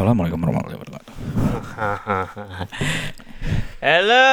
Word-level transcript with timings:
Assalamualaikum 0.00 0.40
warahmatullahi 0.40 0.80
wabarakatuh. 0.80 1.12
Halo. 3.84 4.28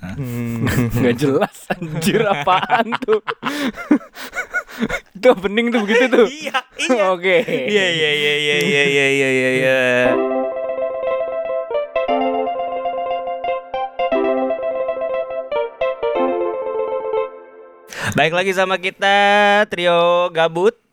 Hmm. 0.00 0.64
Gak 1.04 1.20
jelas 1.20 1.68
anjir 1.76 2.24
apaan 2.24 2.96
tuh. 3.04 3.20
Tuh 5.20 5.36
bening 5.36 5.68
tuh 5.68 5.84
begitu 5.84 6.08
tuh. 6.08 6.32
Iya, 6.32 6.64
iya. 6.64 7.12
Oke. 7.12 7.44
Iya, 7.44 7.86
iya, 7.92 8.10
iya, 8.16 8.32
iya, 8.40 8.56
iya, 8.56 8.84
iya, 8.88 9.06
iya, 9.12 9.28
iya. 9.28 9.50
iya. 9.52 9.84
Baik 18.16 18.32
lagi 18.32 18.56
sama 18.56 18.80
kita 18.80 19.12
trio 19.68 20.32
gabut 20.32 20.85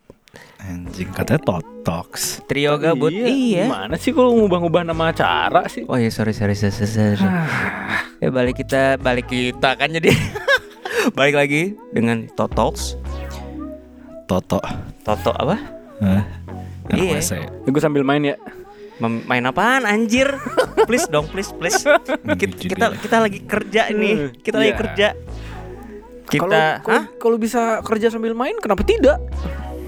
Anjing 0.63 1.11
katanya 1.11 1.43
Totox. 1.43 2.39
trio 2.45 2.77
gabut. 2.77 3.11
Iya. 3.11 3.67
Gimana 3.67 3.95
sih 3.95 4.09
kalau 4.09 4.31
ngubah-ngubah 4.33 4.81
nama 4.85 5.11
acara 5.11 5.67
sih 5.67 5.83
Oh 5.83 5.95
iya 5.95 6.07
sorry 6.07 6.31
sorry 6.31 6.55
sorry 6.55 6.71
sorry. 6.71 6.87
sorry. 6.87 7.35
ya 8.17 8.29
balik 8.29 8.55
kita 8.57 8.95
balik 8.97 9.27
kita 9.27 9.75
kan 9.75 9.91
jadi 9.91 10.15
balik 11.17 11.35
lagi 11.35 11.61
dengan 11.89 12.27
Totox. 12.29 12.95
Toto. 14.23 14.63
Toto 15.03 15.31
apa? 15.33 15.59
Hah? 15.99 16.23
Iya. 16.89 17.19
Ya, 17.19 17.43
Gue 17.61 17.79
sambil 17.79 18.03
main 18.03 18.23
ya 18.23 18.39
Mem- 18.95 19.25
main 19.25 19.43
apaan 19.43 19.83
anjir? 19.83 20.31
please 20.87 21.07
dong, 21.07 21.27
please, 21.27 21.51
please. 21.51 21.75
Kita, 21.75 22.55
kita 22.55 22.85
kita 22.95 23.17
lagi 23.19 23.39
kerja 23.41 23.89
nih. 23.89 24.31
Kita 24.37 24.55
lagi 24.55 24.71
Iya. 24.71 24.79
kerja. 24.79 25.07
Kalau 26.23 26.47
Kita 26.47 26.61
kalau 27.19 27.35
bisa 27.35 27.61
kerja 27.81 28.07
sambil 28.07 28.31
main 28.31 28.55
kenapa 28.57 28.79
tidak? 28.81 29.19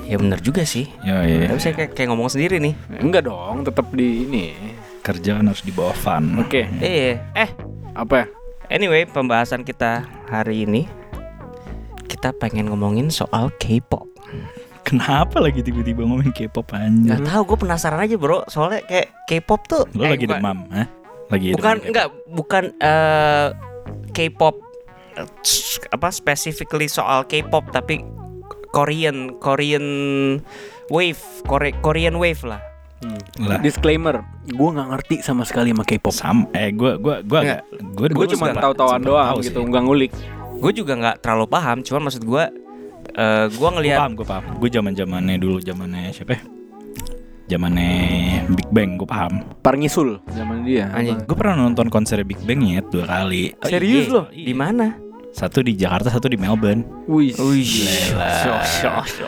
Ya 0.05 0.15
bener 0.15 0.37
juga 0.39 0.61
sih. 0.61 0.85
Ya 1.01 1.21
iya. 1.21 1.49
Tapi 1.49 1.59
saya 1.59 1.73
kayak, 1.73 1.91
kayak 1.93 2.09
ngomong 2.09 2.29
sendiri 2.29 2.61
nih. 2.61 2.73
Enggak 2.95 3.25
dong, 3.25 3.65
tetap 3.65 3.89
di 3.89 4.23
ini. 4.23 4.45
Kerjaan 5.01 5.45
harus 5.45 5.61
dibawa 5.61 5.93
fun. 5.93 6.37
Oke, 6.37 6.65
Eh, 6.79 7.17
eh. 7.17 7.49
apa? 7.91 8.29
Anyway, 8.67 9.05
pembahasan 9.05 9.61
kita 9.61 10.01
hari 10.25 10.65
ini 10.65 10.85
kita 12.05 12.33
pengen 12.33 12.69
ngomongin 12.69 13.09
soal 13.09 13.53
K-pop. 13.55 14.05
Kenapa 14.81 15.41
lagi 15.41 15.61
tiba-tiba 15.61 16.01
ngomongin 16.01 16.29
K-pop 16.31 16.69
anjir? 16.71 17.17
Gak 17.17 17.25
tahu, 17.25 17.41
gue 17.47 17.57
penasaran 17.65 17.97
aja 17.97 18.15
bro. 18.15 18.45
Soalnya 18.45 18.81
kayak 18.83 19.09
K-pop 19.25 19.61
tuh. 19.65 19.83
Lo 19.93 20.05
eh, 20.05 20.13
lagi 20.13 20.25
bukan- 20.25 20.37
demam, 20.37 20.57
hah? 20.69 20.87
Lagi 21.25 21.47
Bukan, 21.53 21.75
enggak, 21.83 22.07
bukan 22.27 22.63
eh, 22.77 23.47
K-pop 24.11 24.55
eh, 25.17 25.29
apa 25.89 26.07
specifically 26.09 26.85
soal 26.85 27.25
K-pop 27.25 27.69
tapi 27.69 28.05
Korean 28.75 29.39
Korean 29.39 29.85
wave 30.91 31.21
Kore- 31.47 31.79
Korean 31.79 32.19
wave 32.19 32.43
lah. 32.43 32.59
Lah. 33.37 33.61
Disclaimer, 33.61 34.25
gue 34.49 34.69
nggak 34.71 34.87
ngerti 34.89 35.15
sama 35.21 35.45
sekali 35.45 35.69
sama 35.69 35.85
K-pop. 35.85 36.09
Sam, 36.09 36.49
eh 36.57 36.73
gua 36.73 36.97
gua 36.97 37.21
gua 37.21 37.39
Enggak. 37.45 37.61
agak 37.61 37.93
gua 37.93 38.07
Gue 38.09 38.25
dulu 38.25 38.33
cuma 38.33 38.45
tahu-tahuan 38.49 38.97
sempet 38.97 39.09
doang 39.13 39.27
tahu 39.29 39.39
gitu, 39.45 39.59
nggak 39.61 39.83
ngulik. 39.85 40.11
Gue 40.57 40.71
juga 40.73 40.93
nggak 40.97 41.15
terlalu 41.21 41.45
paham, 41.45 41.77
cuman 41.85 42.01
maksud 42.09 42.23
gue 42.25 42.43
eh 43.15 43.45
gue 43.45 43.59
Gua 43.61 43.69
ngelihat 43.77 43.99
paham, 44.01 44.13
gua 44.17 44.27
paham. 44.27 44.43
Gua 44.57 44.69
zaman-zamannya 44.73 45.35
dulu, 45.37 45.57
zamannya 45.61 46.09
siapa 46.15 46.31
ya? 46.33 46.41
Zamannya 47.45 47.91
Big 48.57 48.69
Bang, 48.73 48.89
gua 48.97 49.05
paham. 49.05 49.33
Parngisul 49.61 50.17
zaman 50.33 50.65
dia. 50.65 50.89
Anjing. 50.89 51.29
Gue 51.29 51.37
pernah 51.37 51.61
nonton 51.61 51.93
konser 51.93 52.25
Big 52.25 52.41
Bang 52.41 52.65
ya 52.65 52.81
dua 52.81 53.05
kali. 53.05 53.53
Oh, 53.61 53.69
Serius 53.69 54.09
iya. 54.09 54.15
loh? 54.17 54.25
Di 54.33 54.53
mana? 54.57 54.97
Satu 55.35 55.59
di 55.59 55.75
Jakarta, 55.75 56.07
satu 56.07 56.31
di 56.31 56.39
Melbourne. 56.39 56.87
Wih, 57.11 57.35
Gila. 57.35 58.31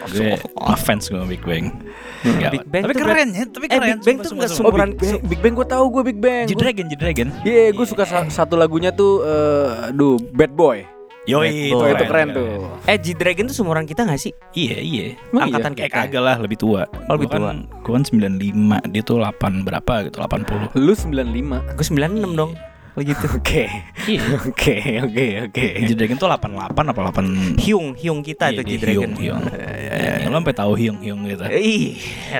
Gue 0.07 0.39
ngefans 0.39 1.11
gue 1.11 1.19
Big 1.27 1.43
Bang. 1.43 1.83
Gawat. 2.23 2.51
Big 2.55 2.63
Bang 2.65 2.83
tapi 2.87 2.95
keren 2.95 3.27
ya, 3.35 3.43
tapi 3.43 3.65
Eh, 3.67 3.71
keren. 3.75 3.97
Big 3.99 3.99
Bang 3.99 4.15
sumpah, 4.15 4.23
tuh 4.23 4.31
sumpah, 4.31 4.39
nggak 4.39 4.49
sumpah. 4.49 4.67
Oh, 4.67 4.71
Big 4.71 4.79
Bang, 4.79 5.19
Big 5.27 5.39
Bang 5.43 5.53
gue 5.53 5.67
tahu 5.67 5.85
gue 5.91 6.03
Big 6.07 6.19
Bang. 6.23 6.45
G-Dragon, 6.47 6.85
G-Dragon. 6.87 7.27
Iya, 7.43 7.75
gue 7.75 7.85
suka 7.85 8.07
sa- 8.07 8.31
satu 8.31 8.55
lagunya 8.55 8.95
tuh, 8.95 9.19
eh, 9.21 9.91
aduh, 9.91 10.15
Bad 10.31 10.55
Boy. 10.55 10.87
Yoi, 11.27 11.43
Bad 11.43 11.75
Boy. 11.75 11.91
itu 11.91 12.05
keren 12.07 12.27
tuh. 12.31 12.47
Eh 12.87 12.97
G-Dragon 12.97 13.45
tuh 13.51 13.55
seumuran 13.59 13.83
kita 13.83 14.07
gak 14.07 14.15
sih? 14.15 14.31
Iya, 14.55 14.79
iya. 14.79 15.05
Emang 15.27 15.51
Angkatan 15.51 15.75
iya? 15.75 15.79
kayak 15.83 15.91
kagak 15.91 16.23
lah, 16.23 16.35
lebih 16.39 16.55
tua. 16.55 16.87
Oh, 17.11 17.19
lebih 17.19 17.27
Gua 17.27 17.51
kan, 17.51 17.57
Gue 17.83 17.91
kan 17.91 18.03
95, 18.07 18.79
dia 18.87 19.03
tuh 19.03 19.19
8 19.19 19.67
berapa 19.67 20.07
gitu, 20.07 20.23
80. 20.23 20.71
Lu 20.71 20.95
95. 20.95 21.59
Gue 21.75 21.83
96 21.83 22.31
dong. 22.31 22.55
Oh 22.97 23.05
gitu. 23.05 23.29
Oke. 23.37 23.69
Iya. 24.09 24.21
Oke, 24.41 24.75
oke, 25.05 25.25
oke. 25.45 25.65
G-Dragon 25.85 26.17
tuh 26.17 26.25
88 26.25 26.73
apa 26.73 26.99
8 27.13 27.61
Hyung, 27.61 27.93
Hyung 27.93 28.25
kita 28.25 28.49
Iya, 28.49 28.57
tuh 28.57 28.63
dia 28.65 28.71
G-Dragon. 28.73 29.13
Hyung, 29.13 29.37
Hyung. 29.37 29.43
Ya, 29.97 30.29
lo 30.29 30.37
sampai 30.39 30.55
tahu 30.55 30.73
Hyung 30.77 30.99
Hyung 31.03 31.21
gitu. 31.29 31.43
Ih. 31.51 31.99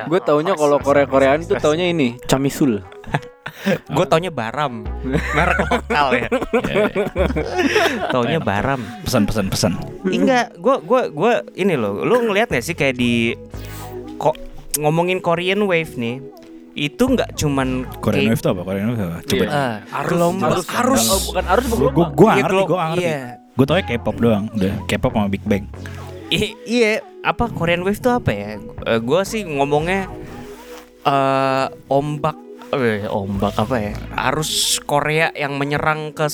Gue 0.09 0.19
taunya 0.23 0.57
kalau 0.57 0.81
Korea-Koreaan 0.81 1.45
tuh 1.45 1.61
taunya 1.61 1.89
ini, 1.89 2.17
Chamisul. 2.25 2.81
Gue 3.95 4.05
taunya 4.05 4.29
Baram. 4.29 4.85
Merek 5.07 5.57
lokal 5.65 6.07
ya. 6.13 6.27
Ya, 6.67 6.83
ya. 6.93 7.05
Taunya 8.13 8.39
Baram. 8.39 8.81
Pesan-pesan 9.01 9.49
pesan. 9.49 9.73
Enggak, 10.05 10.53
gue 10.61 10.75
gua 10.85 11.09
gua 11.09 11.33
ini 11.57 11.73
loh. 11.73 12.05
Lu 12.05 12.21
ngeliat 12.21 12.53
gak 12.53 12.61
sih 12.61 12.77
kayak 12.77 12.95
di 12.99 13.33
kok 14.21 14.37
ngomongin 14.77 15.19
Korean 15.23 15.65
wave 15.65 15.97
nih. 15.97 16.21
Itu 16.77 17.09
nggak 17.09 17.33
cuman 17.35 17.89
Korean 17.97 18.29
Wave 18.29 18.37
itu 18.37 18.47
apa? 18.47 18.61
Korean 18.61 18.87
Wave 18.93 19.01
apa? 19.01 19.17
Coba. 19.25 19.43
Eh, 19.43 19.75
gelombang 20.05 20.49
Arus, 20.53 20.67
arus. 20.69 21.03
Oh, 21.09 21.19
bukan 21.25 21.45
arus, 21.49 21.65
Gue 21.65 21.73
bukan 21.73 21.81
gue 21.81 21.89
gelombang. 21.89 22.13
gue 22.13 22.27
Iya, 22.29 22.37
ngerti, 22.37 22.61
gue 22.63 22.77
ngerti. 22.77 23.01
iya. 23.03 23.21
Gue 23.51 23.65
tau 23.65 23.77
K-pop 23.81 24.15
doang, 24.15 24.45
udah 24.53 24.73
K-pop 24.85 25.11
sama 25.11 25.27
Big 25.27 25.41
Bang. 25.43 25.65
I- 26.29 26.53
iya, 26.63 26.91
apa 27.23 27.49
Korean 27.49 27.81
wave 27.81 27.97
tuh 27.97 28.13
apa 28.13 28.29
ya? 28.29 28.49
gue 28.95 29.21
sih 29.23 29.41
ngomongnya 29.43 30.05
eh 31.01 31.65
ombak 31.87 32.35
eh, 32.69 33.07
ombak 33.07 33.55
apa 33.55 33.75
ya? 33.79 33.93
Arus 34.27 34.77
Korea 34.83 35.31
yang 35.31 35.55
menyerang 35.55 36.11
ke 36.11 36.27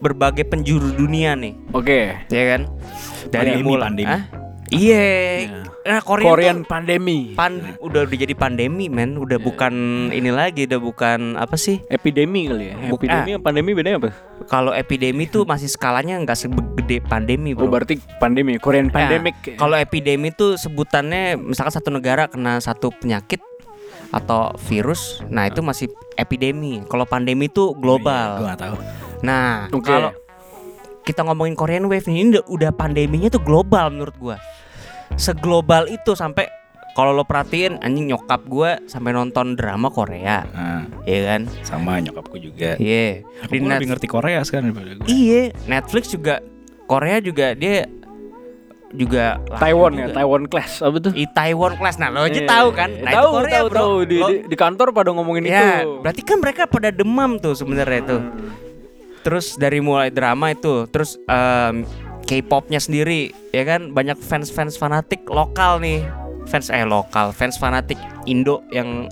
berbagai 0.00 0.42
penjuru 0.42 0.90
dunia 0.90 1.36
nih, 1.36 1.54
Oke. 1.70 2.24
ya 2.26 2.44
kan? 2.50 2.62
Dari 3.28 3.52
Pandemi, 3.54 3.62
mulai 3.62 3.84
pandemi. 3.84 4.08
Hah? 4.08 4.22
Iya. 4.72 5.04
Nah, 5.82 5.98
Korea 6.00 6.24
Korean 6.24 6.56
tuh 6.62 6.70
pandemi. 6.70 7.34
pan 7.34 7.76
udah 7.76 8.06
udah 8.06 8.16
jadi 8.16 8.32
pandemi, 8.32 8.86
men. 8.86 9.18
Udah 9.18 9.36
bukan 9.36 9.72
ini 10.08 10.30
lagi, 10.30 10.64
udah 10.64 10.78
bukan 10.78 11.34
apa 11.34 11.54
sih? 11.54 11.82
Epidemi 11.86 12.46
kali 12.46 12.70
ya. 12.70 12.74
Buk- 12.86 13.02
Epidemi 13.02 13.30
sama 13.34 13.42
pandemi 13.42 13.70
bedanya 13.74 13.98
apa? 13.98 14.10
Kalau 14.46 14.70
epidemi 14.72 15.26
tuh 15.26 15.42
masih 15.42 15.66
skalanya 15.66 16.16
nggak 16.18 16.38
segede 16.38 17.02
pandemi, 17.02 17.52
Oh, 17.52 17.66
bro. 17.66 17.74
berarti 17.74 17.98
pandemi, 18.16 18.56
Korean 18.56 18.88
Nah, 18.88 18.94
pandemic. 18.94 19.34
Kalau 19.54 19.74
epidemi 19.74 20.30
tuh 20.30 20.54
sebutannya 20.54 21.34
misalkan 21.36 21.74
satu 21.74 21.90
negara 21.90 22.26
kena 22.26 22.58
satu 22.58 22.94
penyakit 22.94 23.42
atau 24.08 24.52
virus, 24.62 25.24
nah 25.26 25.48
itu 25.48 25.60
masih 25.60 25.88
epidemi. 26.14 26.84
Kalau 26.86 27.04
pandemi 27.04 27.48
tuh 27.48 27.72
Gue 27.72 27.80
global. 27.80 28.44
gak 28.44 28.60
tahu. 28.60 28.76
Nah, 29.22 29.66
Oke. 29.66 29.88
kalau 29.88 30.12
kita 31.02 31.24
ngomongin 31.24 31.56
Korean 31.56 31.86
Wave 31.86 32.06
ini 32.06 32.30
udah, 32.30 32.44
udah 32.46 32.70
pandeminya 32.70 33.26
tuh 33.26 33.42
global 33.42 33.90
menurut 33.90 34.14
gua. 34.16 34.36
Seglobal 35.14 35.86
itu 35.86 36.12
sampai 36.12 36.48
kalau 36.92 37.10
lo 37.10 37.24
perhatiin 37.24 37.80
anjing 37.80 38.04
nyokap 38.06 38.44
gua 38.44 38.76
sampai 38.84 39.12
nonton 39.12 39.54
drama 39.54 39.88
Korea, 39.88 40.44
Nah, 40.46 40.84
ya 41.02 41.20
kan? 41.26 41.48
sama 41.62 41.96
nyokapku 41.98 42.36
juga. 42.36 42.76
Iya. 42.76 43.24
Aku 43.42 43.50
Di 43.50 43.58
lebih 43.58 43.68
Net- 43.70 43.88
ngerti 43.88 44.06
Korea 44.06 44.40
sekarang 44.42 44.70
daripada 44.70 44.92
gue. 44.94 45.06
Iya, 45.06 45.42
Netflix 45.64 46.10
juga 46.10 46.44
Korea 46.84 47.16
juga 47.18 47.54
dia 47.54 47.88
juga 48.92 49.40
Taiwan 49.56 49.92
ya, 49.94 50.04
juga. 50.04 50.14
Taiwan 50.14 50.42
Class 50.44 50.72
apa 50.78 50.96
tuh? 51.00 51.12
I 51.14 51.24
Taiwan 51.24 51.72
Class. 51.74 51.96
Nah, 51.96 52.12
lo 52.12 52.20
aja 52.22 52.34
Iya, 52.34 52.44
tahu 52.44 52.68
kan? 52.72 52.88
iya. 52.90 53.00
Nah, 53.00 53.12
tahu, 53.14 53.24
itu 53.24 53.32
Korea, 53.32 53.52
tahu, 53.54 53.66
Bro. 53.66 53.78
tahu. 53.78 53.94
Di, 54.04 54.16
Lo- 54.18 54.28
di, 54.28 54.36
di 54.44 54.56
kantor 54.58 54.86
pada 54.90 55.08
ngomongin 55.10 55.44
ya, 55.44 55.80
itu. 55.80 56.04
berarti 56.04 56.20
kan 56.20 56.36
mereka 56.38 56.62
pada 56.66 56.88
demam 56.90 57.30
tuh 57.38 57.54
sebenarnya 57.54 57.98
itu. 58.02 58.18
Terus 59.22 59.54
dari 59.54 59.80
mulai 59.80 60.10
drama 60.10 60.50
itu, 60.50 60.84
terus 60.88 61.16
em, 61.24 61.86
K-popnya 62.24 62.80
sendiri, 62.80 63.34
ya 63.50 63.66
kan 63.66 63.92
banyak 63.92 64.16
fans-fans 64.20 64.78
fanatik 64.78 65.26
lokal 65.28 65.82
nih, 65.82 66.06
fans 66.48 66.70
eh 66.70 66.86
lokal, 66.86 67.34
fans 67.34 67.58
fanatik 67.58 67.98
Indo 68.24 68.62
yang 68.70 69.10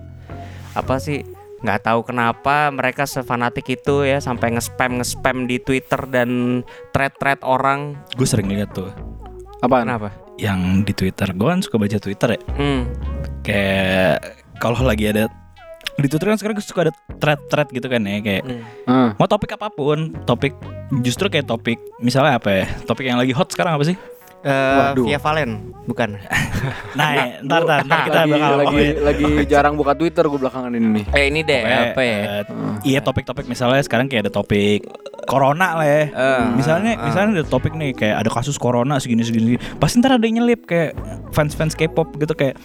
apa 0.74 0.96
sih? 1.02 1.22
nggak 1.60 1.84
tahu 1.84 2.00
kenapa 2.08 2.72
mereka 2.72 3.04
sefanatik 3.04 3.68
itu 3.68 4.08
ya 4.08 4.16
sampai 4.16 4.56
nge-spam 4.56 4.96
nge-spam 4.96 5.44
di 5.44 5.60
Twitter 5.60 6.08
dan 6.08 6.64
thread-thread 6.96 7.44
orang. 7.44 8.00
Gue 8.16 8.24
sering 8.24 8.48
lihat 8.48 8.72
tuh 8.72 8.88
Apaan? 9.60 9.84
Kenapa? 9.84 10.08
yang 10.40 10.82
di 10.88 10.96
Twitter. 10.96 11.28
Gue 11.36 11.52
kan 11.52 11.60
suka 11.60 11.76
baca 11.76 12.00
Twitter 12.00 12.28
ya. 12.34 12.40
Hmm. 12.56 12.82
Kayak 13.44 14.40
kalau 14.56 14.80
lagi 14.80 15.12
ada 15.12 15.28
di 15.98 16.06
Twitter 16.06 16.28
kan 16.30 16.38
sekarang 16.38 16.54
gue 16.58 16.66
suka 16.66 16.80
ada 16.88 16.92
thread-thread 17.18 17.68
gitu 17.74 17.86
kan 17.90 18.00
ya 18.04 18.18
kayak 18.22 18.42
hmm. 18.46 18.62
Ah. 18.86 19.10
mau 19.18 19.26
topik 19.26 19.54
apa 19.56 19.72
pun, 19.72 20.14
topik 20.28 20.54
justru 21.02 21.30
kayak 21.30 21.46
topik 21.46 21.78
misalnya 21.98 22.38
apa 22.38 22.50
ya? 22.50 22.64
Topik 22.86 23.06
yang 23.06 23.18
lagi 23.18 23.34
hot 23.34 23.50
sekarang 23.50 23.78
apa 23.78 23.84
sih? 23.86 23.96
Eh, 24.40 24.96
Waduh. 24.96 25.04
Via 25.04 25.20
Valen, 25.20 25.50
bukan? 25.84 26.16
Nah, 26.90 27.40
ntar, 27.40 27.64
ntar, 27.64 27.80
ntar 27.88 28.00
kita 28.04 28.20
lagi, 28.24 28.32
bakal 28.36 28.52
lagi, 28.60 28.86
lagi 29.00 29.28
jarang 29.48 29.74
buka 29.80 29.96
Twitter 29.96 30.24
gue 30.28 30.36
belakangan 30.36 30.72
ini 30.76 30.88
nih. 31.00 31.04
Eh 31.16 31.24
ini 31.32 31.40
deh 31.40 31.60
Pokoknya, 31.64 31.80
apa 31.92 32.02
ya? 32.04 32.18
eh, 32.20 32.44
Iya 32.84 33.00
topik-topik 33.00 33.46
misalnya 33.48 33.80
sekarang 33.80 34.08
kayak 34.08 34.28
ada 34.28 34.32
topik 34.32 34.84
corona 35.24 35.76
lah 35.80 35.88
ya. 35.88 36.04
Eh, 36.08 36.44
misalnya 36.56 36.96
eh. 36.96 37.04
misalnya 37.04 37.40
ada 37.40 37.46
topik 37.48 37.72
nih 37.72 37.96
kayak 37.96 38.26
ada 38.26 38.30
kasus 38.32 38.60
corona 38.60 39.00
segini 39.00 39.24
segini. 39.24 39.56
segini. 39.56 39.76
Pasti 39.80 40.04
ntar 40.04 40.20
ada 40.20 40.24
yang 40.24 40.42
nyelip 40.42 40.68
kayak 40.68 40.96
fans-fans 41.32 41.72
K-pop 41.76 42.12
gitu 42.20 42.32
kayak 42.36 42.60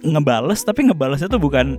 ngebales 0.00 0.60
tapi 0.62 0.86
ngebalesnya 0.86 1.26
tuh 1.26 1.38
bukan 1.38 1.76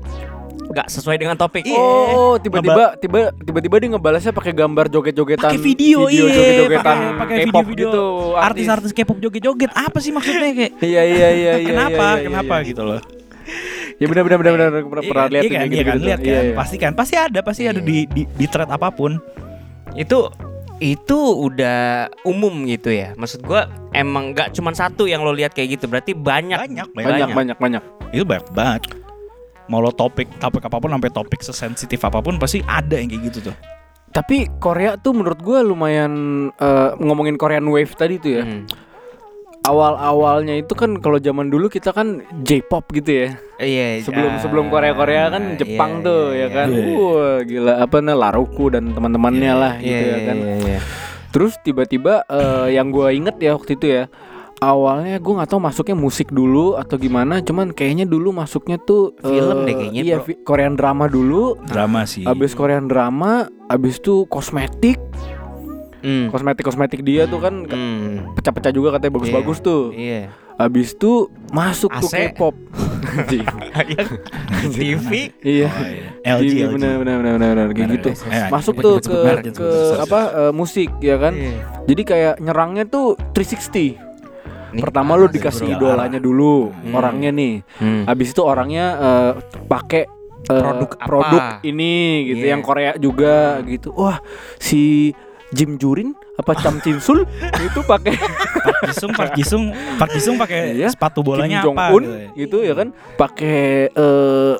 nggak 0.69 0.85
sesuai 0.85 1.17
dengan 1.17 1.33
topik. 1.33 1.65
Iya. 1.65 1.81
Oh, 2.13 2.37
tiba-tiba 2.37 2.93
tiba 2.95 3.33
tiba-tiba 3.33 3.75
dia 3.81 3.89
ngebalasnya 3.89 4.29
pakai 4.29 4.53
gambar 4.53 4.85
joget-jogetan. 4.87 5.49
pakai 5.49 5.65
video, 5.65 6.05
iya 6.05 6.29
joget-jogetan 6.29 6.97
pakai- 7.17 7.37
K-pop 7.41 7.65
video-video 7.65 7.89
gitu. 7.89 8.37
artis-artis 8.37 8.91
K-pop 8.93 9.17
joget-joget 9.17 9.71
apa 9.73 9.97
sih 9.97 10.13
maksudnya 10.13 10.53
kayak 10.53 10.71
Iya 10.77 11.01
iya 11.01 11.27
iya 11.31 11.51
iya. 11.57 11.65
kenapa 11.65 11.89
iya, 11.89 12.13
iya, 12.13 12.25
kenapa 12.29 12.53
iya. 12.61 12.67
gitu 12.69 12.81
loh 12.85 13.01
Ya 13.97 14.05
benar 14.05 14.23
benar 14.23 14.39
benar 14.39 14.53
benar 14.53 14.69
pernah 14.85 15.01
Iya 15.01 15.09
pernah 15.09 15.25
kan, 15.25 15.33
lihat 15.33 15.43
iya 15.43 15.49
kan, 15.49 15.57
kayak 15.59 15.73
iya 15.73 15.83
kan, 15.83 15.97
lihat 15.97 16.19
kan, 16.21 16.29
Iya, 16.29 16.39
iya. 16.39 16.53
pasti 16.55 16.75
kan, 16.77 16.91
pasti 16.93 17.15
ada, 17.17 17.39
pasti 17.41 17.61
ada 17.65 17.81
di 17.81 17.97
di, 18.05 18.21
di 18.29 18.45
thread 18.45 18.69
apa 18.69 18.93
pun. 18.93 19.17
itu 19.97 20.17
itu 20.79 21.15
udah 21.15 22.07
umum 22.23 22.63
gitu 22.63 22.91
ya 22.91 23.11
maksud 23.15 23.43
gua 23.43 23.67
emang 23.91 24.31
nggak 24.31 24.55
cuma 24.55 24.71
satu 24.71 25.05
yang 25.05 25.21
lo 25.23 25.35
lihat 25.35 25.51
kayak 25.51 25.79
gitu 25.79 25.91
berarti 25.91 26.15
banyak 26.15 26.55
Banyak, 26.55 26.87
banyak, 26.95 27.07
Banyak 27.07 27.29
banyak 27.35 27.57
banyak. 27.59 27.83
Itu 28.15 28.23
banyak 28.23 28.47
banget. 28.55 28.81
Mau 29.69 29.83
lo 29.83 29.93
topik, 29.93 30.25
topik 30.41 30.65
apa 30.65 30.81
pun 30.81 30.89
sampai 30.89 31.11
topik 31.13 31.39
sesensitif 31.45 32.01
apa 32.01 32.23
pun 32.23 32.41
pasti 32.41 32.63
ada 32.65 32.97
yang 32.97 33.11
kayak 33.11 33.23
gitu 33.29 33.51
tuh. 33.51 33.55
Tapi 34.09 34.49
Korea 34.57 34.97
tuh 34.97 35.13
menurut 35.13 35.37
gua 35.45 35.61
lumayan 35.61 36.11
eh, 36.49 36.89
ngomongin 36.97 37.37
Korean 37.37 37.67
Wave 37.69 37.93
tadi 37.93 38.17
tuh 38.17 38.31
ya. 38.41 38.43
Hmm. 38.47 38.65
Awal-awalnya 39.69 40.57
itu 40.57 40.73
kan 40.73 40.97
kalau 40.97 41.21
zaman 41.21 41.47
dulu 41.47 41.69
kita 41.69 41.93
kan 41.93 42.25
J-pop 42.41 42.89
gitu 42.89 43.11
ya. 43.13 43.27
iya 43.61 44.01
Sebelum 44.01 44.31
ah, 44.33 44.39
sebelum 44.41 44.65
Korea 44.67 44.97
Korea 44.97 45.29
kan 45.29 45.43
iya, 45.45 45.57
Jepang 45.57 45.91
iya, 45.93 46.05
tuh 46.05 46.23
iya, 46.33 46.41
ya 46.41 46.47
kan. 46.49 46.67
iya. 46.73 46.85
Wah, 46.89 47.37
gila 47.45 47.73
apa 47.77 47.95
nih 47.99 48.15
Laruku 48.17 48.65
dan 48.71 48.83
teman-temannya 48.89 49.53
lah 49.53 49.73
iya, 49.77 49.85
gitu 49.85 50.03
ya 50.03 50.09
iya, 50.09 50.25
kan. 50.25 50.37
iya, 50.37 50.53
iya. 50.57 50.79
Terus 51.29 51.53
tiba-tiba 51.61 52.25
eh, 52.25 52.73
yang 52.73 52.89
gua 52.89 53.13
inget 53.13 53.37
ya 53.37 53.53
waktu 53.53 53.77
itu 53.77 53.85
ya. 53.87 54.03
Awalnya 54.59 55.23
gue 55.23 55.33
nggak 55.39 55.55
tahu 55.55 55.61
masuknya 55.63 55.95
musik 55.95 56.35
dulu 56.35 56.75
atau 56.75 56.99
gimana, 56.99 57.39
cuman 57.39 57.71
kayaknya 57.71 58.03
dulu 58.03 58.35
masuknya 58.35 58.75
tuh 58.75 59.15
Film 59.23 59.63
eh, 59.63 59.71
deh 59.71 59.75
kayaknya, 59.77 60.01
Iya, 60.03 60.17
bro. 60.19 60.35
Korean 60.43 60.75
drama 60.75 61.07
dulu. 61.07 61.55
Drama 61.63 62.03
sih. 62.03 62.27
Abis 62.27 62.59
Korean 62.59 62.91
drama, 62.91 63.47
abis 63.71 64.03
itu 64.03 64.27
kosmetik, 64.27 64.99
Hmm. 65.99 66.27
kosmetik 66.27 66.63
kosmetik 66.63 67.03
dia 67.03 67.23
tuh 67.23 67.39
kan 67.39 67.67
Hmm. 67.67 67.98
Pecah-pecah 68.39 68.71
juga 68.71 68.95
katanya 68.95 69.13
bagus-bagus 69.13 69.57
tuh. 69.59 69.91
Iya. 69.91 70.31
Abis 70.55 70.91
itu 70.91 71.27
masuk 71.49 71.87
tuh 71.93 72.09
AC. 72.09 72.31
K-pop. 72.31 72.55
Anjing. 72.99 73.47
TV. 74.75 75.09
iya. 75.41 75.67
Oh, 75.67 75.85
iya. 75.85 76.07
LG, 76.35 76.43
Iya, 76.49 76.65
LG. 76.65 76.73
bener 76.75 76.93
bener 76.97 77.15
bener 77.17 77.33
bener, 77.37 77.67
kayak 77.71 77.89
gitu. 77.95 78.09
eh, 78.27 78.47
Masuk 78.49 78.75
tuh 78.77 78.95
ke 78.99 79.19
ke 79.51 79.69
apa 79.97 80.19
musik 80.51 80.91
ya 80.99 81.15
kan. 81.15 81.31
Iya. 81.31 81.63
Jadi 81.85 82.01
kayak 82.03 82.33
nyerangnya 82.39 82.83
tuh 82.85 83.15
360. 83.31 83.95
Nih, 84.69 84.77
Pertama 84.77 85.17
lu 85.17 85.25
dikasih 85.25 85.65
bro. 85.65 85.89
idolanya 85.89 86.19
dulu, 86.19 86.69
Hmm. 86.69 86.93
orangnya 86.93 87.31
nih. 87.31 87.53
Hmm. 87.79 88.03
Habis 88.05 88.29
itu 88.29 88.41
orangnya 88.41 88.85
eh, 88.95 89.31
pakai 89.65 90.03
eh, 90.05 90.61
Produk 90.61 90.89
apa? 90.93 91.05
produk 91.05 91.43
ini 91.63 91.93
gitu 92.27 92.43
Iya. 92.45 92.51
yang 92.53 92.61
Korea 92.61 92.91
juga 92.95 93.35
gitu. 93.63 93.89
Wah, 93.91 94.19
si 94.57 95.09
Jim 95.49 95.75
Jurin 95.75 96.13
apa 96.37 96.55
Cham 96.57 96.77
Chinsul 96.79 97.25
itu 97.67 97.79
pakai 97.83 98.15
Park 98.15 98.77
Jisung, 98.87 99.11
Park 99.11 99.31
Jisung, 99.35 99.63
Park 99.97 100.11
Jisung 100.13 100.35
pakai 100.37 100.59
Iya. 100.79 100.87
sepatu 100.93 101.19
bolanya 101.19 101.59
Kim 101.61 101.73
Jong 101.73 101.77
apa? 101.77 101.93
Un 101.93 102.03
gitu 102.03 102.13
ya. 102.13 102.27
gitu 102.37 102.57
ya 102.63 102.73
kan 102.77 102.87
pakai 103.17 103.59
eh, 103.91 104.53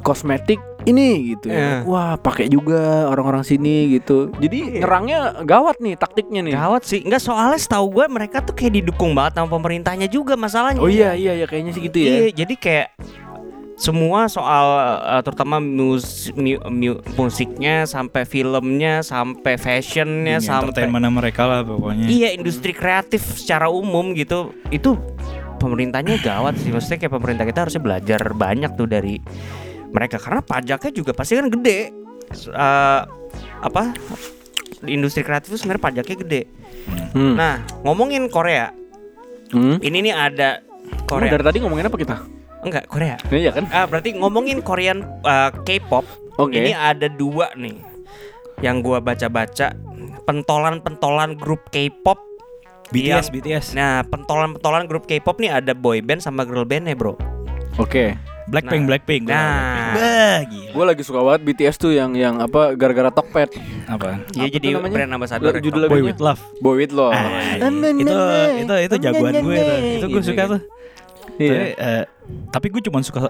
kosmetik 0.00 0.60
ini 0.86 1.34
gitu 1.34 1.50
ya. 1.50 1.58
Iya. 1.58 1.76
Wah, 1.82 2.14
pakai 2.14 2.46
juga 2.46 3.10
orang-orang 3.10 3.42
sini 3.42 3.98
gitu. 3.98 4.30
Jadi 4.38 4.78
nyerangnya 4.80 5.42
gawat 5.42 5.82
nih 5.82 5.98
taktiknya 5.98 6.46
nih. 6.46 6.54
Gawat 6.54 6.86
sih. 6.86 7.02
Enggak 7.02 7.26
soalnya 7.26 7.58
setahu 7.58 7.90
gue 7.90 8.06
mereka 8.06 8.38
tuh 8.38 8.54
kayak 8.54 8.80
didukung 8.80 9.10
banget 9.18 9.42
sama 9.42 9.50
pemerintahnya 9.50 10.06
juga 10.06 10.38
masalahnya. 10.38 10.78
Oh 10.78 10.86
iya 10.86 11.18
iya 11.18 11.34
ya 11.34 11.46
kayaknya 11.50 11.74
sih 11.74 11.82
gitu 11.90 11.98
ya. 11.98 12.06
Iya, 12.06 12.46
jadi 12.46 12.54
kayak 12.54 12.86
semua 13.76 14.24
soal 14.26 14.66
eh, 14.98 15.20
terutama 15.20 15.60
mus, 15.60 16.32
mu- 16.32 16.64
mu- 16.66 17.00
musiknya 17.14 17.84
sampai 17.84 18.24
filmnya 18.24 19.00
sampai 19.00 19.54
fashionnya 19.54 20.40
Ini 20.40 20.42
sampai 20.42 20.72
entertainment 20.72 21.12
mereka 21.12 21.44
lah 21.44 21.60
pokoknya. 21.60 22.08
iya 22.08 22.32
industri 22.32 22.72
kreatif 22.72 23.20
secara 23.36 23.68
umum 23.68 24.12
gitu 24.12 24.56
itu 24.68 24.96
pemerintahnya 25.56 26.16
gawat 26.18 26.56
sih 26.56 26.68
maksudnya 26.68 26.98
kayak 26.98 27.12
pemerintah 27.12 27.44
kita 27.44 27.58
harusnya 27.62 27.82
belajar 27.82 28.20
banyak 28.30 28.72
tuh 28.72 28.84
dari 28.84 29.20
mereka 29.86 30.16
karena 30.16 30.40
pajaknya 30.40 30.90
juga 30.90 31.12
pasti 31.12 31.36
kan 31.36 31.46
gede 31.46 31.92
eh, 32.48 33.00
apa 33.58 33.82
industri 34.84 35.20
kreatif 35.20 35.52
itu 35.52 35.58
sebenarnya 35.58 35.84
pajaknya 35.84 36.16
gede 36.18 36.42
Hmm. 36.86 37.34
nah 37.34 37.58
ngomongin 37.82 38.28
Korea 38.28 38.70
Hmm. 39.48 39.78
ini 39.80 40.00
nih 40.02 40.14
ada 40.14 40.60
Emang 40.62 41.02
Korea 41.04 41.30
dari 41.30 41.44
tadi 41.44 41.58
ngomongin 41.58 41.86
apa 41.86 41.98
kita? 41.98 42.16
Enggak 42.66 42.84
Korea 42.86 43.16
Iya 43.26 43.50
kan? 43.50 43.64
Ah, 43.68 43.84
berarti 43.84 44.12
ngomongin 44.12 44.60
Korean 44.60 45.02
uh, 45.22 45.50
K-pop. 45.62 46.04
Oke. 46.36 46.52
Ini 46.54 46.72
ada 46.72 47.06
dua 47.06 47.48
nih 47.54 47.78
yang 48.58 48.80
gua 48.80 48.98
baca-baca 48.98 49.72
pentolan-pentolan 50.26 51.34
grup 51.34 51.64
K-pop. 51.68 52.18
BTS, 52.86 53.02
yang- 53.02 53.26
BTS. 53.32 53.66
Nah, 53.72 54.04
pentolan-pentolan 54.04 54.84
grup 54.84 55.04
K-pop 55.04 55.36
nih 55.36 55.50
ada 55.50 55.72
boy 55.72 55.98
band 55.98 56.20
sama 56.20 56.42
girl 56.42 56.62
bandnya, 56.62 56.94
bro. 56.94 57.18
Oke. 57.76 58.14
Blackpink, 58.46 58.78
Nah. 58.80 58.88
Blackpink. 58.88 59.22
gua 59.24 59.34
Nah. 59.34 59.42
Blackpink. 59.42 59.90
Bah, 59.96 60.38
gila. 60.46 60.70
Gue 60.70 60.84
lagi 60.86 61.02
suka 61.02 61.18
banget 61.20 61.40
BTS 61.42 61.76
tuh 61.76 61.90
yang 61.90 62.14
yang 62.14 62.38
apa 62.38 62.78
gara-gara 62.78 63.10
Tokped. 63.10 63.58
Apa? 63.86 64.22
Apa 64.22 64.46
jadi 64.46 64.62
tuh 64.62 64.78
namanya? 64.78 64.94
brand 64.94 65.12
ambassador. 65.12 65.52
Judul 65.58 65.90
Boy 65.90 66.02
with 66.04 66.22
Love. 66.22 66.38
Boy 66.60 66.74
with 66.78 66.94
Love. 66.94 67.10
Ah, 67.10 67.58
itu 67.58 67.66
itu 68.56 68.74
itu 68.86 68.94
jagoan 69.00 69.34
gue 69.36 69.56
tuh. 69.56 69.78
Itu 69.98 70.06
gue 70.06 70.14
Gitu, 70.16 70.30
suka 70.30 70.42
gitu. 70.46 70.58
Tuh. 71.36 71.46
Tapi, 71.46 71.46
Iya. 71.46 71.76
eh, 71.76 72.04
tapi 72.48 72.66
gue 72.68 72.82
cuma 72.82 72.98
suka 73.00 73.28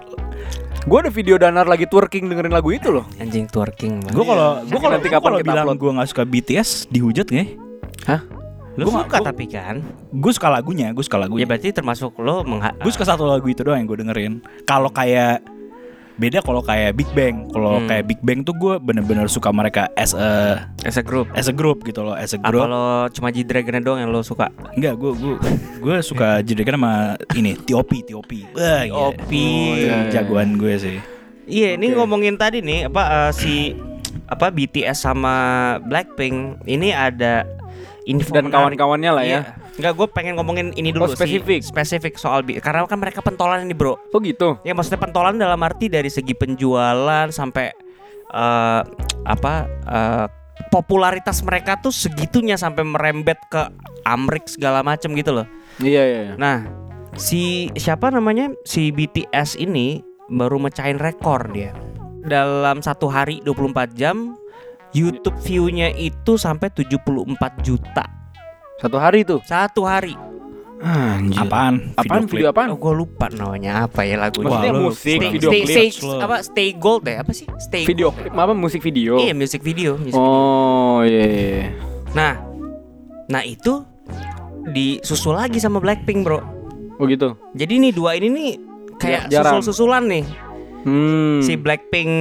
Gue 0.83 0.97
ada 0.97 1.09
video 1.09 1.35
Danar 1.35 1.65
lagi 1.65 1.83
twerking 1.83 2.25
dengerin 2.25 2.49
lagu 2.49 2.71
itu 2.71 2.87
loh. 2.89 3.03
Anjing 3.17 3.43
twerking 3.45 3.99
banget. 4.01 4.13
gue 4.13 4.25
kalau 4.25 4.49
gue 4.57 4.71
Nanti 4.71 4.79
kalau 4.79 4.95
kapan 4.95 5.11
gua 5.11 5.21
kalau 5.21 5.37
kita 5.37 5.51
bilang 5.53 5.77
gue 5.77 5.91
nggak 5.93 6.09
suka 6.09 6.23
BTS 6.23 6.69
dihujat 6.87 7.27
nggak? 7.27 7.49
Hah? 8.05 8.21
Lu 8.73 8.85
Gua 8.85 9.01
suka 9.01 9.09
nggak- 9.11 9.25
tapi 9.25 9.45
kan? 9.45 9.75
Gue 10.13 10.31
suka 10.31 10.47
lagunya, 10.47 10.87
gue 10.89 11.01
suka 11.01 11.17
Ya 11.17 11.23
lagunya. 11.25 11.45
berarti 11.45 11.69
termasuk 11.71 12.15
lo 12.17 12.41
mengha 12.43 12.71
gue 12.73 12.87
suka 12.87 13.03
satu 13.05 13.25
lagu 13.25 13.43
itu 13.45 13.61
doang 13.61 13.75
yang 13.75 13.85
gue 13.85 13.99
dengerin. 13.99 14.33
Kalau 14.63 14.87
kayak 14.87 15.43
beda 16.17 16.41
kalau 16.41 16.59
kayak 16.59 16.93
Big 16.93 17.09
Bang. 17.11 17.45
Kalau 17.47 17.77
Hmm. 17.77 17.85
kayak 17.85 18.03
Big 18.05 18.19
Bang 18.19 18.41
tuh 18.41 18.53
gue 18.53 18.77
bener-bener 18.77 19.25
suka 19.25 19.49
mereka 19.49 19.85
as 19.93 20.11
a 20.11 20.57
as 20.81 20.93
a 20.93 21.01
group. 21.01 21.29
as 21.31 21.45
a 21.45 21.53
group 21.53 21.81
gitu 21.81 22.01
loh, 22.01 22.13
as 22.13 22.33
a 22.33 22.39
Apa 22.39 22.49
group. 22.49 22.65
lo 22.65 22.85
cuma 23.09 23.29
G-Dragon 23.29 23.79
doang 23.79 23.99
yang 23.99 24.09
lo 24.09 24.19
suka? 24.19 24.49
Enggak, 24.73 24.93
gue 24.95 25.11
gue 25.13 25.35
gue 25.77 25.95
suka 26.01 26.39
jadikan 26.47 26.75
sama 26.75 26.93
ini 27.31 27.53
T.O.P. 27.55 27.91
T.O.P. 28.03 28.31
Wah, 28.51 28.81
gila. 28.83 29.13
T.O.P. 29.13 29.31
Oh, 29.31 29.73
iya. 29.75 29.97
Jagoan 30.11 30.57
gue 30.57 30.73
sih. 30.75 30.97
Iya, 31.45 31.77
ini 31.77 31.89
Oke. 31.89 31.97
ngomongin 31.97 32.35
tadi 32.35 32.59
nih 32.59 32.89
apa 32.89 33.03
eh, 33.07 33.31
si 33.31 33.53
apa 34.25 34.49
BTS 34.49 34.99
sama 34.99 35.35
Blackpink 35.81 36.65
ini 36.65 36.91
ada 36.91 37.47
info 38.03 38.33
Dan 38.33 38.49
kawan-kawannya 38.49 39.11
lah 39.11 39.23
ya. 39.23 39.29
Iya. 39.29 39.41
Enggak, 39.77 39.93
gue 39.93 40.07
pengen 40.09 40.33
ngomongin 40.35 40.73
ini 40.73 40.89
dulu 40.89 41.05
Oh, 41.05 41.13
spesifik. 41.13 41.61
sih. 41.61 41.69
Spesifik 41.69 42.13
soal 42.17 42.41
B- 42.41 42.57
karena 42.57 42.83
kan 42.83 42.97
mereka 42.97 43.21
pentolan 43.21 43.61
ini, 43.61 43.77
Bro. 43.77 43.93
Oh 44.09 44.19
gitu. 44.19 44.57
Ya 44.65 44.73
maksudnya 44.73 44.97
pentolan 44.97 45.37
dalam 45.37 45.61
arti 45.61 45.85
dari 45.85 46.09
segi 46.09 46.33
penjualan 46.33 47.29
sampai 47.29 47.69
eh 48.27 48.81
apa 49.23 49.53
eh, 49.85 50.25
popularitas 50.73 51.45
mereka 51.45 51.77
tuh 51.77 51.93
segitunya 51.93 52.57
sampai 52.57 52.83
merembet 52.83 53.37
ke 53.47 53.69
Amrik 54.03 54.49
segala 54.49 54.81
macem 54.81 55.13
gitu 55.13 55.31
loh. 55.31 55.47
Iya 55.77 56.01
iya. 56.03 56.19
iya. 56.23 56.33
Nah, 56.35 56.65
si 57.13 57.69
siapa 57.77 58.09
namanya? 58.09 58.49
Si 58.65 58.89
BTS 58.89 59.55
ini 59.55 60.01
baru 60.27 60.57
mecahin 60.57 60.97
rekor 60.97 61.53
dia. 61.53 61.71
Dalam 62.25 62.81
satu 62.81 63.07
hari 63.07 63.39
24 63.45 63.93
jam 63.93 64.35
YouTube 64.91 65.37
view-nya 65.39 65.93
itu 65.93 66.35
sampai 66.35 66.67
74 66.67 67.29
juta 67.61 68.16
Satu 68.77 68.97
hari 68.97 69.19
tuh. 69.23 69.41
satu 69.43 69.81
hari. 69.83 70.13
Anjir. 70.77 71.41
Apaan? 71.41 71.89
Apaan 71.95 72.23
klip. 72.23 72.37
video 72.37 72.47
apaan? 72.47 72.69
Oh, 72.69 72.77
gue 72.77 72.93
lupa 72.95 73.25
namanya 73.27 73.89
apa 73.89 74.05
ya 74.05 74.13
lagunya. 74.15 74.45
Maksudnya 74.47 74.69
Wah, 74.69 74.77
lu 74.77 74.85
musik, 74.85 75.17
kurang- 75.17 75.33
video 75.33 75.49
stay, 75.49 75.57
klip. 75.59 75.73
stay, 75.73 75.87
Slow. 75.89 76.19
apa 76.21 76.35
stay 76.39 76.69
gold 76.71 77.01
deh 77.01 77.17
apa 77.17 77.31
sih 77.33 77.47
stay 77.57 77.81
Video 77.83 78.13
klip 78.13 78.29
apa 78.31 78.53
musik 78.53 78.79
video? 78.79 79.17
iya 79.17 79.33
music 79.33 79.59
video, 79.59 79.97
music 79.97 80.13
video. 80.13 80.21
Oh 80.21 81.01
iya. 81.01 81.17
iya, 81.17 81.29
iya. 81.49 81.65
nah 82.13 82.33
nah 83.27 83.41
itu 83.41 83.81
disusul 84.67 85.33
lagi 85.33 85.57
sama 85.57 85.77
Blackpink 85.77 86.21
bro 86.21 86.39
Oh 86.95 87.05
gitu. 87.05 87.33
jadi 87.51 87.73
nih 87.79 87.91
dua 87.91 88.13
ini 88.13 88.29
nih 88.29 88.49
kayak 88.95 89.21
Ya, 89.27 89.41
jarang. 89.41 89.57
susul 89.59 89.89
susulan 89.89 90.05
nih 90.05 90.25
Hmm. 90.79 91.41
si 91.41 91.57
Blackpink 91.57 92.11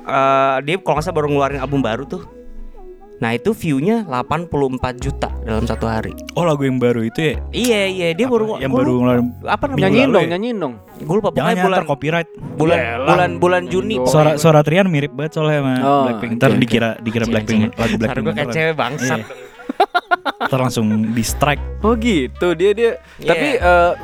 eh, 0.00 0.56
dia 0.62 0.78
kalau 0.78 0.94
nggak 0.94 1.04
salah 1.04 1.18
baru 1.18 1.28
ngeluarin 1.28 1.58
album 1.58 1.82
baru 1.82 2.06
tuh 2.06 2.22
Nah 3.18 3.30
itu 3.32 3.50
view-nya 3.50 4.06
84 4.06 4.54
juta 4.96 5.26
dalam 5.42 5.62
satu 5.62 5.84
hari. 5.84 6.14
Oh 6.32 6.42
lagu 6.42 6.62
yang 6.62 6.78
baru 6.78 7.02
itu 7.02 7.18
ya? 7.18 7.34
Iya 7.50 7.80
iya 7.84 8.08
dia 8.12 8.24
Apa? 8.24 8.32
baru 8.32 8.44
yang 8.56 8.70
gua 8.70 8.78
baru 8.78 8.92
ngeluarin 8.96 9.26
apa 9.42 9.64
namanya? 9.64 9.82
Nyanyiin 9.82 9.98
lalu 10.00 10.14
dong, 10.14 10.22
ya? 10.22 10.30
nyanyiin 10.30 10.56
dong. 10.56 10.74
Gue 10.98 11.14
lupa 11.14 11.28
Jangan 11.28 11.34
pokoknya 11.34 11.58
bulan 11.58 11.58
nyantar 11.74 11.84
copyright. 11.84 12.28
bulan 12.54 12.78
Yalah, 12.78 13.06
bulan 13.08 13.30
bulan 13.36 13.62
nyanyiin 13.64 13.72
Juni. 13.98 14.06
Suara 14.06 14.30
suara 14.36 14.60
Trian 14.62 14.86
mirip 14.86 15.12
banget 15.12 15.32
soalnya 15.34 15.58
sama 15.58 15.72
Oh, 15.80 16.02
Blackpink. 16.06 16.32
Ntar 16.36 16.50
oke, 16.50 16.58
dikira 16.58 16.90
dikira 16.98 17.24
Cewek, 17.24 17.32
Blackpink 17.34 17.60
cewek. 17.60 17.74
lagu 17.74 17.90
Ntar 17.90 17.98
Blackpink. 17.98 18.24
gue 18.24 18.34
kayak 18.34 18.48
cewek 18.52 18.74
bangsat. 18.76 19.20
Iya. 19.20 19.26
Ntar 20.40 20.58
langsung 20.60 20.86
di 21.10 21.22
strike. 21.22 21.62
Oh 21.80 21.94
gitu 21.94 22.48
dia 22.54 22.70
dia. 22.70 22.92
Iya. 23.18 23.26
Tapi 23.26 23.48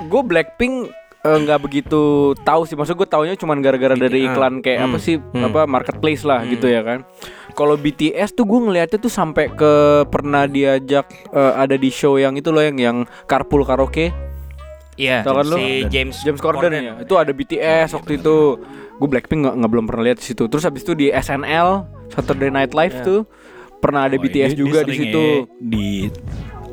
gue 0.05 0.23
Blackpink 0.25 0.75
eh, 1.23 1.39
nggak 1.41 1.61
begitu 1.61 2.03
tahu 2.41 2.63
sih. 2.65 2.75
Maksud 2.75 2.95
gue 2.95 3.07
taunya 3.07 3.35
cuma 3.35 3.55
gara-gara 3.57 3.95
dari 3.95 4.27
Ah, 4.27 4.29
iklan 4.29 4.59
kayak 4.59 4.79
hmm, 4.81 4.87
apa 4.91 4.97
sih 4.99 5.17
hmm. 5.17 5.45
apa 5.45 5.61
marketplace 5.65 6.23
lah 6.23 6.43
Hmm. 6.43 6.51
gitu 6.51 6.67
ya 6.67 6.83
kan. 6.83 7.07
Kalau 7.55 7.75
BTS 7.75 8.35
tuh 8.35 8.45
gue 8.45 8.61
ngeliatnya 8.61 8.99
tuh 8.99 9.09
sampai 9.09 9.47
ke 9.49 9.73
pernah 10.07 10.45
diajak 10.45 11.07
eh, 11.31 11.53
ada 11.55 11.75
di 11.75 11.89
show 11.89 12.15
yang 12.15 12.35
itu 12.35 12.51
loh 12.51 12.61
yang 12.61 12.77
yang 12.77 12.97
carpool 13.25 13.63
karaoke 13.63 14.11
Iya. 14.95 15.27
Tau 15.27 15.43
kan? 15.43 15.47
Si 15.51 15.87
James 15.89 16.15
James 16.23 16.39
Corden 16.39 16.71
ya. 16.71 16.95
Itu 17.03 17.19
ada 17.19 17.31
BTS 17.31 17.95
waktu 17.95 18.23
itu. 18.23 18.63
Gue 18.95 19.09
Blackpink 19.11 19.43
nggak 19.43 19.55
nggak 19.59 19.71
belum 19.71 19.85
pernah 19.91 20.03
lihat 20.07 20.23
di 20.23 20.27
situ. 20.31 20.47
Terus 20.47 20.63
habis 20.63 20.87
itu 20.87 20.95
di 20.95 21.11
SNL 21.11 21.83
Saturday 22.11 22.47
Night 22.47 22.71
Live 22.71 23.03
Iya. 23.03 23.07
tuh 23.07 23.21
pernah 23.83 24.07
ada 24.07 24.15
Oh, 24.15 24.23
BTS 24.23 24.55
juga 24.55 24.87
di 24.87 24.95
situ. 24.95 25.19
ya 25.19 25.51
di 25.59 25.89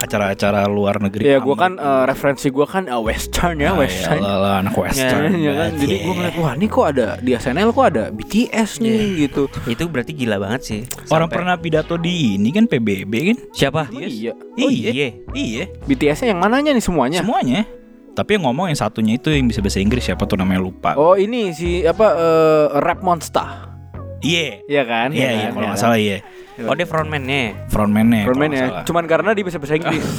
acara-acara 0.02 0.66
luar 0.66 0.98
negeri. 0.98 1.24
Ya 1.24 1.38
gue 1.38 1.56
kan 1.56 1.76
eh, 1.76 2.04
referensi 2.04 2.48
gue 2.48 2.64
kan 2.64 2.86
eh, 2.86 2.98
western 2.98 3.56
ya 3.56 3.72
Ah, 3.72 3.78
western. 3.78 4.20
lah, 4.20 4.60
anak 4.60 4.74
western. 4.74 5.38
Ya, 5.38 5.54
kan? 5.56 5.70
Jadi 5.76 5.96
gue 6.00 6.14
ngeliat 6.14 6.36
wah 6.36 6.54
ini 6.54 6.66
kok 6.66 6.86
ada 6.88 7.08
di 7.18 7.32
SNL 7.32 7.70
kok 7.70 7.86
ada 7.88 8.04
BTS 8.10 8.70
nih 8.80 8.98
gitu. 9.22 9.46
Itu 9.66 9.84
berarti 9.88 10.12
gila 10.12 10.38
banget 10.38 10.62
sih. 10.64 10.82
Orang 11.08 11.28
Sampai- 11.28 11.38
pernah 11.38 11.56
pidato 11.56 11.96
di 11.96 12.36
ini 12.36 12.50
kan 12.50 12.66
PBB 12.66 13.14
kan? 13.24 13.38
siapa? 13.52 13.88
Oh, 13.88 14.02
iya. 14.02 14.34
Oh, 14.34 14.68
iya. 14.68 14.90
iya. 14.92 15.10
Iya. 15.32 15.64
BTS-nya 15.86 16.34
yang 16.34 16.42
mananya 16.42 16.72
nih 16.72 16.82
semuanya? 16.82 17.22
Semuanya. 17.22 17.64
Tapi 18.12 18.36
yang 18.36 18.44
ngomong 18.44 18.68
yang 18.68 18.76
satunya 18.76 19.16
itu 19.16 19.32
yang 19.32 19.48
bisa 19.48 19.64
bahasa 19.64 19.80
Inggris 19.80 20.04
siapa 20.04 20.26
tuh 20.26 20.36
namanya 20.36 20.60
lupa. 20.60 20.94
Oh 20.96 21.16
ini 21.16 21.56
si 21.56 21.82
apa 21.82 22.08
eh, 22.12 22.66
Rap 22.78 23.00
Monster. 23.00 23.72
Iya. 24.20 24.62
Iya 24.68 24.84
kan? 24.84 25.10
Iya 25.10 25.30
iya 25.32 25.48
kalau 25.50 25.66
nggak 25.66 25.80
salah 25.80 25.98
iya. 25.98 26.20
Oh 26.64 26.74
dia 26.74 26.86
frontman-nya. 26.86 27.68
Frontman-nya. 27.68 28.20
kalau 28.20 28.28
Frontman 28.28 28.50
nggak 28.50 28.58
ya. 28.58 28.68
salah. 28.68 28.84
Cuman 28.84 29.04
karena 29.06 29.30
dia 29.32 29.44
bisa 29.44 29.58
bahasa 29.58 29.76
Inggris. 29.76 30.06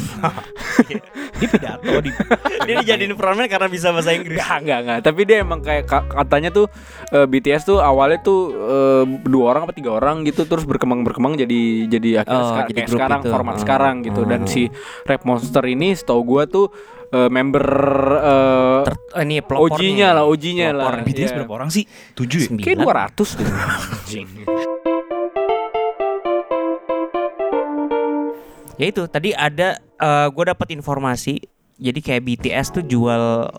Dia 1.34 1.49
pidato 1.49 1.90
di 1.99 2.11
dia 2.66 2.75
dijadiin 2.78 3.12
frontman 3.12 3.46
karena 3.46 3.66
bisa 3.66 3.90
bahasa 3.90 4.11
Inggris. 4.11 4.38
Enggak, 4.38 4.58
enggak, 4.62 4.78
enggak. 4.80 4.99
Tapi 5.02 5.20
dia 5.22 5.37
emang 5.38 5.61
kayak 5.61 5.84
ka- 5.84 6.06
katanya 6.06 6.50
tuh 6.50 6.66
eh, 7.11 7.26
BTS 7.26 7.62
tuh 7.64 7.78
awalnya 7.78 8.18
tuh 8.20 8.40
eh, 8.54 9.04
dua 9.22 9.44
orang 9.50 9.62
apa 9.64 9.72
tiga 9.72 9.90
orang 9.92 10.22
gitu 10.22 10.44
terus 10.44 10.62
berkembang 10.62 11.02
berkembang 11.02 11.34
jadi 11.34 11.61
jadi 11.88 12.22
akhirnya 12.22 12.38
Oh, 12.38 12.49
seka- 12.49 12.68
jadi 12.68 12.78
kayak 12.78 12.90
sekarang 12.90 13.20
itu. 13.20 13.30
format 13.30 13.54
Oh. 13.54 13.61
sekarang 13.61 13.94
gitu 14.02 14.20
dan 14.25 14.40
Oh. 14.40 14.49
si 14.49 14.62
Rap 15.02 15.22
Monster 15.25 15.64
ini 15.66 15.88
setahu 15.92 16.20
gua 16.22 16.42
tuh 16.46 16.70
eh, 17.11 17.28
member 17.28 17.66
eh, 18.16 18.80
Ter 18.82 18.94
oh, 18.94 19.20
ini 19.20 19.37
pelopornya. 19.40 19.76
OG-nya 19.76 20.08
lah, 20.12 20.25
OG-nya 20.25 20.68
lah. 20.70 20.92
BTS 21.02 21.28
Iya. 21.28 21.37
berapa 21.37 21.52
orang 21.54 21.68
sih? 21.68 21.84
Tujuh 22.14 22.38
ya? 22.40 22.49
Kayak 22.56 22.78
200 23.12 23.28
deh. 23.34 23.49
Ya 28.81 28.87
itu 28.88 29.05
tadi 29.07 29.37
ada 29.37 29.79
gue 30.33 30.45
dapat 30.45 30.75
informasi 30.75 31.38
jadi 31.79 31.99
kayak 31.99 32.23
BTS 32.26 32.67
tuh 32.75 32.85
jual 32.87 33.50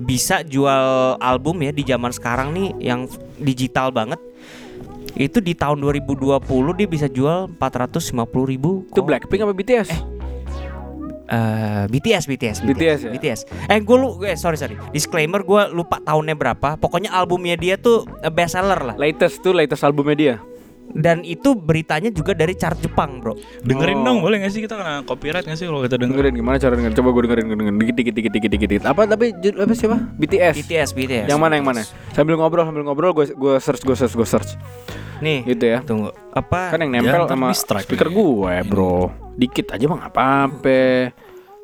bisa 0.00 0.40
jual 0.46 1.16
album 1.20 1.60
ya 1.60 1.74
di 1.74 1.84
zaman 1.84 2.08
sekarang 2.14 2.56
nih 2.56 2.68
yang 2.80 3.04
digital 3.36 3.92
banget 3.92 4.16
itu 5.18 5.42
di 5.42 5.52
tahun 5.52 5.82
2020 5.82 6.40
dia 6.78 6.88
bisa 6.88 7.06
jual 7.10 7.50
450 7.58 8.16
ribu 8.46 8.86
Itu 8.88 9.02
Blackpink 9.02 9.42
apa 9.42 9.52
BTS? 9.52 9.88
Eh, 11.30 11.84
BTS, 11.86 12.26
BTS, 12.26 12.58
BTS 12.66 13.00
ya? 13.06 13.10
BTS. 13.14 13.40
Eh, 13.70 13.78
gue 13.78 13.96
lu, 13.96 14.18
eh, 14.26 14.34
sorry 14.34 14.58
sorry. 14.58 14.74
Disclaimer, 14.90 15.46
gue 15.46 15.62
lupa 15.70 16.02
tahunnya 16.02 16.34
berapa. 16.34 16.74
Pokoknya 16.74 17.14
albumnya 17.14 17.54
dia 17.54 17.78
tuh 17.78 18.02
eh, 18.18 18.32
best 18.34 18.58
seller 18.58 18.74
lah. 18.82 18.94
Latest 18.98 19.38
tuh 19.38 19.54
latest 19.54 19.86
albumnya 19.86 20.16
dia. 20.18 20.34
Dan 20.92 21.22
itu 21.22 21.52
beritanya 21.52 22.08
juga 22.08 22.32
dari 22.32 22.52
chart 22.52 22.76
Jepang, 22.76 23.18
bro. 23.18 23.34
Dengerin 23.60 23.98
Oh. 23.98 24.04
dong 24.04 24.18
boleh 24.20 24.40
gak 24.40 24.50
sih 24.50 24.60
kita 24.60 24.74
kena 24.74 25.02
copyright 25.02 25.42
gak 25.42 25.54
sih 25.54 25.64
kalau 25.64 25.80
kita 25.80 25.94
dengerin? 25.94 26.30
Dengerin 26.30 26.34
gimana 26.36 26.56
cara 26.56 26.74
dengerin? 26.74 26.94
Coba 26.94 27.08
gue 27.10 27.22
dengerin, 27.24 27.44
dengerin 27.48 27.76
dikit 27.76 27.94
dikit 27.94 28.14
dikit 28.14 28.32
dikit 28.32 28.50
dikit 28.50 28.68
dikit. 28.70 28.84
Apa 28.84 29.02
tapi 29.04 29.26
apa 29.32 29.72
siapa? 29.72 29.96
BTS. 30.14 30.54
BTS, 30.58 30.90
BTS. 30.92 31.26
Yang 31.26 31.40
mana 31.40 31.52
yang 31.54 31.64
mana? 31.64 31.82
Sambil 32.10 32.34
ngobrol 32.34 32.62
sambil 32.62 32.82
ngobrol 32.82 33.10
gue 33.12 33.30
gue 33.30 33.54
search 33.56 33.80
gue 33.80 33.94
search 33.94 34.14
gue 34.14 34.26
search. 34.26 34.50
Nih, 35.20 35.44
Gitu 35.46 35.64
ya. 35.68 35.78
tunggu. 35.80 36.10
Apa? 36.30 36.72
Kan 36.72 36.80
yang 36.80 36.96
nempel 36.96 37.22
ntar 37.22 37.36
sama 37.36 37.52
speaker 37.52 38.08
lagi. 38.08 38.16
gue, 38.16 38.54
Bro. 38.66 38.96
Dikit 39.36 39.66
aja 39.70 39.84
mah 39.84 39.96
nggak 40.00 40.12
apa-apa. 40.12 40.82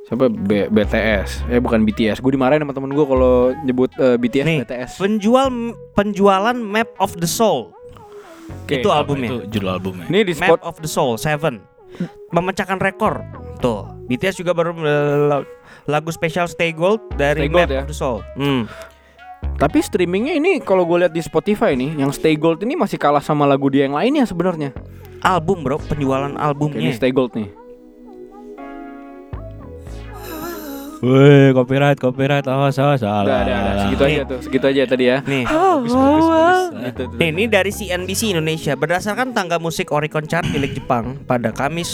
Siapa 0.06 0.24
B- 0.28 0.70
BTS? 0.70 1.50
Eh 1.50 1.58
bukan 1.58 1.82
BTS. 1.82 2.20
Gue 2.20 2.30
dimarahin 2.30 2.62
sama 2.62 2.70
temen 2.70 2.88
gue 2.88 3.02
kalau 3.02 3.50
nyebut 3.58 3.90
eh, 3.96 4.14
BTS 4.14 4.46
Nih, 4.46 4.58
BTS. 4.62 4.90
penjual 4.96 5.50
penjualan 5.92 6.54
Map 6.54 6.94
of 6.96 7.16
the 7.16 7.26
Soul. 7.26 7.74
Oke. 8.46 8.82
itu 8.82 8.88
albumnya. 8.90 9.28
Itu 9.30 9.38
judul 9.50 9.68
albumnya. 9.70 10.06
Ini 10.10 10.20
di 10.26 10.34
Map 10.38 10.46
spot 10.48 10.60
of 10.62 10.76
the 10.82 10.90
Soul 10.90 11.18
7 11.18 11.58
memecahkan 12.34 12.78
rekor. 12.82 13.22
Tuh, 13.62 13.88
BTS 14.10 14.36
juga 14.44 14.52
baru 14.52 14.76
eh, 14.84 15.42
lagu 15.88 16.10
spesial 16.12 16.44
Stay 16.50 16.76
Gold 16.76 17.00
dari 17.16 17.46
Stay 17.46 17.52
Gold 17.52 17.68
Map 17.68 17.72
ya? 17.72 17.80
of 17.82 17.88
the 17.88 17.96
Soul. 17.96 18.20
Hmm. 18.36 18.68
Tapi 19.56 19.80
streamingnya 19.80 20.36
ini 20.36 20.60
kalau 20.60 20.84
gue 20.84 21.06
lihat 21.06 21.14
di 21.14 21.22
Spotify 21.24 21.72
nih, 21.72 21.96
yang 21.96 22.12
Stay 22.12 22.36
Gold 22.36 22.60
ini 22.66 22.76
masih 22.76 23.00
kalah 23.00 23.24
sama 23.24 23.48
lagu 23.48 23.72
dia 23.72 23.88
yang 23.88 23.96
lainnya 23.96 24.28
sebenarnya. 24.28 24.76
Album, 25.24 25.64
Bro, 25.64 25.80
penjualan 25.88 26.28
Kayak 26.28 26.36
ini 26.36 26.44
albumnya. 26.44 26.92
Stay 26.92 27.12
Gold 27.14 27.32
nih. 27.32 27.48
Woi, 31.06 31.54
copyright, 31.54 31.94
copyright. 31.96 32.42
Awas, 32.44 32.74
awas, 32.76 32.98
salah. 32.98 33.22
Udah, 33.22 33.38
ada, 33.40 33.52
ada. 33.54 33.70
Segitu 33.84 34.02
aja 34.04 34.20
tuh, 34.26 34.38
segitu 34.40 34.64
aja 34.66 34.82
tadi 34.84 35.04
ya. 35.06 35.18
Nih. 35.22 35.46
Bagus, 35.46 35.92
bagus, 35.92 36.26
bagus. 36.26 36.58
Gitu. 36.76 37.02
Nih, 37.14 37.28
ini 37.30 37.44
dari 37.46 37.70
CNBC 37.70 38.20
Indonesia 38.28 38.72
berdasarkan 38.74 39.30
tangga 39.30 39.56
musik 39.56 39.88
Oricon 39.88 40.26
Chart 40.26 40.42
milik 40.44 40.74
Jepang 40.74 41.22
pada 41.22 41.50
Kamis 41.50 41.90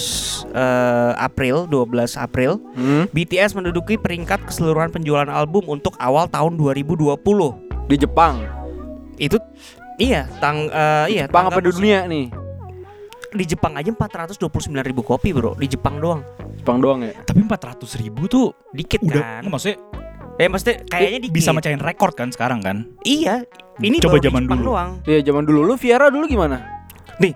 eh, 0.48 1.12
April 1.14 1.68
12 1.68 1.92
April 2.16 2.56
Hmm? 2.72 3.04
BTS 3.06 3.52
menduduki 3.52 3.94
peringkat 3.94 4.42
keseluruhan 4.42 4.88
penjualan 4.88 5.28
album 5.28 5.68
untuk 5.68 5.92
awal 5.98 6.24
tahun 6.26 6.56
2020 6.56 7.12
Di 7.84 7.96
Jepang. 7.98 8.40
itu 9.14 9.36
iya 9.98 10.24
tang 10.40 10.66
eh, 10.66 11.06
iya 11.12 11.24
Jepang 11.24 11.46
tangga 11.46 11.52
apa 11.52 11.60
di 11.60 11.68
musik- 11.68 11.78
dunia 11.78 11.98
nih? 12.06 12.26
di 13.30 13.44
Jepang 13.46 13.72
aja 13.74 13.88
429 13.88 14.44
ribu 14.82 15.00
kopi 15.00 15.32
bro 15.32 15.52
di 15.54 15.64
Jepang 15.66 15.96
doang 15.96 16.20
Jepang 16.62 16.78
doang 16.78 17.02
ya. 17.02 17.10
Tapi 17.20 17.42
400 17.42 17.82
ribu 17.98 18.24
tuh 18.24 18.54
dikit 18.70 19.02
udah 19.02 19.42
kan 19.42 19.44
maksudnya 19.44 19.82
eh 20.32 20.46
maksudnya 20.46 20.76
kayaknya 20.86 21.18
dikit 21.20 21.34
bisa 21.34 21.50
mecahin 21.50 21.76
rekor 21.76 22.14
kan 22.14 22.30
sekarang 22.30 22.62
kan? 22.62 22.86
iya 23.02 23.42
ini 23.78 23.98
Coba 23.98 24.16
zaman 24.16 24.46
dulu. 24.46 24.72
doang 24.72 25.02
Iya, 25.02 25.20
zaman 25.22 25.42
dulu 25.42 25.60
lu 25.64 25.74
Viera 25.74 26.06
dulu 26.06 26.24
gimana? 26.24 26.62
nih 27.18 27.34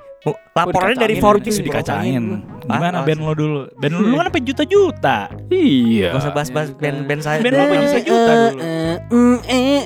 laporannya 0.52 0.97
dari 0.97 1.16
Forbes 1.16 1.45
Bisa 1.45 1.61
Bro. 1.61 1.66
dikacangin. 1.71 2.25
Gimana 2.64 2.99
Ah, 2.99 3.06
band 3.06 3.21
lo 3.21 3.30
dulu? 3.30 3.61
Band 3.73 3.92
lo 3.92 4.00
dulu 4.00 4.14
kan 4.16 4.26
sampai 4.26 4.42
juta-juta. 4.42 5.18
Iya. 5.47 6.11
Gak 6.11 6.18
usah 6.18 6.33
bahas-bahas 6.35 6.68
band-band 6.73 7.21
saya 7.23 7.38
Band 7.38 7.54
lo 7.54 7.62
apa 7.62 7.75
bisa 7.78 7.99
juta 8.02 8.33
dulu? 8.35 8.59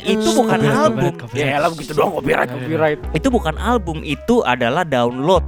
Itu 0.01 0.29
bukan 0.33 0.59
album. 0.63 1.05
Ya 1.05 1.13
copyright. 1.19 1.61
lah 1.61 1.69
begitu 1.69 1.93
doang 1.93 2.13
copyright 2.15 2.49
copyright. 2.49 3.01
itu 3.13 3.29
bukan 3.29 3.55
album 3.57 4.01
itu 4.01 4.41
adalah 4.43 4.81
download 4.83 5.45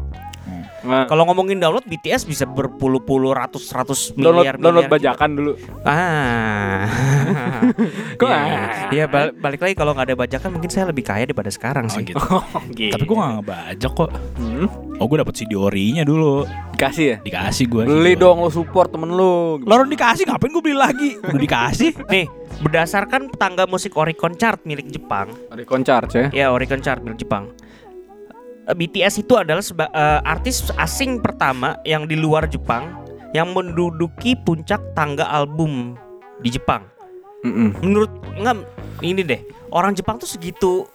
Nah, 0.82 1.06
kalau 1.06 1.22
ngomongin 1.24 1.56
download 1.56 1.84
BTS 1.84 2.24
bisa 2.24 2.42
berpuluh-puluh 2.42 3.30
ratus-ratus 3.32 4.12
download 4.12 4.42
miliar 4.42 4.56
download 4.56 4.84
miliar 4.84 4.92
bajakan 4.92 5.30
dulu. 5.32 5.52
ah 5.82 6.90
Kok 8.20 8.26
Iya, 8.26 8.36
ah? 8.36 8.90
iya 8.90 9.04
balik, 9.06 9.32
balik 9.38 9.60
lagi 9.60 9.74
kalau 9.74 9.92
nggak 9.92 10.06
ada 10.08 10.16
bajakan 10.18 10.50
mungkin 10.50 10.68
saya 10.68 10.90
lebih 10.90 11.02
kaya 11.02 11.22
daripada 11.22 11.48
sekarang 11.48 11.86
Oh, 11.86 11.92
sih 11.92 12.02
gitu. 12.04 12.18
Gitu. 12.72 12.90
Tapi 12.90 13.04
gue 13.04 13.14
gak 13.14 13.32
ngebajak 13.38 13.92
kok. 13.92 14.10
Hmm? 14.36 14.66
Oh 14.98 15.06
gue 15.06 15.18
dapet 15.18 15.34
CD 15.34 15.52
ori-nya 15.52 16.02
dulu. 16.02 16.46
Dikasih 16.72 17.04
ya? 17.04 17.16
Dikasih 17.20 17.64
gue. 17.68 17.82
Beli 17.84 18.14
dong 18.14 18.38
lo 18.38 18.48
support 18.48 18.90
temen 18.90 19.10
lu. 19.10 19.58
Lo 19.58 19.72
orang 19.72 19.86
dikasih 19.86 20.24
ngapain 20.24 20.50
gue 20.50 20.62
beli 20.62 20.76
lagi? 20.76 21.10
Udah 21.16 21.40
dikasih. 21.40 21.90
Nih, 22.12 22.26
berdasarkan 22.60 23.30
tangga 23.32 23.64
musik 23.66 23.94
Oricon 23.94 24.34
Chart 24.34 24.58
milik 24.62 24.88
Jepang, 24.88 25.30
Ada 25.48 25.62
concharge 25.62 26.14
ya. 26.16 26.26
ya 26.32 26.46
Oricon 26.48 26.80
Chart 26.80 26.98
milik 26.98 27.18
Jepang. 27.18 27.50
Eh, 28.64 28.74
BTS 28.74 29.22
itu 29.22 29.34
adalah 29.34 29.60
seba- 29.60 29.90
eh, 29.90 30.20
artis 30.22 30.66
asing 30.76 31.18
pertama 31.18 31.78
yang 31.82 32.06
di 32.06 32.14
luar 32.14 32.46
Jepang 32.46 33.02
yang 33.32 33.50
menduduki 33.50 34.36
puncak 34.36 34.80
tangga 34.92 35.24
album 35.24 35.96
di 36.40 36.52
Jepang. 36.52 36.84
Mm-mm. 37.42 37.74
Menurut 37.80 38.12
enggak 38.36 38.62
ini 39.00 39.22
deh, 39.24 39.40
orang 39.72 39.96
Jepang 39.96 40.20
tuh 40.20 40.28
segitu 40.28 40.86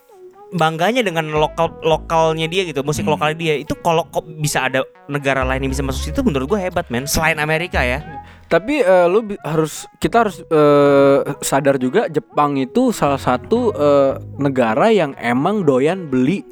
bangganya 0.48 1.04
dengan 1.04 1.28
lokal 1.28 1.76
lokalnya 1.84 2.48
dia 2.48 2.64
gitu, 2.64 2.80
musik 2.80 3.04
Hmm. 3.04 3.20
lokalnya 3.20 3.36
dia. 3.36 3.54
Itu 3.60 3.76
kalau 3.84 4.08
kok 4.08 4.24
bisa 4.40 4.72
ada 4.72 4.80
negara 5.12 5.44
lain 5.44 5.68
yang 5.68 5.72
bisa 5.76 5.84
masuk 5.84 6.08
situ 6.08 6.24
menurut 6.24 6.48
gue 6.48 6.60
hebat, 6.62 6.88
men. 6.88 7.04
Selain 7.04 7.36
Amerika 7.36 7.84
ya. 7.84 8.00
Tapi 8.48 8.80
eh, 8.80 9.08
lu 9.12 9.28
harus 9.44 9.84
kita 10.00 10.24
harus 10.24 10.40
eh, 10.40 11.20
sadar 11.44 11.76
juga 11.76 12.08
Jepang 12.08 12.56
itu 12.56 12.96
salah 12.96 13.20
satu 13.20 13.76
eh, 13.76 14.14
negara 14.40 14.88
yang 14.88 15.12
emang 15.20 15.68
doyan 15.68 16.08
beli 16.08 16.48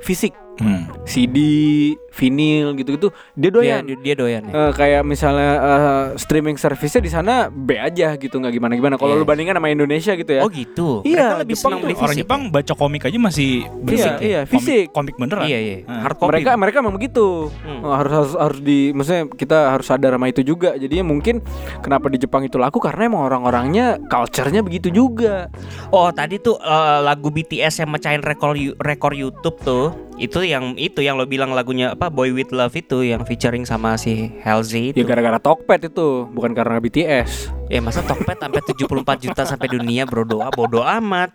fisik. 0.00 0.32
Hmm. 0.58 0.84
CD, 1.04 1.98
vinil 2.14 2.74
gitu-gitu 2.74 3.10
dia 3.34 3.50
doyan. 3.50 3.82
dia, 3.82 3.96
dia 3.96 4.14
doyan 4.14 4.42
ya. 4.44 4.52
Eh, 4.54 4.70
kayak 4.72 5.02
misalnya 5.02 5.50
eh, 5.56 5.80
streaming 6.16 6.54
service-nya 6.54 7.00
di 7.00 7.10
sana 7.10 7.34
B 7.46 7.74
aja 7.74 8.14
gitu 8.14 8.38
nggak 8.38 8.52
gimana 8.52 8.72
gimana. 8.72 8.94
Kalau 8.94 9.12
Iya. 9.12 9.20
lu 9.20 9.26
bandingkan 9.26 9.56
sama 9.56 9.68
Indonesia 9.68 10.12
gitu 10.12 10.30
ya. 10.30 10.40
Oh 10.40 10.48
gitu. 10.48 10.88
Iya, 11.02 11.18
Mereka 11.26 11.36
lebih 11.40 11.54
Jepang 11.54 11.62
senang 11.66 11.80
beli 11.80 11.94
Orang 11.94 12.06
fisik. 12.08 12.22
Jepang 12.22 12.40
baca 12.48 12.72
komik 12.72 13.02
aja 13.04 13.18
masih 13.18 13.50
Iya, 13.84 13.98
ya? 13.98 14.14
iya, 14.18 14.40
Komik- 14.40 14.52
fisik. 14.52 14.84
Komik, 14.90 15.14
beneran. 15.16 15.44
Iya 15.44 15.58
iya. 15.58 15.76
Ah. 15.84 16.00
Hard 16.04 16.16
copy. 16.16 16.28
mereka 16.30 16.50
mereka 16.54 16.76
memang 16.78 16.94
begitu 16.94 17.26
Hmm. 17.56 17.80
Oh, 17.82 17.92
harus 17.92 18.12
harus 18.12 18.32
harus 18.36 18.60
di 18.60 18.90
maksudnya 18.90 19.26
kita 19.28 19.58
harus 19.70 19.84
sadar 19.84 20.12
sama 20.12 20.26
itu 20.26 20.40
juga 20.40 20.74
jadinya 20.74 21.04
mungkin 21.04 21.42
kenapa 21.80 22.06
di 22.06 22.16
Jepang 22.16 22.42
itu 22.42 22.56
laku 22.56 22.78
karena 22.78 23.06
emang 23.06 23.24
orang-orangnya 23.24 23.98
culture-nya 24.04 24.60
begitu 24.60 24.88
juga 24.88 25.48
Oh 25.90 26.10
tadi 26.10 26.38
tuh 26.38 26.56
eh, 26.56 26.98
lagu 27.00 27.28
BTS 27.28 27.82
yang 27.82 27.90
mecahin 27.90 28.20
rekor 28.20 28.52
rekor 28.78 29.12
YouTube 29.12 29.58
tuh 29.58 29.86
itu 30.14 30.40
yang 30.40 30.76
itu 30.76 31.00
yang 31.00 31.14
lo 31.14 31.26
bilang 31.26 31.50
lagunya 31.50 31.90
apa 31.90 32.03
Boy 32.06 32.30
with 32.30 32.50
Love 32.50 32.74
itu 32.74 33.02
yang 33.02 33.22
featuring 33.22 33.62
sama 33.62 33.94
si 33.94 34.32
Halsey 34.40 34.90
ya 34.90 34.94
itu. 34.94 35.04
gara-gara 35.04 35.36
Tokped 35.36 35.86
itu 35.86 36.08
bukan 36.28 36.52
karena 36.52 36.76
BTS 36.76 37.52
Ya 37.66 37.78
masa 37.78 38.00
Tokped 38.00 38.36
sampai 38.36 38.60
74 38.60 38.84
juta 39.20 39.42
sampai 39.42 39.68
dunia 39.68 40.04
bro 40.04 40.22
doa 40.22 40.48
bodo 40.48 40.80
amat. 40.80 41.32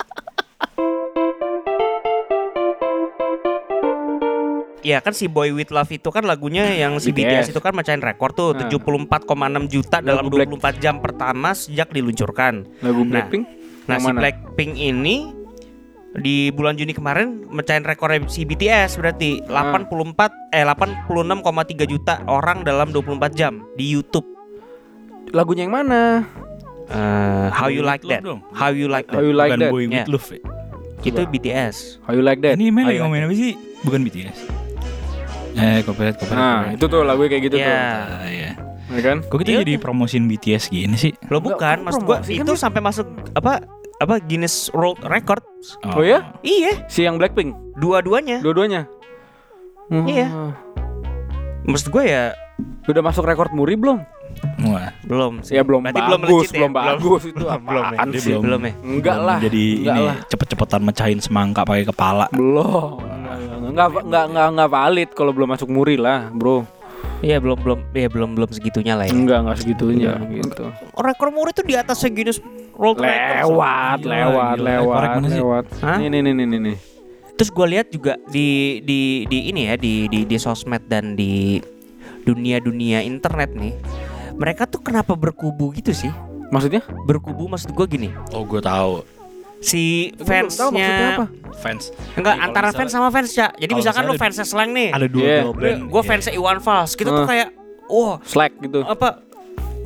Ya 4.79 5.03
kan 5.03 5.11
si 5.11 5.27
Boy 5.27 5.51
with 5.51 5.69
Love 5.69 5.91
itu 5.91 6.07
kan 6.07 6.23
lagunya 6.23 6.63
yang 6.71 6.95
si 6.97 7.11
BTS. 7.11 7.45
BTS, 7.45 7.51
itu 7.51 7.59
kan 7.59 7.75
mecahin 7.75 7.99
rekor 7.99 8.31
tuh 8.31 8.55
Nah. 8.55 8.65
74,6 8.65 9.27
juta 9.67 9.99
dalam 9.99 10.23
Lagu 10.23 10.31
Black- 10.31 10.49
24 10.49 10.79
jam 10.79 10.95
pertama 10.97 11.51
sejak 11.51 11.91
diluncurkan. 11.91 12.63
lagu 12.79 13.03
Nah, 13.03 13.09
Blackpink 13.19 13.43
Nah 13.85 13.97
si? 13.97 14.15
Blackpink 14.15 14.73
ini 14.77 15.35
di 16.12 16.50
bulan 16.50 16.74
Juni 16.74 16.89
kemarin 16.89 17.46
mecahin 17.48 17.82
rekor 17.82 18.10
si 18.25 18.42
BTS 18.42 18.98
berarti 18.98 19.46
Ah. 19.46 19.70
84 19.70 20.34
eh 20.50 20.66
86,3 20.66 21.46
juta 21.86 22.25
orang 22.25 22.62
dalam 22.62 22.89
24 22.89 23.30
jam 23.32 23.62
di 23.74 23.86
YouTube. 23.88 24.25
lagunya 25.30 25.62
yang 25.62 25.75
mana 25.75 26.25
Eh, 26.89 27.48
How 27.51 27.70
You 27.70 27.86
Like 27.86 28.01
That? 28.04 28.25
How 28.50 28.74
You 28.74 28.89
Like 28.89 29.06
How 29.08 29.22
That? 29.22 29.22
You 29.22 29.34
Like 29.36 29.51
Bukan 29.51 29.60
That 29.60 29.70
Boy 29.70 29.84
Ya. 29.86 30.01
with 30.01 30.10
Love 30.10 30.28
ya? 30.28 30.39
Itu 31.00 31.22
BTS. 31.24 31.75
How 32.01 32.18
You 32.18 32.25
Like 32.25 32.42
That 32.42 32.58
Ini 32.58 32.74
main 32.74 32.89
ngomongin 32.98 33.30
apa 33.30 33.36
sih? 33.36 33.54
Bukan 33.80 34.01
BTS. 34.01 34.38
Eh, 35.51 35.86
copyright, 35.86 36.18
copyright. 36.18 36.34
nah 36.34 36.50
copyright. 36.66 36.75
itu 36.75 36.86
tuh 36.88 37.01
lagu 37.04 37.22
kayak 37.24 37.44
gitu 37.44 37.56
tuh 37.56 37.62
Ya. 37.62 37.78
Ah, 38.10 38.25
iya. 38.25 38.51
ya 38.89 39.01
kan 39.04 39.18
Kok 39.22 39.38
kita 39.38 39.50
Iya, 39.51 39.60
jadi 39.62 39.74
udah. 39.75 39.84
promosiin 39.86 40.25
BTS 40.25 40.63
gini 40.68 40.98
sih? 40.98 41.13
Lo 41.28 41.38
bukan, 41.39 41.78
maksud 41.84 42.01
gua 42.01 42.18
kan 42.18 42.32
itu 42.32 42.42
dia? 42.48 42.58
sampai 42.58 42.82
masuk 42.82 43.06
apa 43.32 43.62
apa 44.00 44.15
Guinness 44.22 44.72
World 44.72 45.03
Record. 45.03 45.44
Oh 45.86 46.00
ya? 46.00 46.32
Iya, 46.39 46.88
si 46.88 47.03
yang 47.03 47.15
Blackpink 47.15 47.51
dua-duanya. 47.75 48.39
dua-duanya 48.39 48.88
Iya. 49.89 50.27
Hmm. 50.27 50.51
Maksud 51.65 51.89
gue 51.89 52.03
ya 52.06 52.32
udah 52.86 53.01
masuk 53.01 53.24
rekor 53.24 53.50
muri 53.50 53.74
belum 53.74 54.01
Wah, 54.62 54.89
belum 55.03 55.41
sih. 55.41 55.53
ya 55.53 55.62
belum 55.62 55.82
Berarti 55.82 56.00
bagus 56.00 56.10
belum 56.10 56.22
legit 56.24 56.50
ya? 56.50 56.58
belum 56.58 56.74
bagus 56.74 57.22
itu 57.24 57.36
belum, 57.46 57.62
belum 57.62 57.84
ya? 57.84 57.89
apaan 57.91 58.08
Dia 58.08 58.20
sih 58.20 58.29
belum. 58.29 58.41
Belum 58.41 58.62
ya? 58.62 58.74
enggak 58.79 59.15
belum 59.15 59.27
lah 59.27 59.38
Jadi 59.39 59.63
enggak 59.75 59.96
ini 59.96 60.01
lah 60.06 60.15
cepet-cepetan 60.25 60.82
mecahin 60.82 61.20
semangka 61.20 61.62
pakai 61.63 61.86
kepala. 61.86 62.25
belum 62.32 62.91
nggak 63.70 63.88
nggak 64.01 64.25
nggak 64.27 64.48
nggak 64.56 64.70
valid 64.70 65.10
kalau 65.12 65.32
belum 65.32 65.50
masuk 65.50 65.68
muri 65.68 65.96
lah 65.96 66.29
bro 66.29 66.63
Iya 67.19 67.38
belum 67.43 67.59
belum 67.59 67.79
ya 67.91 68.07
belum 68.07 68.29
belum 68.39 68.49
segitunya 68.55 68.95
lah 68.95 69.05
ya. 69.05 69.11
enggak 69.11 69.43
nggak 69.43 69.57
segitunya 69.59 70.15
Enggak. 70.15 70.39
gitu 70.47 70.65
Rekor 70.95 71.29
muri 71.35 71.51
itu 71.51 71.63
di 71.67 71.75
atas 71.75 71.99
Guinness 72.07 72.39
World 72.79 73.03
Record. 73.03 73.43
lewat 73.43 73.97
Gila, 73.99 74.13
lewat 74.15 74.55
gila. 74.55 74.69
lewat 74.71 74.95
Korek 74.95 75.11
mana 75.19 75.27
sih? 75.27 75.39
lewat 75.43 75.65
Hah? 75.83 75.97
nih 75.99 76.07
nih 76.07 76.19
nih 76.23 76.33
nih 76.33 76.45
nih, 76.47 76.59
nih 76.63 76.77
Terus 77.39 77.55
gue 77.55 77.67
lihat 77.71 77.88
juga 77.88 78.13
di 78.27 78.79
di 78.83 79.23
di 79.27 79.47
ini 79.47 79.71
ya 79.71 79.79
di 79.79 80.11
di 80.11 80.27
di 80.27 80.35
sosmed 80.35 80.91
dan 80.91 81.15
di 81.15 81.63
dunia-dunia 82.27 82.99
internet 82.99 83.55
nih. 83.55 83.71
Mereka 84.35 84.67
tuh 84.67 84.83
kenapa 84.83 85.15
berkubu 85.15 85.71
gitu 85.71 85.95
sih? 85.95 86.11
maksudnya 86.49 86.81
Berkubu 87.05 87.45
maksud 87.47 87.71
gue 87.71 87.85
gini. 87.88 88.09
Oh, 88.35 88.43
gue 88.43 88.59
tahu. 88.59 89.18
Si 89.60 90.16
fansnya 90.18 91.28
Fans. 91.60 91.92
enggak 92.16 92.36
kalau 92.36 92.46
antara 92.48 92.70
fans 92.72 92.92
sama 92.92 93.12
fans 93.12 93.36
ya. 93.36 93.51
Jadi 93.51 93.75
misalkan 93.75 94.08
lu 94.08 94.16
fansnya 94.16 94.48
Slang 94.48 94.72
nih. 94.72 94.96
Ada 94.96 95.08
dua 95.08 95.20
Iya. 95.22 95.38
girl 95.44 95.54
band. 95.54 95.80
Gue 95.86 96.00
Iya. 96.00 96.08
fansnya 96.08 96.34
Iwan 96.34 96.60
Fals. 96.60 96.92
Kita 96.96 97.10
tuh 97.12 97.24
Nah. 97.24 97.30
kayak 97.30 97.50
wah 97.88 98.16
slack 98.24 98.54
gitu 98.60 98.80
apa 98.82 99.20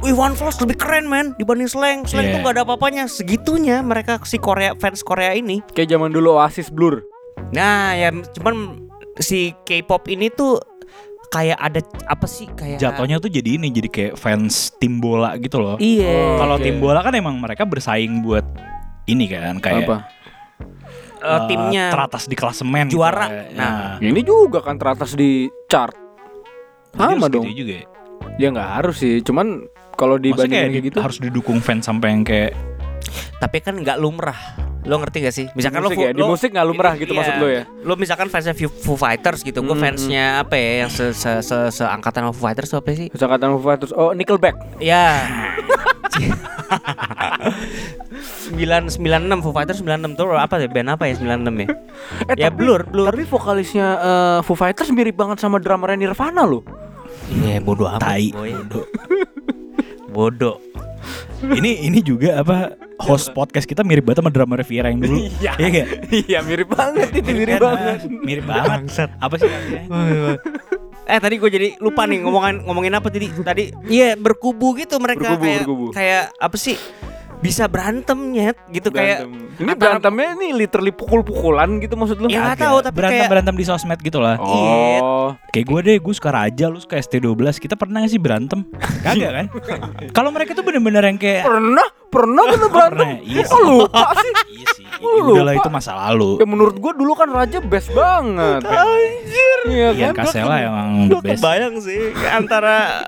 Iwan 0.04 0.36
Fals 0.36 0.60
lebih 0.60 0.76
keren 0.76 1.08
men 1.08 1.34
dibanding 1.34 1.66
Slang. 1.66 2.06
Slang 2.06 2.28
Iya. 2.28 2.34
tuh 2.36 2.40
gak 2.44 2.54
ada 2.54 2.62
apa-apanya. 2.64 3.04
Segitunya 3.08 3.82
mereka 3.82 4.22
si 4.22 4.38
Korea 4.38 4.76
fans 4.76 5.02
Korea 5.02 5.34
ini. 5.34 5.66
kayak 5.72 5.90
zaman 5.90 6.12
dulu 6.12 6.38
Oasis 6.38 6.70
Blur 6.70 7.02
Nah 7.50 7.94
ya 7.94 8.10
cuman 8.34 8.86
si 9.18 9.54
K-pop 9.64 10.06
ini 10.08 10.30
tuh 10.30 10.58
kayak 11.30 11.58
ada 11.58 11.82
apa 12.06 12.30
sih 12.30 12.46
kayak 12.46 12.78
Jatuhnya 12.78 13.18
tuh 13.18 13.26
jadi 13.26 13.58
ini, 13.58 13.74
jadi 13.74 13.90
kayak 13.90 14.14
fans 14.16 14.70
tim 14.78 15.02
bola 15.02 15.34
gitu 15.38 15.58
loh. 15.58 15.82
Iya. 15.82 16.38
Kalau 16.38 16.62
Oke. 16.62 16.66
tim 16.66 16.78
bola 16.78 17.02
kan 17.02 17.14
emang 17.14 17.42
mereka 17.42 17.66
bersaing 17.66 18.22
buat 18.22 18.46
ini 19.06 19.26
kan 19.28 19.58
kayak 19.58 19.84
apa 19.84 19.98
Eh, 21.16 21.28
eh, 21.30 21.40
timnya 21.48 21.88
teratas 21.88 22.28
di 22.28 22.36
klasemen 22.36 22.86
gitu. 22.86 23.00
juara. 23.00 23.32
Kayak, 23.32 23.48
Nah. 23.56 23.96
ini 23.98 24.22
juga 24.22 24.60
kan 24.60 24.76
teratas 24.76 25.16
di 25.16 25.48
chart 25.66 25.96
sama 26.92 27.26
dong 27.26 27.48
gitu 27.48 27.64
juga 27.64 27.74
ya. 27.74 27.86
ya 28.38 28.48
nggak 28.50 28.70
harus 28.76 28.96
sih 28.98 29.20
cuman 29.20 29.64
kalau 29.94 30.16
dibandingin 30.16 30.52
kayak 30.52 30.68
kayak 30.70 30.76
di- 30.76 30.88
gitu 30.90 31.00
harus 31.00 31.18
didukung 31.18 31.58
fans 31.58 31.86
sampai 31.86 32.12
yang 32.12 32.24
kayak 32.24 32.52
tapi 33.40 33.58
kan 33.60 33.76
nggak 33.76 33.96
lumrah. 33.98 34.36
Lo 34.84 35.00
ngerti 35.00 35.24
gak 35.24 35.32
sih? 35.32 35.48
Misalkan 35.56 35.80
musik 35.80 35.96
lo, 35.96 36.04
ya? 36.04 36.12
Di 36.12 36.20
lo- 36.20 36.28
musik 36.28 36.50
nggak 36.52 36.68
lumrah 36.68 36.94
gitu 36.96 37.08
iya. 37.10 37.18
maksud 37.18 37.36
lo 37.40 37.48
ya? 37.48 37.64
Lo 37.82 37.96
misalkan 37.96 38.28
fansnya 38.28 38.52
Foo 38.52 39.00
Fighters 39.00 39.40
gitu. 39.42 39.64
Gue 39.64 39.72
Hmm, 39.72 39.84
fansnya 39.86 40.44
apa 40.44 40.60
ya 40.60 40.84
yang 40.84 40.92
se 40.92 41.16
se 41.16 41.40
se 41.40 41.56
seangkatan 41.74 42.28
Foo 42.30 42.44
Fighters 42.44 42.68
apa 42.74 42.92
sih? 42.92 43.08
Kecamatan 43.08 43.48
Foo 43.54 43.64
Fighters 43.64 43.92
oh 43.94 44.12
Nickelback 44.12 44.60
Ya. 44.84 45.24
996 48.54 49.02
Foo 49.40 49.52
Fighters 49.52 49.80
96 49.80 50.14
tuh 50.14 50.32
apa 50.32 50.56
ya 50.58 50.68
band 50.68 50.90
apa 50.92 51.04
ya 51.06 51.14
96 51.16 51.26
ya? 51.26 51.68
eh, 52.30 52.36
ya 52.36 52.48
tapi- 52.48 52.56
Blur, 52.56 52.82
Blur. 52.86 53.08
tapi 53.10 53.24
vokalisnya 53.24 53.88
eh, 53.98 54.40
Foo 54.42 54.54
Fighters 54.54 54.90
mirip 54.90 55.14
banget 55.14 55.38
sama 55.38 55.58
drummernya 55.58 56.06
Nirvana 56.06 56.44
loh 56.44 56.62
Iya 57.26 57.60
bodoh 57.60 57.88
amat. 57.88 58.04
tai. 58.04 58.30
Bodoh. 58.30 58.86
Bodoh. 60.14 60.58
ini 61.44 61.84
ini 61.84 62.00
juga 62.00 62.40
apa 62.40 62.72
host 62.98 63.32
podcast 63.32 63.66
kita 63.66 63.82
mirip 63.82 64.06
banget 64.06 64.22
sama 64.22 64.30
drama 64.30 64.56
Riviera 64.56 64.88
yang 64.88 65.02
dulu. 65.02 65.18
Iya. 65.34 65.52
Iya 65.58 65.68
gak? 65.74 65.88
iya 66.24 66.40
mirip 66.40 66.70
banget 66.70 67.10
itu 67.12 67.30
mirip 67.34 67.58
Kan, 67.58 67.64
banget 67.66 68.00
Mirip 68.22 68.46
banget. 68.46 68.80
Apa 69.18 69.34
sih 69.36 69.48
namanya? 69.48 69.82
Eh 71.04 71.20
tadi 71.20 71.36
gue 71.36 71.50
jadi 71.50 71.68
lupa 71.78 72.06
nih 72.06 72.22
ngomongin 72.22 72.64
ngomongin 72.64 72.94
apa 72.94 73.08
tadi 73.08 73.28
tadi 73.36 73.64
iya 73.88 74.16
berkubu 74.16 74.72
gitu 74.74 74.96
mereka 74.98 75.36
Berkubu, 75.36 75.44
kayak 75.44 75.60
berkubu. 75.60 75.86
kayak 75.92 76.24
apa 76.34 76.56
sih 76.56 76.80
bisa 77.44 77.68
berantem 77.68 78.32
nyet 78.32 78.56
gitu 78.72 78.88
kayak 78.88 79.28
ini 79.60 79.68
antara- 79.68 80.00
berantemnya 80.00 80.32
nih 80.34 80.52
literally 80.56 80.90
pukul-pukulan 80.90 81.76
gitu 81.78 81.94
maksud 81.94 82.18
lu? 82.18 82.32
Ya, 82.32 82.56
tahu, 82.56 82.80
tapi 82.80 82.96
berantem 82.96 83.20
kayak- 83.20 83.32
berantem 83.32 83.56
di 83.56 83.66
sosmed 83.68 84.00
gitu 84.00 84.24
lah. 84.24 84.40
Oh, 84.40 85.36
Kayak 85.52 85.66
gue 85.68 85.80
deh, 85.84 85.98
gue 86.00 86.14
suka 86.14 86.32
Raja, 86.32 86.66
lu 86.66 86.80
suka 86.80 86.96
ST12 86.96 87.60
Kita 87.60 87.76
pernah 87.76 88.00
gak 88.00 88.10
sih 88.10 88.18
berantem? 88.18 88.64
Kagak 89.06 89.32
kan? 89.34 89.46
Kalau 90.10 90.32
mereka 90.32 90.56
tuh 90.56 90.64
bener-bener 90.64 91.04
yang 91.04 91.20
kayak 91.20 91.44
pernah 91.44 91.88
pernah 92.14 92.44
bener 92.52 92.70
berantem? 92.70 93.08
Pernah, 93.10 93.26
iya 93.26 93.44
Oh, 93.44 93.50
sih. 93.50 93.64
lupa 93.66 94.02
sih. 94.16 94.32
Iya 94.54 94.68
sih, 94.72 94.86
Oh, 94.96 95.14
udah 95.28 95.44
lah 95.44 95.54
lupa. 95.54 95.60
itu 95.60 95.70
masa 95.72 95.92
lalu 96.00 96.38
Ya 96.38 96.46
menurut 96.46 96.76
gua 96.78 96.94
dulu 96.94 97.12
kan 97.12 97.28
Raja 97.28 97.58
best 97.60 97.90
banget. 97.92 98.62
Anjir. 98.64 99.60
Iya 99.66 99.88
Ian 99.92 100.14
kan? 100.14 100.24
Kasela 100.24 100.56
emang 100.58 100.90
the 101.04 101.08
Gue 101.10 101.22
best 101.26 101.40
kebayang 101.40 101.76
sih 101.80 102.02
antara 102.30 103.02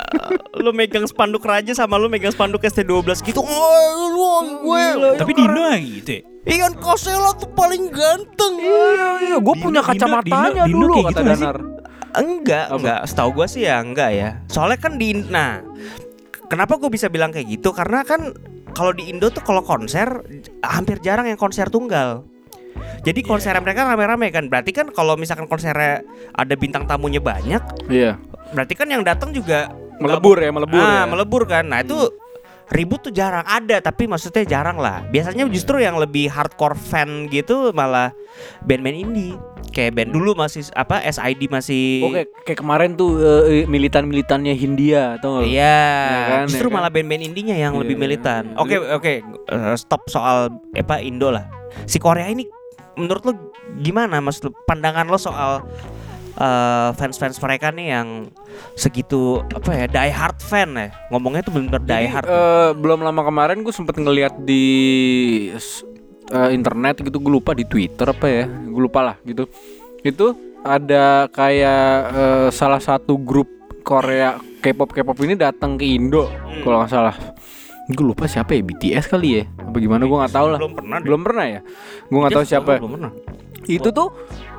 lu 0.55 0.71
megang 0.71 1.05
spanduk 1.05 1.41
raja 1.41 1.71
sama 1.71 1.95
lu 1.95 2.07
megang 2.07 2.31
spanduk 2.31 2.59
ST12 2.61 2.89
gitu. 3.21 3.39
Oh, 3.39 3.87
lu 4.09 4.27
gue. 4.65 4.83
Tapi 5.13 5.31
Dino 5.31 5.61
gitu 5.77 6.11
ya? 6.11 6.21
Ian 6.47 6.73
Kosela 6.75 7.33
tuh 7.33 7.49
paling 7.49 7.89
ganteng. 7.89 8.53
Iya, 8.55 9.09
iya, 9.23 9.37
gue 9.37 9.49
Dino- 9.51 9.63
punya 9.63 9.81
kacamatanya 9.81 10.63
Dino- 10.63 10.67
Dino 10.67 10.77
dulu 10.79 10.93
kayak 10.95 11.05
kata 11.07 11.19
gitu? 11.19 11.29
Danar. 11.31 11.57
Enggak, 12.15 12.65
Apa? 12.65 12.75
enggak. 12.75 12.99
Setahu 13.05 13.29
gue 13.33 13.47
sih 13.49 13.61
ya 13.61 13.75
enggak 13.77 14.09
ya. 14.09 14.29
Soalnya 14.45 14.77
kan 14.77 14.95
di 14.95 15.11
nah, 15.25 15.59
kenapa 16.45 16.77
gue 16.77 16.87
bisa 16.87 17.07
bilang 17.07 17.29
kayak 17.29 17.49
gitu? 17.49 17.69
Karena 17.71 18.01
kan 18.01 18.31
kalau 18.75 18.91
di 18.91 19.07
Indo 19.07 19.31
tuh 19.31 19.41
kalau 19.41 19.63
konser 19.63 20.21
hampir 20.61 20.99
jarang 20.99 21.25
yang 21.25 21.39
konser 21.39 21.71
tunggal. 21.71 22.27
Jadi 23.07 23.23
Iya. 23.23 23.29
konser 23.31 23.55
mereka 23.63 23.87
rame-rame 23.87 24.27
kan. 24.35 24.51
Berarti 24.51 24.75
kan 24.75 24.91
kalau 24.91 25.15
misalkan 25.15 25.47
konsernya 25.47 26.03
ada 26.35 26.53
bintang 26.59 26.83
tamunya 26.83 27.23
banyak, 27.23 27.63
Iya. 27.87 28.19
berarti 28.51 28.73
kan 28.75 28.91
yang 28.91 29.01
datang 29.01 29.31
juga 29.31 29.71
Melebur 29.95 30.35
ya, 30.43 30.51
melebur 30.51 30.83
ah, 30.83 30.91
ya. 30.91 31.03
melebur 31.07 31.43
kan. 31.47 31.71
Nah, 31.71 31.79
itu 31.79 31.95
ribut 32.65 32.97
tuh 33.01 33.13
jarang 33.13 33.45
ada, 33.45 33.77
tapi 33.77 34.05
maksudnya 34.05 34.41
jarang 34.43 34.77
lah. 34.77 35.05
Biasanya 35.07 35.45
justru 35.47 35.77
yang 35.77 35.95
lebih 35.95 36.27
hardcore 36.27 36.73
fan 36.73 37.29
gitu 37.29 37.69
malah 37.71 38.11
band-band 38.63 38.97
indie. 38.97 39.33
Kayak 39.69 39.91
band 39.99 40.11
dulu 40.15 40.39
masih 40.39 40.63
apa 40.71 41.03
SID 41.03 41.51
masih 41.51 42.07
Oke, 42.07 42.21
kayak 42.47 42.59
kemarin 42.63 42.95
tuh 42.95 43.19
eh, 43.19 43.67
militan-militannya 43.67 44.55
Hindia 44.55 45.19
atau 45.19 45.43
Iya, 45.43 45.75
Ya 46.07 46.21
kan, 46.31 46.47
justru 46.47 46.67
ya 46.67 46.71
kan? 46.71 46.77
malah 46.79 46.89
band-band 46.89 47.23
indinya 47.23 47.51
yang 47.53 47.75
Iya, 47.75 47.81
lebih 47.83 47.95
iya. 47.99 48.03
militan. 48.07 48.43
Oke, 48.55 48.79
oke, 48.79 49.13
eh, 49.21 49.75
stop 49.75 50.07
soal 50.07 50.47
apa 50.71 51.03
Indo 51.03 51.27
lah. 51.27 51.43
Si 51.85 51.99
Korea 51.99 52.31
ini 52.31 52.47
menurut 52.95 53.27
lo 53.27 53.33
gimana 53.77 54.23
Mas 54.23 54.39
lu? 54.39 54.55
Pandangan 54.63 55.03
lo 55.05 55.19
soal 55.19 55.59
eh, 56.35 56.89
fans-fans 56.95 57.39
mereka 57.39 57.71
nih 57.71 57.87
yang 57.95 58.07
segitu 58.75 59.43
apa 59.51 59.71
ya 59.71 59.85
die 59.87 60.13
hard 60.13 60.39
fan 60.39 60.75
ya. 60.75 60.89
Ngomongnya 61.11 61.41
tuh 61.47 61.51
bener-bener 61.55 61.83
die 61.83 62.07
hard. 62.11 62.25
eh, 62.27 62.71
belum 62.75 63.03
lama 63.03 63.21
kemarin 63.23 63.63
gue 63.63 63.73
sempet 63.75 63.95
ngeliat 63.99 64.35
di 64.43 64.65
eh, 66.31 66.49
internet 66.51 67.01
gitu 67.01 67.17
gue 67.21 67.31
lupa 67.31 67.51
di 67.53 67.65
Twitter 67.67 68.07
apa 68.09 68.25
ya 68.27 68.45
gue 68.47 68.81
lupa 68.81 68.99
lah 69.01 69.15
gitu. 69.23 69.47
Itu 70.05 70.35
ada 70.65 71.29
kayak 71.29 71.89
eh, 72.13 72.47
salah 72.49 72.81
satu 72.81 73.17
grup 73.21 73.47
Korea 73.85 74.41
K-pop 74.65 74.97
K-pop 74.97 75.17
ini 75.21 75.37
datang 75.37 75.77
ke 75.77 75.85
Indo 75.85 76.25
kalau 76.65 76.81
nggak 76.81 76.91
salah. 76.91 77.15
Gue 77.85 78.01
lupa 78.01 78.25
siapa 78.25 78.57
ya 78.57 78.65
BTS 78.65 79.05
kali 79.05 79.29
ya? 79.37 79.43
Apa 79.61 79.77
gimana 79.77 80.09
gue 80.09 80.17
nggak 80.17 80.33
tahu 80.33 80.47
lah. 80.49 80.57
Belum 80.57 80.73
pernah 80.73 80.97
deh. 80.97 81.05
belum 81.05 81.21
pernah 81.21 81.45
ya? 81.45 81.59
Gue 82.09 82.17
nggak 82.17 82.33
tahu 82.33 82.45
siapa. 82.49 82.71
belum 82.81 82.93
pernah. 82.97 83.11
Itu 83.69 83.89
tuh 83.93 84.09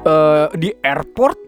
eh, 0.07 0.47
di 0.55 0.71
airport 0.79 1.46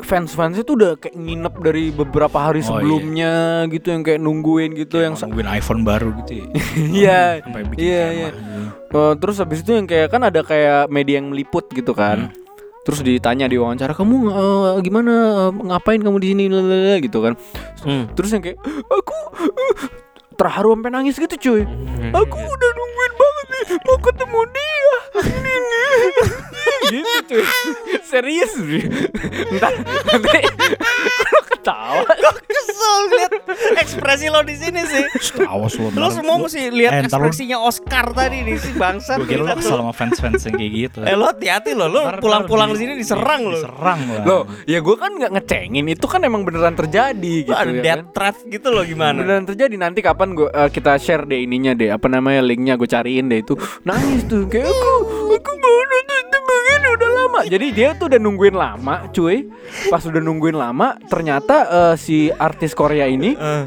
fans-fansnya 0.00 0.62
tuh 0.62 0.74
udah 0.74 0.92
kayak 0.96 1.14
nginep 1.14 1.54
dari 1.58 1.84
beberapa 1.88 2.38
hari 2.40 2.60
Oh, 2.60 2.62
iya. 2.62 2.68
sebelumnya 2.72 3.32
gitu 3.66 3.86
yang 3.88 4.02
kayak 4.02 4.18
nungguin 4.18 4.70
gitu 4.74 4.96
yang 4.98 5.12
sa- 5.12 5.24
nungguin 5.24 5.48
iPhone 5.48 5.82
baru 5.82 6.14
gitu 6.20 6.32
ya. 6.36 6.46
iya 7.00 7.20
iya 7.74 8.04
iya 8.08 8.28
gitu. 8.30 8.40
Eh, 8.90 9.14
terus 9.16 9.36
habis 9.36 9.60
itu 9.60 9.70
yang 9.70 9.84
kayak 9.84 10.08
kan 10.08 10.22
ada 10.22 10.40
kayak 10.40 10.86
media 10.88 11.18
yang 11.18 11.28
meliput 11.28 11.66
gitu 11.68 11.92
kan 11.92 12.30
terus 12.80 13.00
ditanya 13.00 13.44
di 13.44 13.54
wawancara 13.54 13.92
kamu 13.92 14.16
eh, 14.26 14.80
gimana 14.80 15.12
eh, 15.44 15.50
ngapain 15.66 16.00
kamu 16.00 16.16
di 16.16 16.28
sini 16.28 16.44
gitu 17.00 17.18
kan 17.20 17.34
Hmm. 17.78 18.08
terus 18.10 18.30
yang 18.30 18.40
kayak 18.40 18.56
aku 18.86 19.14
eh, 19.36 19.74
terharu 20.34 20.72
sampai 20.72 20.90
nangis 20.90 21.14
gitu 21.16 21.34
cuy 21.36 21.62
Hmm. 21.62 22.12
aku 22.12 22.38
udah 22.38 22.70
nungguin 22.72 23.12
banget 23.14 23.46
nih 23.46 23.64
mau 23.82 23.98
ketemu 23.98 24.40
dia 24.48 24.92
gitu 26.90 27.08
cuy 27.28 27.44
serius 28.02 28.52
Bri. 28.56 28.80
ntar 29.52 29.72
nanti 30.04 30.40
lo 31.28 31.40
ketawa 31.46 32.02
kesel 32.42 32.96
lihat 33.10 33.32
ekspresi 33.76 34.26
lo 34.26 34.40
di 34.40 34.54
sini 34.54 34.80
sih 34.82 35.04
Awas 35.44 35.74
lo. 35.74 35.90
lo 35.90 36.08
semua 36.08 36.36
mesti 36.38 36.70
lihat 36.70 36.92
Eh, 36.94 37.00
lo- 37.00 37.06
ekspresinya 37.06 37.58
Oscar 37.60 38.10
tadi 38.10 38.42
nih 38.42 38.56
si 38.56 38.70
bangsat 38.72 39.18
Gue 39.20 39.28
kira 39.30 39.42
lo 39.44 39.54
kesel 39.54 39.76
sama 39.76 39.92
fans-fans 39.92 40.42
yang 40.42 40.54
kayak 40.54 40.72
gitu. 40.74 40.98
eh 41.02 41.14
lo 41.14 41.24
hati-hati 41.26 41.70
lo 41.72 41.86
lo 41.86 42.00
pulang-pulang 42.16 42.72
di 42.72 42.78
sini 42.78 42.92
diserang 42.94 43.42
lo 43.44 43.58
Diserang 43.58 44.00
lah. 44.08 44.24
Loh, 44.24 44.42
ya 44.64 44.78
gue 44.78 44.96
kan 44.96 45.10
nggak 45.12 45.32
ngecengin 45.34 45.86
itu 45.88 46.06
kan 46.06 46.20
emang 46.22 46.42
beneran 46.42 46.74
terjadi 46.74 47.32
gitu 47.42 47.50
Lo 47.50 47.58
ada 47.58 47.70
ya 47.70 47.82
death 47.82 48.02
kan? 48.02 48.14
threat 48.14 48.36
gitu 48.48 48.66
lo 48.68 48.82
gimana 48.82 49.18
Beneran 49.18 49.44
terjadi 49.44 49.74
nanti 49.76 50.00
kapan 50.00 50.32
gua 50.32 50.48
eh, 50.50 50.70
kita 50.70 50.96
share 50.96 51.24
deh 51.24 51.38
ininya 51.38 51.72
deh 51.72 51.90
apa 51.90 52.06
namanya 52.06 52.40
linknya 52.40 52.74
gue 52.74 52.86
cariin 52.86 53.26
deh 53.26 53.40
itu 53.40 53.54
nangis 53.82 54.24
tuh 54.24 54.46
kayak 54.46 54.66
aku 54.66 54.86
aku 55.38 55.50
mau 55.54 55.78
nonton 55.88 56.40
begini 56.42 56.88
udah 56.90 57.10
lama 57.12 57.40
jadi 57.44 57.66
dia 57.70 57.88
tuh 57.94 58.06
udah 58.06 58.20
nungguin 58.20 58.56
lama 58.56 58.94
cuy 59.08 59.46
pas 59.86 60.02
udah 60.02 60.18
nungguin 60.18 60.54
lama 60.54 60.98
ternyata 61.04 61.56
eh, 61.64 61.94
si 61.96 62.28
artis 62.28 62.72
Korea 62.72 63.06
ini 63.06 63.32
Eh. 63.32 63.64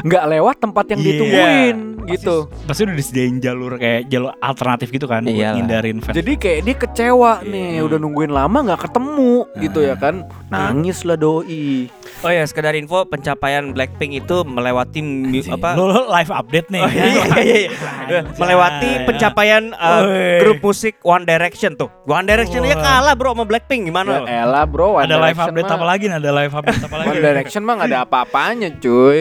nggak 0.00 0.24
lewat 0.28 0.56
tempat 0.60 0.84
yang 0.88 1.00
Iya. 1.00 1.06
ditungguin 1.08 1.76
gitu 2.12 2.36
Pasti 2.64 2.80
udah 2.82 2.96
disediain 2.96 3.36
jalur 3.38 3.76
kayak 3.76 4.06
jalur 4.06 4.32
alternatif 4.36 4.88
gitu 4.88 5.04
kan 5.04 5.22
buat 5.22 5.32
Iyalah. 5.32 5.56
ngindarin 5.56 5.98
fans. 5.98 6.14
jadi 6.14 6.32
kayak 6.34 6.60
dia 6.62 6.76
kecewa 6.76 7.32
nih 7.42 7.80
udah 7.80 7.98
nungguin 7.98 8.30
lama 8.30 8.58
nggak 8.62 8.80
ketemu 8.84 9.32
gitu 9.58 9.80
ya 9.80 9.94
kan 9.94 10.22
nangis 10.48 11.02
lah 11.02 11.14
doi 11.14 11.88
Oh 12.20 12.28
ya 12.28 12.44
sekedar 12.44 12.76
info 12.76 13.08
pencapaian 13.08 13.72
Blackpink 13.72 14.12
itu 14.14 14.44
melewati 14.44 15.00
Anjing. 15.00 15.48
apa 15.50 15.72
Lo, 15.72 15.88
lo 15.88 16.04
live 16.06 16.28
update 16.28 16.68
nih. 16.68 16.82
Oh, 16.82 16.90
iya, 16.90 17.04
iya, 17.06 17.24
iya, 17.40 17.58
iya. 18.04 18.20
melewati 18.36 18.90
pencapaian 19.08 19.72
uh, 19.72 20.04
grup 20.36 20.60
musik 20.60 21.00
One 21.00 21.24
Direction 21.24 21.80
tuh. 21.80 21.88
One 22.04 22.28
Direction 22.28 22.60
aja 22.62 22.76
Wah. 22.76 22.84
kalah 23.00 23.14
bro 23.16 23.32
sama 23.32 23.48
Blackpink 23.48 23.88
gimana? 23.88 24.20
ya 24.20 24.44
elah 24.44 24.68
bro 24.68 25.00
One 25.00 25.08
Ada 25.08 25.16
live 25.16 25.32
Direction 25.32 25.48
update 25.48 25.64
mah- 25.64 25.76
apa 25.76 25.86
lagi 25.86 26.04
nih? 26.04 26.16
Ada 26.18 26.30
live 26.34 26.52
update 26.52 26.82
apa 26.82 26.94
lagi? 26.94 27.08
One 27.08 27.22
Direction 27.22 27.60
mah 27.62 27.74
gak 27.74 27.88
ada 27.88 27.98
apa-apanya 28.04 28.68
cuy 28.76 29.18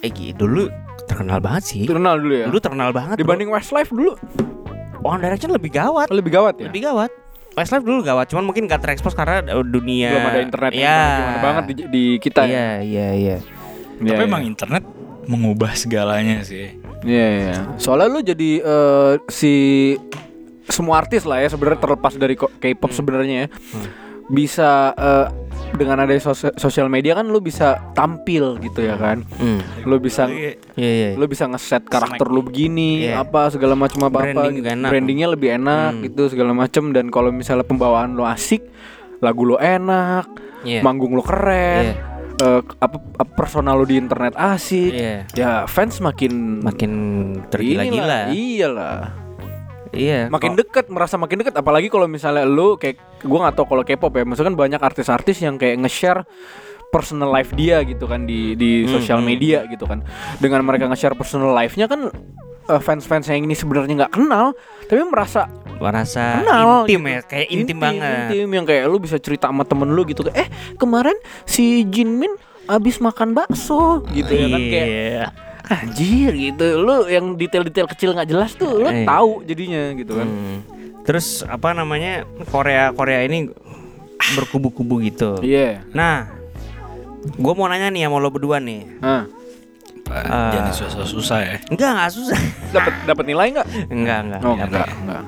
Eh 0.00 0.10
gitu 0.10 0.42
dulu 0.42 0.64
terkenal 1.04 1.38
banget 1.38 1.62
sih. 1.64 1.82
Terkenal 1.84 2.16
dulu 2.16 2.34
ya 2.34 2.46
Dulu 2.48 2.58
terkenal 2.58 2.90
banget. 2.90 3.16
bro. 3.16 3.22
Dibanding 3.22 3.48
Westlife 3.48 3.88
dulu 3.88 4.12
One 5.00 5.20
Direction 5.20 5.50
lebih 5.50 5.70
gawat. 5.70 6.08
Lebih 6.08 6.30
gawat 6.30 6.54
ya 6.56 6.66
Lebih 6.66 6.82
gawat. 6.82 7.10
Westlife 7.54 7.82
dulu 7.82 8.02
gawat, 8.02 8.26
cuman 8.26 8.42
mungkin 8.44 8.66
gak 8.66 8.82
terekspos 8.82 9.14
karena 9.14 9.38
uh, 9.48 9.62
dunia 9.62 10.10
Belum 10.10 10.26
ada 10.26 10.40
internet 10.42 10.72
yang 10.74 10.82
ya. 10.82 10.98
gimana 11.14 11.38
banget 11.40 11.64
di, 11.64 11.74
di 11.86 12.04
kita 12.18 12.42
ya 12.42 12.50
Iya, 12.50 12.68
iya, 12.82 13.08
iya. 13.14 13.36
Iya, 13.94 14.10
Tapi 14.10 14.20
iya. 14.20 14.26
emang 14.26 14.42
internet 14.42 14.82
mengubah 15.24 15.70
segalanya 15.72 16.42
sih. 16.42 16.74
Iya 17.00 17.26
iya 17.30 17.54
Soalnya 17.76 18.08
lu 18.08 18.20
jadi 18.20 18.50
eh, 18.58 19.12
si 19.30 19.54
Semua 20.64 20.98
artis 20.98 21.22
lah 21.22 21.38
ya 21.38 21.48
sebenarnya 21.48 21.78
terlepas 21.78 22.16
dari 22.16 22.34
K-pop 22.34 22.90
sebenarnya 22.90 23.46
ya 23.46 23.48
Bisa 24.26 24.70
eh, 24.90 25.26
dengan 25.74 25.98
ada 26.00 26.14
sos- 26.16 26.54
sosial 26.54 26.86
media 26.86 27.12
kan 27.12 27.26
lu 27.26 27.38
bisa 27.38 27.76
tampil 27.92 28.56
gitu 28.58 28.80
ya 28.80 28.94
kan 28.94 29.26
Hmm. 29.34 29.58
Lu 29.82 29.98
bisa 29.98 30.26
Iya, 30.26 30.54
iya. 30.74 31.10
lu 31.12 31.26
bisa 31.26 31.44
ngeset 31.44 31.84
karakter 31.84 32.26
lu 32.26 32.40
begini 32.40 33.04
Iya. 33.04 33.20
apa 33.20 33.48
segala 33.48 33.74
macam 33.74 34.00
apa 34.02 34.18
apa 34.20 34.32
Branding 34.40 34.62
enak. 34.62 34.88
brandingnya 34.88 35.28
lebih 35.28 35.48
enak 35.54 35.90
Hmm. 35.92 36.02
gitu 36.04 36.22
segala 36.28 36.52
macam 36.52 36.90
dan 36.90 37.08
kalau 37.08 37.28
misalnya 37.28 37.62
pembawaan 37.62 38.12
lu 38.12 38.22
asik 38.22 38.62
lagu 39.18 39.42
lu 39.42 39.56
enak 39.56 40.30
Iya. 40.62 40.80
manggung 40.80 41.12
lu 41.12 41.20
keren 41.20 41.90
Iya. 41.90 41.94
eh, 42.36 42.60
apa, 42.78 42.96
apa 43.14 43.32
personal 43.34 43.74
lu 43.76 43.84
di 43.84 43.94
internet 43.94 44.34
asik 44.34 44.90
Iya. 44.90 45.16
ya 45.32 45.50
fans 45.64 45.98
makin 45.98 46.60
Makin 46.60 46.92
tergila-gila. 47.48 48.30
iyalah 48.30 49.23
Iya. 49.94 50.20
makin 50.28 50.52
kok- 50.52 50.58
deket 50.60 50.86
merasa 50.86 51.14
makin 51.14 51.38
deket 51.38 51.54
apalagi 51.54 51.86
kalau 51.86 52.04
misalnya 52.04 52.42
lu 52.42 52.74
kayak 52.74 52.98
gua 53.20 53.38
nggak 53.44 53.54
tahu 53.54 53.66
kalau 53.68 53.82
K-pop 53.82 54.12
ya 54.12 54.22
maksudnya 54.22 54.48
kan 54.48 54.58
banyak 54.58 54.80
artis-artis 54.80 55.36
yang 55.38 55.54
kayak 55.54 55.78
nge-share 55.78 56.26
personal 56.88 57.26
life 57.28 57.50
dia 57.52 57.82
gitu 57.82 58.04
kan 58.04 58.22
di 58.22 58.54
di 58.54 58.82
Hmm, 58.82 58.92
sosial 58.92 59.18
hmm. 59.18 59.26
media 59.26 59.58
gitu 59.66 59.82
kan 59.82 60.02
dengan 60.38 60.62
mereka 60.62 60.86
nge-share 60.86 61.14
personal 61.14 61.50
life-nya 61.50 61.86
kan 61.86 62.10
eh, 62.64 62.80
fans-fans 62.80 63.26
yang 63.26 63.42
ini 63.42 63.52
sebenarnya 63.52 63.94
nggak 64.00 64.14
kenal 64.14 64.54
tapi 64.84 65.02
merasa 65.02 65.50
merasa 65.74 66.38
Kenal, 66.38 66.86
intim 66.86 67.02
gitu. 67.02 67.10
ya, 67.10 67.20
kayak 67.24 67.48
intim, 67.50 67.76
banget. 67.76 68.30
intim 68.30 68.48
yang 68.48 68.62
kayak 68.64 68.86
lu 68.86 68.96
bisa 68.96 69.18
cerita 69.18 69.50
sama 69.50 69.62
temen 69.62 69.90
lu 69.90 70.02
gitu 70.04 70.22
eh 70.30 70.46
kemarin 70.74 71.18
si 71.44 71.82
Jinmin 71.84 72.30
abis 72.64 72.96
makan 72.98 73.34
bakso 73.34 74.06
gitu 74.08 74.30
ya 74.30 74.46
kan 74.48 74.62
kayak 74.62 74.86
Iya. 74.86 75.24
Anjir 75.66 76.30
gitu 76.30 76.66
lu 76.76 77.06
yang 77.06 77.32
detail-detail 77.32 77.88
kecil 77.88 78.12
nggak 78.12 78.28
jelas 78.28 78.52
tuh 78.52 78.76
lu 78.76 78.86
Eh. 78.86 79.04
tahu 79.04 79.40
jadinya 79.42 79.92
gitu 79.92 80.12
kan 80.14 80.26
Hmm. 80.26 80.58
Terus 81.04 81.44
apa 81.44 81.70
namanya 81.70 82.24
Korea 82.46 82.88
Korea 82.90 83.20
ini 83.22 83.52
berkubu-kubu 84.32 85.00
gitu. 85.00 85.36
iya 85.40 85.84
Nah, 85.90 86.32
gue 87.26 87.52
mau 87.52 87.68
nanya 87.68 87.88
nih 87.88 88.04
sama 88.04 88.16
lo 88.16 88.28
berdua 88.28 88.56
nih. 88.56 88.88
Nah, 88.98 89.28
Ah. 90.04 90.48
Jangan 90.50 90.72
susah-susah 90.74 91.38
ya. 91.40 91.56
Enggak, 91.66 91.90
enggak 91.92 92.10
susah. 92.10 92.40
dapat 92.70 92.92
dapat 93.04 93.24
nilai 93.24 93.46
nggak? 93.50 93.66
enggak, 93.88 94.18
enggak. 94.22 94.40
Oh, 94.40 94.52
enggak. 94.52 94.68
enggak, 94.68 94.88
enggak. 94.94 95.24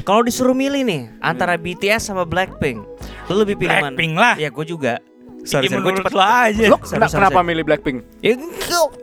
Kalau 0.00 0.20
disuruh 0.22 0.54
milih 0.54 0.82
nih 0.82 1.02
antara 1.20 1.54
BTS 1.54 2.02
sama 2.04 2.22
Blackpink, 2.22 2.78
lo 3.26 3.34
lebih 3.36 3.54
pilih 3.54 3.70
mana? 3.72 3.90
Blackpink 3.90 4.14
lah. 4.14 4.34
Ya, 4.34 4.48
gue 4.48 4.64
juga. 4.64 4.98
Sorry, 5.42 5.66
Sorry, 5.66 5.80
gue 5.80 5.92
cepet 5.96 6.12
lo 6.12 6.22
aja. 6.22 6.64
Lo 6.66 6.76
Sorry, 6.78 6.90
kena- 6.92 7.08
sorry, 7.08 7.16
kenapa 7.18 7.34
sorry. 7.34 7.48
milih 7.48 7.64
Blackpink? 7.64 7.96
Ya, 8.20 8.32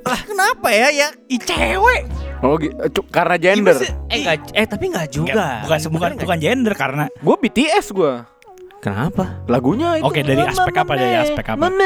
lah 0.04 0.22
kenapa 0.22 0.70
ya? 0.70 0.88
Ya, 0.92 1.08
Ih 1.28 1.40
cewek. 1.40 2.02
Oh, 2.38 2.54
eh, 2.56 2.70
karena 3.10 3.36
gender. 3.36 3.74
eh, 3.82 3.92
enggak, 4.14 4.36
eh 4.54 4.66
tapi 4.66 4.86
enggak 4.88 5.08
juga. 5.10 5.66
Bukan 5.66 5.66
bukan 5.66 5.80
Sebenarnya 5.80 6.08
enggak. 6.12 6.24
bukan 6.24 6.38
gender 6.40 6.74
karena 6.74 7.04
Gue 7.18 7.36
BTS 7.40 7.88
gue. 7.92 8.14
Kenapa? 8.78 9.42
Lagunya 9.50 9.98
itu. 9.98 10.06
Oke, 10.06 10.22
dari 10.22 10.38
aspek 10.40 10.76
apa, 10.78 10.94
dari 10.94 11.18
aspek 11.18 11.46
apa? 11.50 11.66
Oke, 11.66 11.82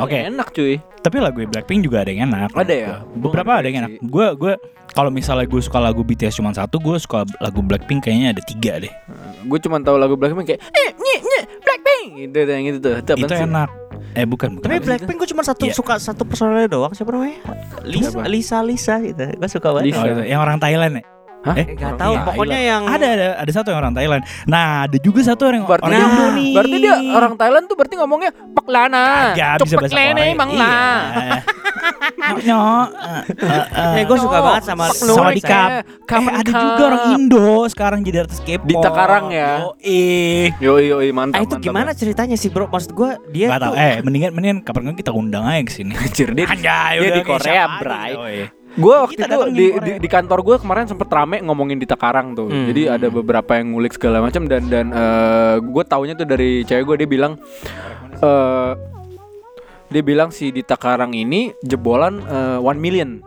Oke. 0.00 0.18
enak 0.26 0.48
cuy. 0.50 0.80
tapi 0.98 1.22
lagu 1.22 1.38
Blackpink 1.38 1.86
juga 1.86 2.02
ada 2.02 2.10
yang 2.10 2.26
enak. 2.26 2.50
Ada 2.50 2.74
ya? 2.74 2.88
Beberapa 3.14 3.62
ada 3.62 3.68
yang 3.68 3.86
enak. 3.86 4.02
Gue 4.02 4.26
gue 4.34 4.52
kalau 4.90 5.06
misalnya 5.06 5.46
gue 5.46 5.60
suka 5.60 5.78
lagu 5.78 6.02
BTS 6.02 6.40
cuma 6.40 6.50
satu, 6.50 6.82
gue 6.82 6.98
suka 6.98 7.22
lagu 7.38 7.62
Blackpink 7.62 8.02
kayaknya 8.02 8.34
ada 8.34 8.42
tiga 8.42 8.80
deh. 8.80 8.90
Gue 9.44 9.60
cuma 9.60 9.78
tahu 9.78 10.00
lagu 10.00 10.18
Blackpink 10.18 10.50
kayak 10.50 10.62
eh 10.66 10.88
nye 10.96 11.16
nye 11.20 11.40
Blackpink 12.06 12.32
gitu 12.36 12.50
yang 12.52 12.64
gitu 12.64 12.78
tuh. 12.78 12.94
Itu, 12.98 13.12
Itu 13.18 13.34
sih? 13.34 13.46
enak. 13.46 13.68
Eh 14.16 14.24
bukan 14.24 14.48
bukan. 14.56 14.64
Tapi? 14.64 14.78
Blackpink 14.80 15.16
gue 15.18 15.28
cuma 15.28 15.42
satu 15.42 15.64
Iya. 15.66 15.74
suka 15.74 15.94
satu 15.98 16.22
personalnya 16.24 16.68
doang 16.70 16.92
siapa 16.94 17.10
namanya? 17.12 17.36
Lisa? 17.84 18.18
Lisa 18.24 18.58
Lisa 18.62 18.94
gitu. 19.00 19.24
Gue 19.34 19.48
suka 19.50 19.68
banget. 19.72 19.92
Lisa. 19.92 20.00
Oh, 20.00 20.06
itu. 20.06 20.22
yang 20.24 20.40
orang 20.40 20.56
Thailand 20.56 20.92
ya? 21.00 21.04
Hah? 21.46 21.54
Eh, 21.54 21.64
Eh, 21.64 21.74
Gak 21.74 21.92
tahu, 21.94 22.12
Thailand. 22.12 22.26
pokoknya 22.26 22.58
yang 22.60 22.82
ada 22.84 23.06
ada 23.06 23.26
ada 23.38 23.50
satu 23.50 23.68
yang 23.70 23.80
orang 23.80 23.94
Thailand. 23.94 24.22
Nah, 24.44 24.66
ada 24.84 24.96
juga 24.98 25.20
satu 25.22 25.42
orang 25.46 25.62
Berarti, 25.62 25.86
orang 25.86 26.00
Indo 26.02 26.26
nih. 26.34 26.52
berarti 26.52 26.76
dia 26.76 26.94
orang 27.12 27.32
Thailand 27.34 27.64
tuh 27.64 27.76
berarti 27.76 27.94
ngomongnya 27.96 28.30
peklana. 28.52 29.04
Kagak 29.32 29.62
bisa 29.62 29.76
bahasa 29.76 29.94
Korea. 29.94 30.24
emang 30.26 30.50
lah. 30.52 30.98
Iya. 31.16 31.38
Nyok, 32.16 32.38
nyok. 32.42 32.86
Eh, 33.94 34.02
gue 34.02 34.18
suka 34.18 34.38
banget 34.40 34.62
sama 34.64 34.84
Sama 34.90 35.30
di 35.30 35.38
Kap. 35.38 35.86
Eh, 35.86 36.32
ada 36.32 36.50
juga 36.50 36.82
orang 36.84 37.02
Indo 37.14 37.48
sekarang 37.68 38.00
jadi 38.02 38.26
artis 38.26 38.42
K-pop. 38.42 38.66
Di 38.66 38.74
Takarang 38.74 39.30
ya? 39.30 39.70
Eh, 39.78 40.50
Yoi 40.58 40.90
yoi 40.90 41.10
mantap. 41.10 41.38
Ah 41.38 41.44
itu 41.44 41.54
gimana 41.60 41.90
ceritanya 41.92 42.34
sih 42.34 42.50
bro? 42.50 42.66
Maksud 42.66 42.90
gue 42.90 43.10
dia 43.30 43.46
Gak 43.48 43.60
tuh 43.62 43.74
Eh, 43.76 44.02
mendingan 44.02 44.30
mendingan 44.32 44.58
kapan 44.60 44.90
kita 44.92 45.12
undang 45.12 45.46
aja 45.46 45.62
ke 45.62 45.72
sini. 45.72 45.94
Anjir 45.94 46.34
dia, 46.34 46.46
Anjay, 46.46 46.94
dia 46.96 47.02
udah 47.04 47.14
di 47.14 47.22
Korea, 47.22 47.64
Bray. 47.78 48.12
Gue 48.76 48.94
waktu 48.94 49.20
itu 49.24 49.38
di, 49.56 49.66
di, 49.80 49.92
di 50.04 50.08
kantor 50.08 50.44
gue 50.44 50.56
kemarin 50.60 50.84
sempet 50.84 51.08
rame 51.08 51.40
ngomongin 51.40 51.80
di 51.80 51.88
Takarang 51.88 52.36
tuh. 52.36 52.52
Hmm. 52.52 52.68
Jadi 52.68 52.92
ada 52.92 53.08
beberapa 53.08 53.56
yang 53.56 53.72
ngulik 53.72 53.96
segala 53.96 54.20
macam 54.20 54.44
dan 54.44 54.68
dan 54.68 54.92
gue 55.60 55.84
taunya 55.88 56.12
tuh 56.12 56.28
dari 56.28 56.62
cewek 56.68 56.84
gue 56.84 56.96
dia 57.04 57.08
bilang 57.08 57.32
eh 58.20 58.72
dia 59.86 60.02
bilang 60.02 60.34
si 60.34 60.50
Dita 60.50 60.74
Karang 60.74 61.14
ini 61.14 61.54
jebolan 61.62 62.18
eh, 62.26 62.58
one 62.58 62.80
million. 62.82 63.22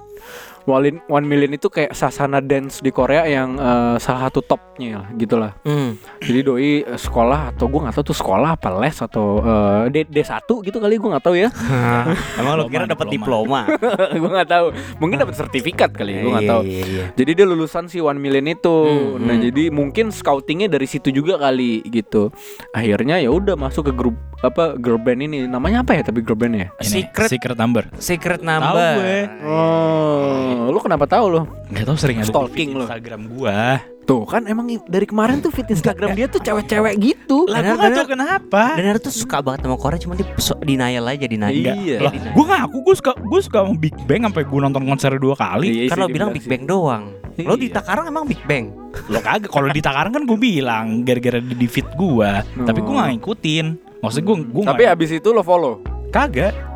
One, 0.61 0.99
one 1.05 1.25
million 1.25 1.51
itu 1.51 1.67
kayak 1.67 1.91
sasana 1.91 2.39
dance 2.39 2.79
di 2.79 2.89
Korea 2.89 3.23
yang 3.23 3.55
eh, 3.55 3.95
salah 3.97 4.27
satu 4.27 4.39
topnya 4.39 4.99
lah, 4.99 5.09
gitu 5.13 5.35
lah. 5.35 5.55
Hmm. 5.61 5.95
Jadi 6.19 6.39
doi 6.41 6.61
eh, 6.81 6.95
sekolah 6.95 7.51
atau 7.51 7.65
gue 7.65 7.79
nggak 7.79 7.95
tahu 7.95 8.05
tuh 8.05 8.17
sekolah 8.17 8.49
apa 8.53 8.69
les 8.77 8.95
atau 8.95 9.39
eh, 9.39 9.81
D 9.89 10.05
D 10.05 10.17
1 10.19 10.29
gitu 10.45 10.77
kali 10.77 10.95
gue 10.95 11.09
nggak 11.09 11.23
tahu 11.23 11.35
ya. 11.35 11.49
Emang 12.39 12.53
lo 12.55 12.67
kira 12.67 12.85
dapat 12.85 13.07
diploma. 13.07 13.65
diploma? 13.65 14.13
gue 14.21 14.31
nggak 14.31 14.49
tahu. 14.49 14.65
Mungkin 14.97 15.17
dapat 15.17 15.35
sertifikat 15.35 15.89
kali, 15.91 16.19
gue 16.19 16.29
nggak 16.29 16.45
Iya, 16.45 16.51
tahu. 16.51 16.61
Iya, 16.63 16.83
iya. 16.85 17.05
Jadi 17.13 17.31
dia 17.33 17.45
lulusan 17.45 17.85
si 17.85 17.97
One 17.97 18.17
Million 18.17 18.45
itu. 18.45 18.75
Hmm, 18.79 19.21
nah, 19.21 19.35
hmm. 19.35 19.43
jadi 19.45 19.63
mungkin 19.69 20.05
scoutingnya 20.09 20.69
dari 20.69 20.85
situ 20.85 21.09
juga 21.09 21.37
kali 21.37 21.81
gitu. 21.83 22.29
Akhirnya 22.71 23.17
ya 23.17 23.29
udah 23.29 23.53
masuk 23.53 23.89
ke 23.89 23.93
grup 23.93 24.13
apa 24.39 24.75
girl 24.75 24.95
band 24.97 25.19
ini. 25.21 25.43
Namanya 25.43 25.81
apa 25.81 25.93
ya 25.93 26.03
tapi 26.03 26.21
girl 26.21 26.35
bandnya? 26.35 26.71
Ini, 26.79 27.09
Secret- 27.09 27.31
secret 27.31 27.57
number. 27.57 27.83
Secret 27.97 28.39
Tahu 28.39 28.47
number. 28.47 28.93
gue. 28.95 29.17
Oh, 29.43 30.48
lu 30.69 30.79
kenapa 30.79 31.05
tahu 31.05 31.25
lo? 31.29 31.41
Gak 31.69 31.85
tau 31.85 31.95
sering 31.95 32.17
ada 32.19 32.25
di 32.25 32.31
Stalking 32.31 32.69
lo. 32.73 32.85
Instagram 32.85 33.21
gua. 33.29 33.79
Tuh 34.03 34.25
kan 34.25 34.41
emang 34.45 34.65
dari 34.89 35.05
kemarin 35.05 35.37
tuh 35.37 35.53
feed 35.53 35.69
Instagram 35.69 36.17
dia 36.17 36.25
tuh 36.25 36.41
cewek-cewek 36.41 36.97
gitu. 36.97 37.45
Lah 37.45 37.61
gua 37.61 37.69
gak 37.69 37.77
bener. 37.79 37.95
tau 37.95 38.07
kenapa. 38.09 38.63
Dan 38.73 38.97
tuh 38.97 39.13
suka 39.13 39.37
banget 39.39 39.63
sama 39.63 39.77
Korea 39.77 39.99
cuma 40.01 40.13
dia 40.17 40.25
so, 40.35 40.57
denial 40.59 41.05
aja 41.05 41.25
denial. 41.25 41.53
Iya. 41.53 41.73
Dia 41.77 41.97
Lah, 42.01 42.11
gue 42.11 42.45
ngaku 42.47 42.77
gue 42.81 42.95
suka 42.97 43.11
gue 43.13 43.39
suka 43.39 43.57
sama 43.61 43.73
Big 43.77 43.93
Bang 44.03 44.25
sampai 44.25 44.43
gue 44.43 44.59
nonton 44.59 44.81
konser 44.83 45.13
dua 45.15 45.37
kali. 45.37 45.85
Iya 45.85 45.93
Kan 45.93 45.97
lo 45.99 46.07
bilang 46.09 46.33
Big. 46.33 46.45
Bang 46.49 46.65
doang. 46.65 47.03
Lo 47.37 47.53
di 47.53 47.69
Iya. 47.69 47.77
Takarang 47.79 48.09
emang 48.09 48.25
Big 48.25 48.41
Bang. 48.43 48.73
Lo 49.07 49.21
kagak 49.21 49.47
kalau 49.47 49.69
di 49.69 49.79
Takarang 49.79 50.09
kan 50.09 50.25
gue 50.25 50.35
bilang 50.35 51.05
gara-gara 51.05 51.37
di, 51.37 51.53
di 51.53 51.67
feed 51.69 51.85
gue, 51.93 52.29
tapi 52.65 52.79
gue 52.81 52.89
Oh. 52.89 52.97
gak 52.97 53.13
ngikutin. 53.13 53.65
Maksudnya 54.01 54.25
gue 54.25 54.37
gue 54.49 54.63
Tapi 54.65 54.83
abis 54.89 55.09
itu 55.13 55.29
lo 55.29 55.45
follow. 55.45 55.85
kagak. 56.09 56.68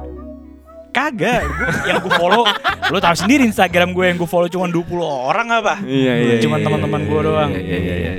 Kagak, 0.93 1.41
Gua- 1.43 1.73
yang 1.83 1.97
gue 1.99 2.13
follow 2.13 2.43
Lo 2.87 2.97
tau 2.97 3.11
sendiri 3.11 3.41
Instagram 3.43 3.91
gue 3.91 4.05
yang 4.05 4.15
gue 4.15 4.29
follow 4.29 4.45
cuma 4.45 4.69
20 4.69 4.85
orang 5.01 5.47
apa 5.51 5.81
Iya 5.81 6.37
Cuman 6.39 6.61
teman-teman 6.61 7.01
gue 7.03 7.19
doang 7.19 7.51
Iya 7.51 7.77
iya 7.77 7.95
iya. 7.97 8.11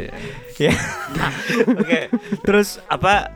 Ya. 0.55 0.75
Oke. 1.73 2.11
Terus 2.41 2.79
apa? 2.87 3.31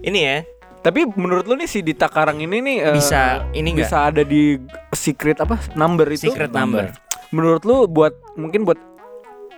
Ini 0.00 0.18
ya 0.18 0.36
Tapi 0.78 1.04
menurut 1.10 1.44
lu 1.44 1.56
nih 1.56 1.66
si 1.66 1.80
Dita 1.80 2.06
Karang 2.06 2.38
ini 2.38 2.60
nih 2.60 2.76
eh, 2.82 2.94
bisa 2.94 3.44
ini 3.50 3.72
enggak? 3.72 3.88
bisa 3.88 3.96
ada 4.04 4.22
di 4.22 4.56
secret 4.90 5.36
apa 5.38 5.58
number 5.74 6.06
itu? 6.06 6.28
Secret 6.28 6.48
number. 6.48 6.94
Menurut 7.28 7.62
lu 7.64 7.84
buat 7.84 8.16
mungkin 8.32 8.62
buat 8.62 8.78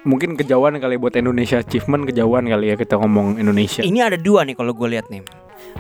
mungkin 0.00 0.32
kejauhan 0.32 0.80
kali 0.80 0.96
ya, 0.96 0.98
buat 0.98 1.14
Indonesia 1.14 1.60
achievement 1.60 2.08
kejauhan 2.08 2.48
kali 2.48 2.72
ya 2.72 2.74
kita 2.74 2.96
ngomong 2.96 3.36
Indonesia. 3.36 3.84
Ini 3.84 4.00
ada 4.00 4.16
dua 4.16 4.42
nih 4.42 4.56
kalau 4.56 4.72
gue 4.72 4.88
lihat 4.88 5.06
nih. 5.06 5.20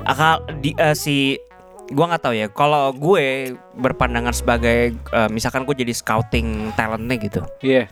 Akal 0.04 0.44
di 0.60 0.76
eh, 0.76 0.92
si 0.92 1.34
gue 1.90 2.04
nggak 2.06 2.22
tahu 2.22 2.34
ya. 2.34 2.46
Kalau 2.48 2.94
gue 2.94 3.50
berpandangan 3.74 4.30
sebagai 4.30 4.94
eh, 4.94 5.28
misalkan 5.28 5.66
gue 5.66 5.74
jadi 5.74 5.90
scouting 5.90 6.72
talentnya 6.72 7.16
gitu. 7.18 7.42
Iya. 7.60 7.90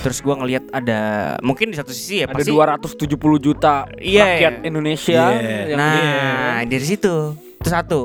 Terus 0.00 0.18
gue 0.18 0.32
ngelihat 0.32 0.64
ada 0.70 1.00
mungkin 1.40 1.68
di 1.68 1.76
satu 1.76 1.90
sisi 1.90 2.22
ya 2.22 2.26
Ada 2.26 2.34
pasti 2.38 2.50
270 2.50 3.14
juta 3.38 3.84
Iya. 3.98 4.24
rakyat 4.24 4.54
Indonesia 4.64 5.22
yang 5.34 5.76
Nah, 5.76 6.64
dari 6.64 6.86
situ. 6.86 7.14
Itu 7.58 7.68
satu. 7.68 8.00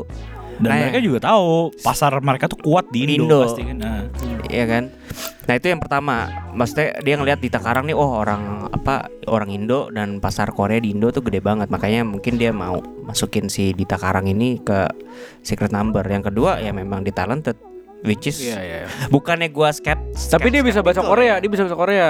Dan 0.54 0.70
Nah, 0.70 0.78
mereka 0.86 1.00
juga 1.02 1.20
tahu 1.24 1.74
pasar 1.82 2.14
mereka 2.20 2.46
tuh 2.46 2.62
kuat 2.62 2.86
di 2.90 3.10
Di 3.10 3.18
Indo, 3.18 3.26
Indo. 3.26 3.40
pasti 3.48 3.62
kan. 3.64 3.78
Nah. 3.80 4.06
Iya 4.50 4.66
kan? 4.70 4.84
Nah, 5.44 5.54
itu 5.54 5.68
yang 5.68 5.78
pertama. 5.78 6.28
Maksudnya 6.52 7.00
dia 7.00 7.16
ngelihat 7.16 7.40
di 7.40 7.50
Takarang 7.50 7.86
nih, 7.86 7.94
oh 7.94 8.18
orang 8.18 8.68
apa 8.70 9.06
orang 9.26 9.50
Indo 9.50 9.90
dan 9.90 10.18
pasar 10.18 10.50
Korea 10.50 10.78
di 10.78 10.92
Indo 10.92 11.10
tuh 11.10 11.22
gede 11.22 11.40
banget. 11.40 11.68
Makanya 11.68 12.04
mungkin 12.04 12.36
dia 12.36 12.50
mau 12.50 12.78
masukin 13.02 13.48
si 13.48 13.72
Dita 13.72 13.96
Karang 13.96 14.26
ini 14.26 14.58
ke 14.58 14.88
secret 15.42 15.70
number. 15.70 16.04
Yang 16.04 16.30
kedua 16.30 16.58
ya 16.58 16.70
memang 16.70 17.02
di 17.02 17.10
talented 17.10 17.58
which 18.02 18.28
is 18.28 18.36
Iya, 18.38 18.60
iya. 18.60 18.80
bukannya 19.08 19.48
gua 19.48 19.72
skept 19.72 20.20
Tapi 20.28 20.52
dia 20.52 20.60
bisa 20.60 20.84
bahasa 20.84 21.00
Korea, 21.00 21.40
dia 21.40 21.48
bisa 21.48 21.64
bahasa 21.64 21.78
Korea. 21.78 22.08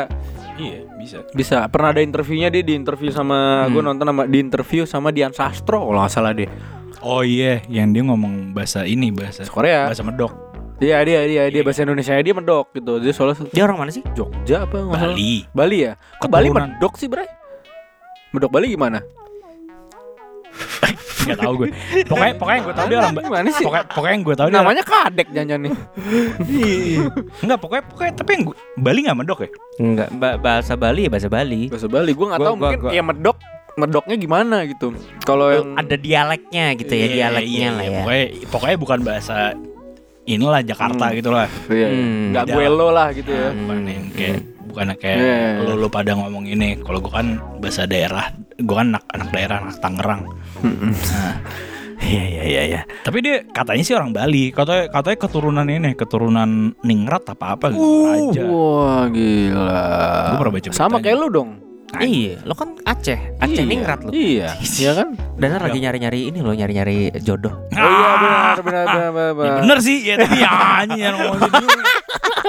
Iya, 0.53 0.85
bisa. 0.97 1.17
Bisa. 1.31 1.57
Pernah 1.65 1.93
ada 1.93 2.01
interviewnya 2.01 2.49
dia 2.49 2.61
di 2.61 2.73
interview 2.73 3.09
sama 3.09 3.65
gue 3.67 3.77
Hmm. 3.77 3.89
nonton 3.89 4.05
sama 4.05 4.23
di 4.25 4.37
interview 4.37 4.85
sama 4.85 5.09
Dian 5.09 5.33
Sastro 5.33 5.81
kalau 5.83 6.01
nggak 6.01 6.09
salah 6.09 6.33
deh. 6.33 6.49
Oh 7.01 7.19
iya, 7.19 7.59
yang 7.67 7.89
dia 7.89 7.99
ngomong 7.99 8.53
bahasa 8.53 8.85
ini, 8.85 9.09
bahasa 9.09 9.43
Korea. 9.45 9.85
bahasa 9.85 10.01
medok. 10.01 10.31
Iya 10.83 10.97
dia 11.01 11.19
dia 11.23 11.43
dia 11.47 11.61
bahasa 11.61 11.81
Indonesia 11.81 12.11
dia 12.17 12.33
medok 12.33 12.67
gitu. 12.71 12.99
Dia 12.99 13.11
soalnya 13.11 13.47
Dia 13.49 13.63
orang 13.63 13.77
mana 13.79 13.89
sih? 13.89 14.03
Jogja 14.11 14.67
apa 14.67 14.75
nggak 14.75 14.99
salah? 14.99 15.15
Bali. 15.15 15.35
Bali 15.49 15.77
ya? 15.81 15.93
Kok 16.19 16.27
Bali 16.27 16.47
Keturunan. 16.47 16.69
medok 16.69 16.93
sih, 16.93 17.07
Bray? 17.07 17.27
Medok 18.29 18.51
Bali 18.51 18.67
gimana? 18.69 18.99
Gak 21.23 21.39
tau 21.39 21.55
gue. 21.55 21.71
Pokoknya 22.03 22.35
pokoknya 22.35 22.51
yang 22.53 22.65
gue 22.65 22.75
tau 22.75 22.85
dia 22.85 22.97
orang 22.99 23.13
Bali. 23.15 23.25
Gimana 23.25 23.47
sih? 23.49 23.63
Pokoknya 23.63 23.85
pokoknya 23.87 24.11
yang 24.11 24.23
gue 24.23 24.35
tau 24.35 24.47
dia 24.47 24.55
Namanya 24.59 24.83
Kadek 24.83 25.27
jangan 25.31 25.59
nih. 25.63 25.73
Enggak, 27.43 27.57
pokoknya 27.57 27.83
pokoknya 27.87 28.13
tapi 28.13 28.29
yang 28.29 28.43
gua, 28.43 28.55
Bali 28.75 28.99
nggak 29.01 29.17
medok 29.17 29.39
ya? 29.39 29.49
Enggak, 29.79 30.09
ba- 30.13 30.37
bahasa 30.37 30.73
Bali 30.75 31.07
ya 31.07 31.09
bahasa 31.09 31.29
Bali. 31.31 31.61
Bahasa 31.71 31.87
Bali 31.87 32.11
gue 32.11 32.25
nggak 32.27 32.41
tahu 32.41 32.53
gua- 32.53 32.59
mungkin 32.59 32.79
gua- 32.81 32.91
ya 32.91 33.01
medok 33.01 33.37
medoknya 33.73 34.15
gimana 34.15 34.57
gitu. 34.67 34.91
Kalau 35.23 35.47
yang 35.47 35.73
Ada 35.73 35.95
dialeknya 35.95 36.65
gitu 36.75 36.91
ya, 36.91 36.99
Iya, 36.99 37.09
dialeknya 37.09 37.55
iya, 37.57 37.71
lah 37.71 37.81
iya. 37.81 37.89
ya. 37.89 37.97
Pokoknya 37.97 38.25
pokoknya 38.51 38.77
bukan 38.77 38.99
bahasa 39.01 39.35
inilah 40.25 40.61
Jakarta 40.61 41.05
Hmm. 41.07 41.15
gitu 41.15 41.29
lah. 41.29 41.47
Iya, 41.67 41.87
Hmm. 41.89 42.31
nggak 42.31 42.45
Tidak. 42.45 42.55
gue 42.55 42.65
lo 42.69 42.87
lah 42.89 43.07
gitu 43.11 43.31
ya. 43.31 43.49
Bukan 43.51 43.77
yang 43.83 44.05
kayak 44.11 44.37
bukan 44.63 44.85
kayak 44.95 45.17
Iya, 45.17 45.35
iya, 45.35 45.49
iya. 45.53 45.61
lu, 45.61 45.73
lu 45.77 45.87
pada 45.87 46.11
ngomong 46.13 46.45
ini. 46.45 46.69
Kalau 46.77 46.97
gue 46.97 47.11
kan 47.11 47.27
bahasa 47.57 47.83
daerah, 47.83 48.25
gue 48.53 48.75
kan 48.75 48.87
anak 48.89 49.03
anak 49.09 49.29
daerah, 49.29 49.57
anak 49.61 49.77
Tangerang. 49.77 50.21
Nah, 50.59 51.35
Iya 52.03 52.19
iya 52.19 52.43
iya 52.43 52.61
iya. 52.67 52.81
tapi 52.99 53.23
dia 53.23 53.47
katanya 53.47 53.79
sih 53.79 53.95
orang 53.95 54.11
Bali. 54.11 54.51
Katanya 54.51 54.91
katanya 54.91 55.17
keturunan 55.17 55.63
ini, 55.63 55.95
keturunan 55.95 56.49
Ningrat 56.81 57.23
apa 57.25 57.55
apa 57.55 57.71
gitu. 57.71 57.79
Uh, 57.79 58.03
Raja. 58.03 58.43
wah 58.43 59.03
gila. 59.07 59.87
Gua 60.27 60.37
pernah 60.37 60.53
baca 60.53 60.67
Sama 60.73 60.97
kayak 60.99 61.15
lu 61.15 61.27
dong. 61.31 61.62
Iya, 61.95 62.41
lo 62.41 62.57
kan 62.57 62.73
Aceh, 62.81 63.37
Aceh 63.37 63.61
Iya. 63.61 63.69
ningrat 63.69 63.99
lo. 64.01 64.09
Iya, 64.09 64.57
iya 64.57 64.91
kan? 64.97 65.13
Dan 65.37 65.49
lagi 65.53 65.77
nyari-nyari 65.77 66.33
ini 66.33 66.39
lo 66.41 66.49
nyari-nyari 66.49 67.13
jodoh. 67.21 67.53
Oh 67.73 67.89
iya 67.89 68.09
benar 68.17 68.57
benar 68.61 68.85
benar 69.11 69.31
benar. 69.33 69.45
Ya 69.45 69.53
bener 69.61 69.77
sih, 69.79 69.97
ya 70.01 70.15
tapi 70.17 70.37
ya 70.39 70.53
yang 71.03 71.15
ngomong 71.19 71.39
gitu. 71.43 71.65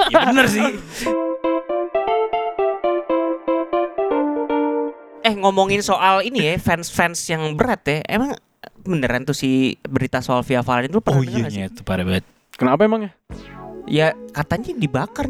Ya 0.09 0.19
bener 0.29 0.45
sih. 0.47 0.65
Eh 5.21 5.33
ngomongin 5.33 5.81
soal 5.81 6.21
ini 6.21 6.39
ya 6.41 6.53
fans-fans 6.57 7.17
yang 7.25 7.57
berat 7.57 7.81
ya, 7.85 7.97
emang 8.05 8.37
beneran 8.85 9.25
tuh 9.25 9.33
si 9.33 9.73
berita 9.81 10.21
soal 10.21 10.45
Via 10.45 10.61
Valen 10.61 10.89
itu 10.89 11.01
pernah 11.01 11.21
Oh 11.21 11.25
iya 11.25 11.65
itu 11.65 11.81
parah 11.81 12.05
banget. 12.05 12.25
Kenapa 12.53 12.85
emangnya? 12.85 13.11
Ya 13.85 14.13
katanya 14.31 14.73
dibakar 14.73 15.25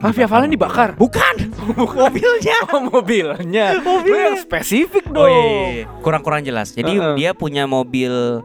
Ah, 0.00 0.10
Via 0.10 0.24
Valen 0.24 0.48
dibakar. 0.48 0.96
Bukan, 0.96 1.52
mobilnya. 1.92 2.56
Oh 2.68 2.80
mobilnya. 2.82 3.76
Lu 4.08 4.16
yang 4.16 4.36
spesifik 4.36 5.04
Oh 5.08 5.14
dong. 5.14 5.28
iya, 5.28 5.44
iya, 5.44 5.68
iya. 5.70 5.84
kurang-kurang 6.00 6.40
jelas. 6.40 6.72
Jadi 6.72 6.96
Heeh. 6.96 7.14
dia 7.14 7.30
punya 7.32 7.64
mobil 7.64 8.40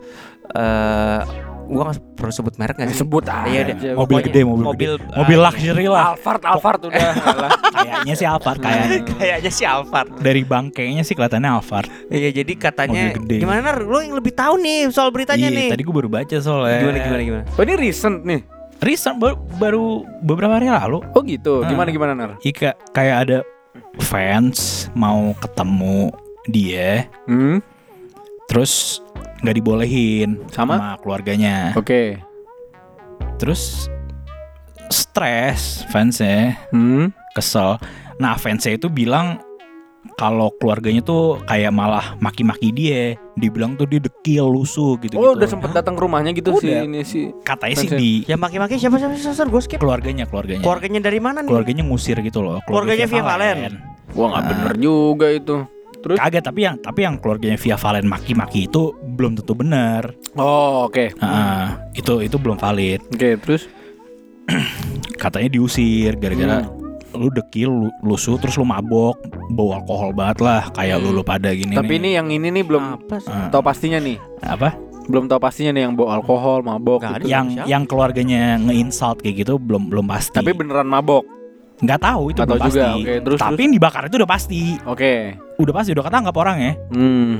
eh 0.52 1.20
gua 1.65 1.89
nggak 1.89 1.98
perlu 2.13 2.30
sebut 2.32 2.54
merek 2.56 2.76
nggak 2.76 2.91
sih? 2.91 3.00
Sebut 3.00 3.26
aja. 3.26 3.48
Iya, 3.48 3.62
deh. 3.65 3.76
Mobil 3.96 4.20
Pokoknya 4.20 4.26
gede, 4.28 4.41
mobil, 4.44 4.63
mobil, 4.63 4.91
gede. 5.00 5.15
mobil 5.15 5.38
ah, 5.38 5.46
luxury 5.48 5.86
lah. 5.88 6.04
Alphard 6.12 6.44
Alphard 6.44 6.82
udah. 6.86 7.10
Kayaknya 7.76 8.13
sih 8.13 8.26
Alphard 8.26 8.60
kayaknya. 8.60 8.98
Kayaknya 9.18 9.52
si 9.52 9.63
Alphard. 9.63 10.10
Dari 10.20 10.41
bangkainya 10.44 11.02
sih 11.02 11.13
kelihatannya 11.13 11.50
Alphard. 11.50 11.89
Iya, 12.08 12.30
jadi 12.36 12.54
katanya 12.54 13.02
Mobil 13.10 13.18
gede. 13.18 13.36
gimana 13.41 13.60
Nar? 13.63 13.78
Lo 13.82 13.98
yang 13.98 14.13
lebih 14.13 14.32
tahu 14.32 14.60
nih 14.60 14.91
soal 14.91 15.10
beritanya 15.10 15.50
Iya, 15.50 15.58
nih. 15.58 15.70
tadi 15.72 15.82
gue 15.82 15.96
baru 15.96 16.10
baca 16.12 16.36
soalnya. 16.38 16.80
Gimana 16.82 16.98
gimana 17.02 17.22
gimana? 17.24 17.44
Oh 17.50 17.63
ini 17.63 17.74
recent 17.76 18.18
nih. 18.22 18.41
Recent 18.84 19.18
baru, 19.18 19.36
baru 19.58 19.86
beberapa 20.22 20.56
hari 20.56 20.70
lalu. 20.70 21.02
Oh 21.16 21.22
gitu. 21.24 21.64
Ah. 21.64 21.70
Gimana 21.70 21.90
gimana 21.90 22.12
Nar? 22.14 22.32
Ika 22.44 22.76
kayak 22.92 23.18
ada 23.28 23.38
fans 24.04 24.88
mau 24.94 25.32
ketemu 25.40 26.12
dia, 26.46 27.10
Hmm. 27.26 27.64
terus 28.46 29.02
nggak 29.42 29.56
dibolehin 29.58 30.38
Sama? 30.54 31.00
keluarganya. 31.02 31.74
Oke. 31.74 32.20
Terus 33.42 33.88
stres 34.94 35.82
fansnya, 35.90 36.60
Hmm. 36.70 37.10
kesel. 37.34 37.82
Nah 38.22 38.38
fansnya 38.38 38.78
itu 38.78 38.88
bilang 38.88 39.42
kalau 40.15 40.51
keluarganya 40.56 40.99
tuh 40.99 41.38
kayak 41.43 41.69
malah 41.69 42.15
maki-maki 42.17 42.71
dia. 42.71 43.15
Dibilang 43.36 43.75
tuh 43.75 43.84
dia 43.84 43.99
dekil, 43.99 44.47
lusuh 44.47 44.95
gitu. 44.97 45.15
Oh 45.15 45.36
udah 45.36 45.43
sempet 45.43 45.71
datang 45.71 45.93
ke 45.93 46.01
rumahnya 46.01 46.32
gitu 46.32 46.56
sih 46.56 46.71
Udah. 46.71 46.84
ini 46.84 47.04
sih. 47.04 47.36
Katanya 47.43 47.75
sih 47.75 47.89
di 47.91 48.12
Ya 48.23 48.36
maki-maki 48.36 48.80
siapa 48.80 48.95
siapa 48.95 49.12
siapa 49.13 49.43
gue 49.45 49.62
skip. 49.62 49.78
keluarganya, 49.78 50.23
keluarganya. 50.23 50.63
Keluarganya 50.63 50.99
dari 50.99 51.19
mana 51.19 51.39
nih? 51.39 51.51
keluarganya 51.51 51.84
ngusir 51.84 52.15
gitu 52.21 52.39
loh. 52.39 52.63
keluarga 52.63 52.95
Keluarganya 52.95 53.08
Via 53.08 53.23
Valen. 53.23 53.58
Wah 54.15 54.28
nggak 54.32 54.39
Ah. 54.39 54.49
bener 54.49 54.73
juga 54.78 55.28
itu. 55.30 55.56
Terus? 55.99 56.17
Kagak, 56.21 56.43
tapi 56.45 56.60
yang 56.63 56.78
tapi 56.78 56.99
yang 57.01 57.15
keluarganya 57.17 57.58
Via 57.58 57.75
Valen 57.75 58.06
maki-maki 58.06 58.69
itu 58.69 58.93
belum 58.95 59.36
tentu 59.36 59.51
benar. 59.51 60.13
Oh 60.38 60.86
oke. 60.88 61.12
Heeh, 61.12 61.63
itu 61.93 62.13
itu 62.21 62.38
belum 62.38 62.56
valid. 62.56 63.04
Oke 63.10 63.36
terus. 63.36 63.67
Katanya 65.17 65.49
diusir 65.49 66.15
gara-gara 66.15 66.62
Hmm. 66.62 66.85
Lu 67.15 67.30
dekil, 67.30 67.69
lu, 67.69 67.88
lusuh 68.01 68.36
terus 68.36 68.56
lu 68.56 68.63
mabok, 68.63 69.15
bawa 69.49 69.80
alkohol 69.80 70.12
banget 70.12 70.38
lah 70.39 70.62
kayak 70.69 70.97
lu 70.97 71.12
lu 71.12 71.21
pada 71.21 71.49
gini 71.49 71.71
Tapi 71.71 71.88
nih. 71.89 71.97
ini 71.97 72.10
yang 72.13 72.28
ini 72.30 72.47
nih 72.51 72.63
belum 72.63 72.84
Apa? 72.97 73.17
Ah, 73.25 73.47
tahu 73.47 73.62
pastinya 73.62 73.97
nih. 73.97 74.19
apa? 74.41 74.75
Belum 75.06 75.25
tahu 75.25 75.38
pastinya 75.38 75.71
nih 75.71 75.84
yang 75.84 75.93
bawa 75.93 76.17
alkohol, 76.17 76.62
mabok 76.62 76.99
Nggak 76.99 77.13
gitu. 77.15 77.21
ada. 77.21 77.32
yang 77.32 77.45
siapa? 77.51 77.67
yang 77.67 77.84
keluarganya 77.86 78.41
nge-insult 78.60 79.17
kayak 79.19 79.36
gitu 79.39 79.54
belum 79.56 79.88
belum 79.88 80.06
pasti. 80.06 80.36
Tapi 80.36 80.51
beneran 80.51 80.86
mabok. 80.86 81.23
nggak 81.75 81.99
tahu 81.99 82.23
itu 82.28 82.38
Nggak 82.38 82.47
belum 82.47 82.58
tahu 82.58 82.69
juga, 82.69 82.80
pasti. 82.82 82.95
oke. 82.97 83.13
Terus- 83.19 83.39
Tapi 83.39 83.51
terus? 83.51 83.62
yang 83.62 83.73
dibakar 83.73 84.01
itu 84.04 84.15
udah 84.15 84.30
pasti. 84.30 84.62
Oke. 84.86 85.13
Udah 85.56 85.73
pasti 85.73 85.89
udah 85.91 86.04
ketangkap 86.04 86.36
orang 86.36 86.58
ya. 86.58 86.73
Hmm. 86.89 87.34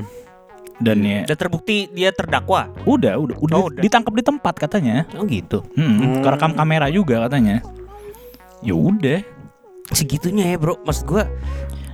Dan 0.76 0.96
ya 1.00 1.24
Udah 1.24 1.36
terbukti 1.36 1.76
dia 1.88 2.12
terdakwa. 2.12 2.68
udah 2.84 3.16
udah 3.16 3.36
udah, 3.40 3.56
Oh, 3.56 3.66
udah. 3.66 3.80
ditangkap 3.80 4.12
di 4.12 4.20
tempat 4.22 4.54
katanya. 4.56 5.08
Oh 5.16 5.24
gitu. 5.24 5.64
Hmm, 5.72 5.88
Hmm. 5.96 6.20
kerekam 6.20 6.52
kamera 6.52 6.86
juga 6.88 7.24
katanya. 7.24 7.64
Ya 8.60 8.72
udah. 8.72 9.24
Segitunya 9.92 10.54
ya, 10.54 10.56
Bro. 10.58 10.82
Maksud 10.82 11.04
gua 11.06 11.24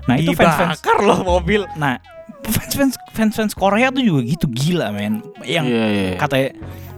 Nah, 0.02 0.18
itu 0.18 0.34
fans-fans 0.34 0.82
dibakar 0.82 0.98
loh 1.06 1.22
mobil. 1.22 1.62
Nah, 1.78 2.02
fans-fans 2.42 2.98
fans-fans 3.14 3.54
Korea 3.54 3.94
tuh 3.94 4.02
juga 4.02 4.20
gitu 4.26 4.50
gila, 4.50 4.90
men. 4.90 5.22
Yang 5.46 5.64
Iya, 5.70 5.84
iya. 5.86 6.10
katanya 6.18 6.50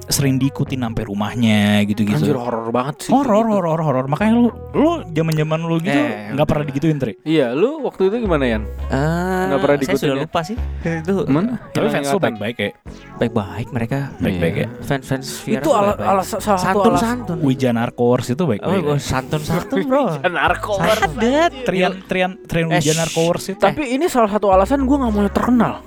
sering 0.07 0.37
diikutin 0.37 0.81
sampai 0.81 1.05
rumahnya 1.05 1.81
Anjir 1.81 1.89
gitu-gitu. 1.91 2.37
horor 2.37 2.69
banget 2.69 2.95
sih. 3.03 3.11
Horor, 3.11 3.45
gitu. 3.45 3.55
horor, 3.57 3.79
horor. 3.81 4.05
Makanya 4.07 4.33
lu 4.37 4.49
lu 4.73 4.91
zaman-zaman 5.09 5.59
lu 5.61 5.77
gitu 5.79 5.95
Eh, 5.95 6.33
nggak 6.33 6.45
pernah 6.45 6.65
digituin, 6.65 6.99
Tri. 6.99 7.17
Iya, 7.23 7.53
lu 7.53 7.81
waktu 7.81 8.09
itu 8.09 8.21
gimana 8.21 8.45
Yan? 8.45 8.63
Eh, 8.87 9.43
Nggak 9.45 9.61
pernah 9.61 9.77
Saya 9.77 9.83
diikutin 9.83 10.05
sudah 10.05 10.17
ya? 10.17 10.25
lupa 10.25 10.41
sih. 10.43 10.57
Itu 11.01 11.13
Mana? 11.27 11.53
Tapi 11.71 11.85
Yang 11.85 11.93
fans 11.95 12.07
lu 12.07 12.19
baik-baik 12.21 12.57
ya. 12.57 12.71
baik-baik 13.15 13.69
mereka. 13.71 13.99
Baik-baik 14.19 14.55
ya. 14.57 14.69
Fans-fans 14.81 15.27
Itu 15.45 15.71
ala, 15.71 15.93
ala, 15.95 16.23
salah 16.23 16.41
satu 16.41 16.59
santun 16.59 16.91
alasan. 16.91 17.09
santun. 17.25 17.37
Wijan 17.41 17.77
Arcors 17.77 18.27
itu 18.29 18.43
Oh, 18.43 18.49
baik-baik. 18.49 18.83
gua 18.83 18.95
ya. 18.95 19.01
santun 19.01 19.41
santun 19.41 19.79
bro. 19.89 20.05
narko. 20.23 20.75
Ada 20.79 21.49
Trian 21.65 21.93
Trian 22.05 22.33
Trian 22.45 22.69
Eh, 22.71 22.79
Wijan 22.79 22.97
shh. 22.97 23.05
Arcors 23.05 23.45
itu. 23.49 23.61
Tapi 23.61 23.83
ini 23.91 24.07
salah 24.07 24.29
satu 24.29 24.49
alasan 24.49 24.83
gue 24.83 24.97
nggak 24.97 25.13
mau 25.13 25.29
terkenal. 25.29 25.81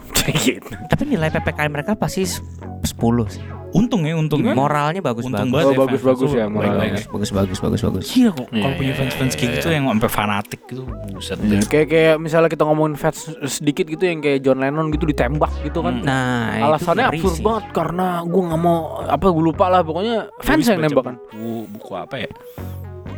Tapi 0.87 1.03
nilai 1.05 1.29
PPKM 1.29 1.71
mereka 1.71 1.93
pasti 1.93 2.25
10 2.25 2.81
sih. 3.27 3.43
Untung 3.69 4.01
ya, 4.01 4.13
untung. 4.13 4.39
ya. 4.41 4.51
Moralnya 4.51 5.01
bagus 5.01 5.23
Untung 5.23 5.47
banget. 5.47 5.53
banget 5.53 5.67
Oh, 5.67 5.73
ya, 5.73 5.79
bagus-bagus 5.79 6.19
fans-fans 6.23 6.33
ya 6.33 6.45
moralnya. 6.47 6.79
baik-baik. 6.79 7.05
Bagus 7.09 7.29
bagus 7.29 7.57
bagus 7.59 7.81
bagus. 7.81 8.05
Gila 8.09 8.31
kok 8.31 8.47
kalau 8.47 8.55
Iya, 8.57 8.69
punya 8.73 8.87
iya, 8.87 8.97
fans-fans 8.97 9.33
kayak 9.33 9.51
gitu 9.53 9.67
yang 9.69 9.85
sampai 9.87 10.09
fanatik 10.09 10.61
gitu, 10.65 10.81
buset 11.09 11.37
Iya, 11.37 11.49
deh. 11.49 11.67
kayak 11.67 11.87
kayak 11.87 12.15
misalnya 12.17 12.49
kita 12.49 12.63
ngomongin 12.63 12.95
fans 12.95 13.19
sedikit 13.45 13.85
gitu 13.85 14.03
yang 14.03 14.19
kayak 14.19 14.39
John 14.39 14.57
Lennon 14.57 14.87
gitu 14.89 15.03
ditembak 15.03 15.51
gitu 15.61 15.79
kan. 15.81 15.93
Hmm. 15.95 16.05
Nah, 16.05 16.63
Alasannya 16.63 17.05
absurd 17.09 17.33
sih. 17.33 17.43
banget 17.43 17.65
karena 17.71 18.07
gue 18.21 18.41
nggak 18.41 18.59
mau 18.59 18.77
apa 19.01 19.25
gue 19.25 19.43
lupa 19.43 19.65
lah 19.67 19.81
pokoknya 19.81 20.15
fans 20.39 20.63
yang 20.63 20.79
nembak 20.79 21.03
kan. 21.03 21.15
Buku, 21.29 21.51
buku 21.69 21.91
apa 21.93 22.15
ya? 22.17 22.29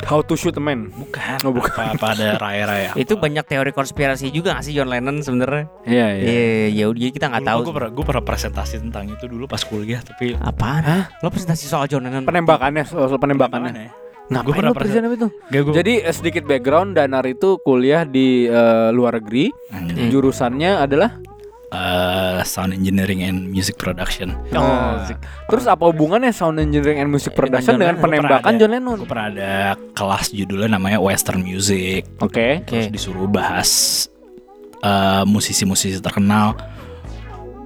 How 0.06 0.24
to 0.24 0.34
shoot 0.38 0.56
a 0.56 0.64
man. 0.64 0.94
Bukan. 0.94 1.38
Oh, 1.44 1.52
bukan. 1.52 1.72
Apa, 1.72 1.96
apa 1.96 2.08
ada 2.16 2.28
raya-raya. 2.40 2.92
Itu 2.96 3.20
banyak 3.20 3.44
teori 3.46 3.72
konspirasi 3.76 4.32
juga 4.32 4.56
gak 4.56 4.64
sih 4.66 4.74
John 4.78 4.88
Lennon 4.88 5.20
sebenarnya? 5.20 5.68
Iya 5.84 6.08
Iya, 6.16 6.46
ya 6.72 6.86
udah 6.88 7.00
jadi 7.00 7.12
kita 7.14 7.26
nggak 7.30 7.46
tahu. 7.46 7.60
Gue 7.66 7.76
pernah, 7.76 7.92
gue 7.92 8.06
pernah 8.06 8.24
presentasi 8.24 8.76
tentang 8.80 9.06
itu 9.12 9.26
dulu 9.28 9.46
pas 9.46 9.62
kuliah, 9.62 10.00
tapi 10.00 10.38
Apaan? 10.38 10.84
Hah? 10.86 11.04
Lo 11.20 11.28
presentasi 11.30 11.66
soal 11.68 11.90
John 11.90 12.06
Lennon? 12.06 12.24
Penembakannya 12.24 12.84
soal 12.88 13.10
soal 13.12 13.22
penembakannya. 13.22 13.72
ya? 13.76 13.92
Ngapain 14.30 14.46
Gua 14.46 14.54
pernah 14.62 14.74
presentasi 14.78 15.16
itu? 15.18 15.28
Gak, 15.50 15.62
gua, 15.66 15.74
Jadi 15.74 15.94
eh, 16.06 16.14
sedikit 16.14 16.44
background 16.46 16.94
Danar 16.94 17.26
itu 17.26 17.58
kuliah 17.66 18.06
di 18.06 18.46
eh, 18.46 18.90
luar 18.94 19.18
negeri. 19.18 19.50
Anjing. 19.74 20.14
Jurusannya 20.14 20.78
adalah 20.78 21.18
Eh, 21.70 22.40
sound 22.50 22.74
engineering 22.74 23.22
and 23.22 23.54
music 23.54 23.78
production. 23.78 24.34
Oh, 24.58 24.98
Nah, 24.98 25.06
Terus 25.46 25.70
apa 25.70 25.86
hubungannya 25.86 26.34
sound 26.34 26.58
engineering 26.58 26.98
and 26.98 27.14
music 27.14 27.38
production 27.38 27.78
dengan 27.78 27.94
dengan, 27.94 28.02
John 28.02 28.10
Lennon. 28.10 28.26
penembakan 28.26 28.52
John 28.58 28.72
Lennon? 28.74 28.98
Gue 28.98 29.10
pernah 29.10 29.28
ada 29.30 29.54
kelas 29.94 30.26
judulnya 30.34 30.70
namanya 30.74 30.98
Western 30.98 31.46
Music. 31.46 32.10
Oke. 32.26 32.66
Terus 32.66 32.90
Oke. 32.90 32.94
disuruh 32.98 33.30
bahas 33.30 33.70
eh, 34.82 35.24
musisi-musisi 35.30 36.02
terkenal 36.02 36.58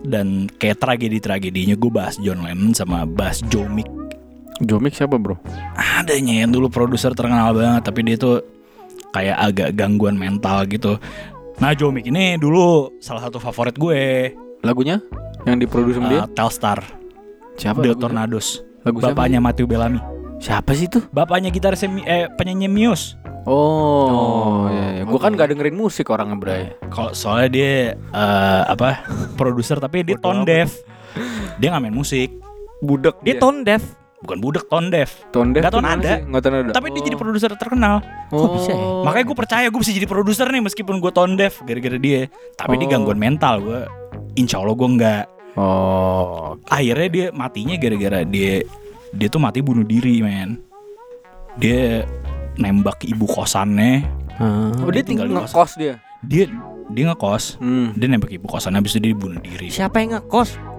dan 0.04 0.52
kayak 0.52 0.84
tragedi-tragedinya 0.84 1.80
gue 1.80 1.92
bahas 1.94 2.20
John 2.20 2.44
Lennon 2.44 2.76
sama 2.76 3.08
bahas 3.08 3.39
Joe 3.48 3.72
Mick. 3.72 3.88
Jomik 4.60 4.94
siapa 4.94 5.16
bro? 5.16 5.39
Adanya 5.98 6.44
yang 6.44 6.52
dulu 6.52 6.68
produser 6.68 7.16
terkenal 7.16 7.56
banget 7.56 7.88
tapi 7.88 8.04
dia 8.04 8.20
tuh 8.20 8.44
kayak 9.16 9.38
agak 9.39 9.70
gangguan 9.74 10.20
mental 10.20 10.68
gitu. 10.68 11.00
Nah 11.58 11.72
Joe 11.72 11.89
Mick 11.89 12.06
ini 12.06 12.36
dulu 12.36 12.98
salah 12.98 13.22
satu 13.22 13.38
favorit 13.38 13.76
gue. 13.76 14.34
Lagunya 14.63 15.00
yang 15.44 15.60
diproduksi 15.60 16.00
sama 16.00 16.08
dia? 16.08 16.22
eh, 16.22 16.28
Telstar, 16.32 16.80
Siapa? 17.56 17.84
The 17.84 17.92
lagu- 17.92 18.02
Tornadoes. 18.02 18.63
Lagu 18.84 19.00
siapa 19.00 19.12
Bapaknya 19.13 19.39
Matthew 19.39 19.68
Bellamy. 19.68 20.00
Siapa 20.39 20.72
sih 20.74 20.88
itu? 20.88 21.00
Bapaknya 21.10 21.48
gitaris 21.50 21.84
eh 21.84 22.28
penyanyi 22.34 22.68
Muse. 22.68 23.16
Oh, 23.44 24.08
Oh, 24.08 24.62
iya, 24.72 24.88
iya. 24.94 25.04
Gue 25.04 25.20
kan 25.20 25.36
gak 25.36 25.52
dengerin 25.52 25.76
musik 25.76 26.08
orangnya 26.08 26.36
Bray. 26.36 26.63
Kalau 26.88 27.12
soalnya 27.12 27.50
dia 27.50 27.72
eh, 27.96 28.62
apa 28.66 29.04
produser 29.36 29.78
tapi 29.78 30.04
dia 30.04 30.16
tone 30.16 30.44
deaf. 30.44 30.72
Dia 31.60 31.70
nggak 31.70 31.84
main 31.84 31.96
musik. 31.96 32.32
Budek 32.80 33.20
Dia 33.20 33.36
tone 33.38 33.63
deaf. 33.63 33.84
Bukan 34.24 34.38
budak 34.40 34.66
tuh 35.68 35.78
tone 35.78 35.84
gimana 35.84 36.00
ada. 36.00 36.12
sih? 36.16 36.22
Nggak 36.32 36.42
tone 36.42 36.56
ada. 36.64 36.72
Tapi 36.72 36.88
dia 36.96 37.02
jadi 37.04 37.18
produser 37.20 37.52
terkenal. 37.60 37.96
Kok 38.32 38.50
bisa 38.56 38.72
ya? 38.72 38.80
Oh. 38.80 39.04
Makanya 39.04 39.26
gue 39.28 39.38
percaya 39.38 39.66
gue 39.68 39.80
bisa 39.84 39.92
jadi 39.92 40.08
produser 40.08 40.48
nih 40.48 40.64
meskipun 40.64 40.96
gue 41.04 41.12
tone 41.12 41.36
deaf 41.36 41.60
gara-gara 41.62 42.00
dia. 42.00 42.32
Tapi 42.56 42.74
dia 42.80 42.88
Oh. 42.88 42.92
gangguan 42.96 43.20
mental 43.20 43.60
gue. 43.60 43.82
Insya 44.40 44.64
Allah 44.64 44.76
gue 44.80 44.90
nggak. 44.96 45.24
Oh. 45.60 46.56
Akhirnya 46.72 47.10
dia 47.12 47.26
matinya 47.30 47.76
gara-gara 47.76 48.24
dia 48.24 48.64
dia 49.14 49.28
tuh 49.30 49.44
mati 49.44 49.60
bunuh 49.60 49.84
diri 49.84 50.24
men. 50.24 50.58
Dia 51.60 52.08
nembak 52.56 53.04
ibu 53.06 53.28
kosannya. 53.28 54.08
Oh, 54.42 54.90
dia 54.90 55.06
tinggal 55.06 55.28
tinggal 55.28 55.28
di 55.30 55.34
ngekos 55.46 55.72
dia. 55.78 55.94
Dia 56.26 56.50
dia 56.90 57.04
ngekos. 57.12 57.60
Hmm. 57.60 57.92
Dia 57.94 58.08
nembak 58.08 58.32
ibu 58.32 58.48
kosannya 58.48 58.80
habis 58.82 58.96
itu 58.96 59.12
dia 59.12 59.14
bunuh 59.14 59.38
diri. 59.44 59.68
Siapa 59.70 60.02
yang 60.02 60.18
ngekos? 60.18 60.73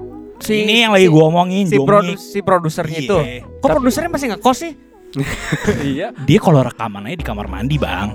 Ini 0.44 0.82
yang 0.82 0.92
lagi 0.92 1.06
si- 1.06 1.12
gue 1.12 1.24
omongin 1.24 1.64
si, 1.64 1.76
Jomi. 1.76 1.86
produs 1.86 2.20
si 2.20 2.38
produsernya 2.40 2.98
Iya. 2.98 3.06
itu. 3.06 3.16
Kok 3.58 3.68
produsernya 3.70 4.10
masih 4.10 4.28
ngekos 4.30 4.58
sih? 4.58 4.72
iya. 5.86 6.10
Dia 6.18 6.38
kalau 6.38 6.60
rekamannya 6.60 7.14
di 7.14 7.22
kamar 7.22 7.46
mandi 7.46 7.76
bang. 7.76 8.10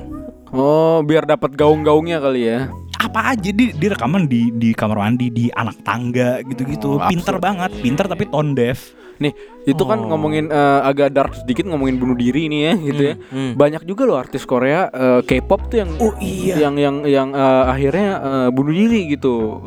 Oh, 0.49 0.99
biar 0.99 1.23
dapat 1.23 1.53
gaung-gaungnya 1.53 2.19
kali 2.19 2.41
ya. 2.43 2.67
Apa 2.99 3.31
aja 3.31 3.49
dia, 3.49 3.71
dia 3.71 3.89
rekaman 3.91 4.25
di 4.25 4.51
di 4.51 4.73
kamar 4.73 4.99
mandi 4.99 5.29
di 5.29 5.47
anak 5.49 5.79
tangga 5.81 6.41
gitu-gitu. 6.43 6.97
Oh, 6.97 7.07
pinter 7.07 7.37
absurd. 7.37 7.41
banget, 7.41 7.71
pinter 7.79 8.05
tapi 8.05 8.25
tone 8.25 8.51
deaf. 8.51 8.91
Nih, 9.19 9.35
itu 9.63 9.83
kan 9.83 9.99
Oh. 9.99 10.07
ngomongin 10.09 10.47
eh, 10.47 10.79
agak 10.81 11.11
dark 11.11 11.35
sedikit 11.35 11.67
ngomongin 11.67 11.99
bunuh 11.99 12.15
diri 12.15 12.47
nih 12.47 12.61
ya 12.61 12.73
gitu 12.79 13.01
ya. 13.03 13.15
Hmm. 13.29 13.53
Banyak 13.53 13.83
juga 13.83 14.07
loh 14.07 14.15
artis 14.15 14.43
Korea 14.43 14.87
eh, 14.87 15.19
K-pop 15.21 15.67
tuh 15.67 15.83
yang 15.83 15.91
Oh 15.99 16.15
iya. 16.17 16.55
yang 16.57 16.75
yang 16.75 16.95
yang 17.03 17.29
eh, 17.31 17.63
akhirnya 17.67 18.09
eh, 18.17 18.49
bunuh 18.49 18.71
diri 18.71 19.11
gitu. 19.11 19.59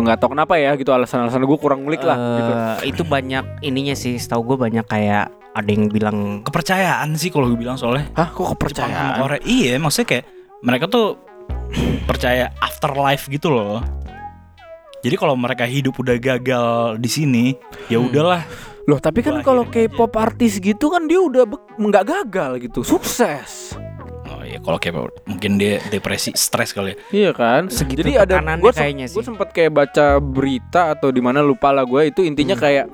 Nggak 0.00 0.16
tahu 0.18 0.30
kenapa 0.32 0.54
ya 0.56 0.74
gitu 0.74 0.90
alasan-alasan 0.90 1.42
gue 1.42 1.58
kurang 1.58 1.82
ngulik 1.82 2.00
lah 2.00 2.16
gitu. 2.16 2.52
Eh, 2.52 2.76
Itu 2.88 3.02
banyak 3.02 3.60
ininya 3.60 3.92
sih. 3.92 4.14
Setahu 4.14 4.46
gue 4.46 4.56
banyak 4.60 4.86
kayak 4.86 5.26
ada 5.50 5.66
yang 5.66 5.90
bilang 5.90 6.46
Kepercayaan 6.46 7.18
sih 7.18 7.28
kalau 7.28 7.50
gue 7.50 7.58
bilang 7.58 7.74
soalnya. 7.74 8.06
Hah, 8.14 8.30
kok 8.30 8.54
kepercayaan? 8.54 9.18
Korea. 9.18 9.42
Iya, 9.42 9.82
maksudnya 9.82 10.06
kayak 10.06 10.24
mereka 10.62 10.86
tuh 10.86 11.18
percaya 12.04 12.54
afterlife 12.58 13.26
gitu 13.26 13.50
loh. 13.50 13.82
Jadi 15.00 15.16
kalau 15.16 15.32
mereka 15.32 15.64
hidup 15.64 15.96
udah 15.96 16.16
gagal 16.16 16.68
di 16.96 17.08
sini, 17.08 17.44
ya 17.88 17.96
Hmm. 17.96 18.08
udahlah. 18.08 18.44
Loh, 18.84 18.98
tapi 18.98 19.20
kan 19.20 19.40
kalau 19.40 19.64
K-pop 19.64 20.12
artis 20.14 20.58
gitu 20.58 20.88
kan 20.88 21.04
dia 21.04 21.16
udah 21.16 21.48
nggak 21.76 22.04
gagal 22.04 22.50
gitu, 22.60 22.80
sukses. 22.82 23.72
Oh 24.26 24.42
iya, 24.42 24.58
kalau 24.58 24.76
kayak 24.76 24.94
mungkin 25.24 25.56
dia 25.56 25.80
depresi, 25.88 26.32
stres 26.32 26.70
kali 26.70 26.92
ya. 26.92 26.96
Iya 27.10 27.30
kan? 27.32 27.62
Segitu 27.68 28.02
Jadi 28.02 28.16
ada 28.16 28.40
gue 28.56 28.72
kayaknya 28.72 29.06
sih. 29.06 29.20
sempat 29.20 29.50
kayak 29.50 29.72
baca 29.72 30.16
berita 30.18 30.92
atau 30.92 31.08
di 31.08 31.18
mana 31.18 31.40
lupa 31.40 31.70
lah 31.70 31.82
gue 31.82 32.08
itu 32.08 32.20
intinya 32.22 32.54
Hmm. 32.54 32.62
kayak 32.62 32.86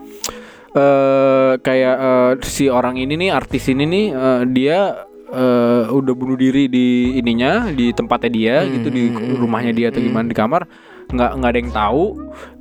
eh 0.77 1.53
kayak 1.59 1.95
eh, 1.97 2.33
si 2.45 2.69
orang 2.69 2.97
ini 2.97 3.16
nih 3.16 3.31
artis 3.33 3.66
ini 3.66 3.85
nih 3.85 4.07
eh, 4.12 4.42
dia 4.47 4.79
eh, 5.27 5.83
udah 5.88 6.12
bunuh 6.12 6.37
diri 6.37 6.69
di 6.69 6.87
ininya 7.16 7.69
di 7.69 7.90
tempatnya 7.90 8.31
dia 8.31 8.57
Hmm, 8.61 8.73
gitu 8.75 8.88
di 8.90 9.03
hmm, 9.09 9.40
rumahnya 9.40 9.73
dia 9.73 9.88
atau 9.88 9.99
hmm. 9.99 10.09
gimana 10.09 10.27
di 10.29 10.37
kamar 10.37 10.62
nggak 11.07 11.31
nggak 11.38 11.51
ada 11.51 11.59
yang 11.59 11.73
tahu 11.73 12.05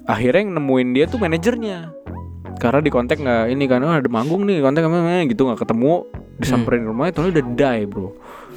akhirnya 0.05 0.41
yang 0.45 0.53
nemuin 0.53 0.89
dia 0.93 1.05
tuh 1.05 1.17
manajernya 1.17 1.77
karena 2.55 2.79
di 2.79 2.89
kontak 2.89 3.17
nggak 3.17 3.51
ini 3.51 3.65
kan 3.65 3.81
oh 3.81 3.91
ada 3.91 4.07
manggung 4.07 4.45
nih 4.45 4.61
kontak 4.61 4.85
apa 4.85 4.95
gitu 5.25 5.41
nggak 5.43 5.59
ketemu 5.59 6.05
disamperin 6.35 6.83
rumahnya 6.85 7.11
tuh 7.11 7.31
udah 7.31 7.43
die 7.45 7.83
bro 7.85 8.09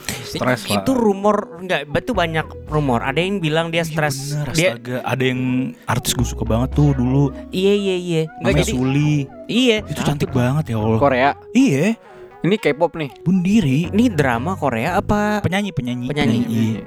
Stres 0.09 0.65
lah. 0.69 0.81
itu 0.81 0.93
rumor 0.95 1.59
enggak 1.59 1.85
itu 1.85 2.13
banyak 2.13 2.47
rumor 2.71 3.01
ada 3.03 3.19
yang 3.19 3.41
bilang 3.41 3.69
dia 3.69 3.83
stres 3.83 4.33
Iya 4.33 4.39
bener, 4.39 4.55
dia 4.55 4.69
astaga. 4.71 4.97
ada 5.05 5.23
yang 5.25 5.43
artis 5.85 6.13
gue 6.15 6.27
suka 6.27 6.45
banget 6.45 6.71
tuh 6.73 6.93
dulu. 6.95 7.29
iya 7.51 7.75
iya 7.75 7.97
iya 7.97 8.23
Namanya 8.41 8.63
jadi 8.63 8.73
Suli. 8.73 9.15
iya 9.47 9.77
Itu 9.83 10.01
cantik 10.01 10.31
banget 10.31 10.73
ya 10.73 10.77
Allah. 10.79 11.01
Korea 11.01 11.31
Iya, 11.51 11.99
ini 12.41 12.55
K-pop 12.57 12.93
nih 12.95 13.11
bunuh 13.21 13.43
diri. 13.43 13.89
ini 13.89 14.09
drama 14.09 14.55
Korea 14.55 14.97
apa 14.97 15.43
Penyanyi, 15.43 15.71
penyanyi, 15.73 16.07
Penyanyi. 16.07 16.39
Iya. 16.47 16.83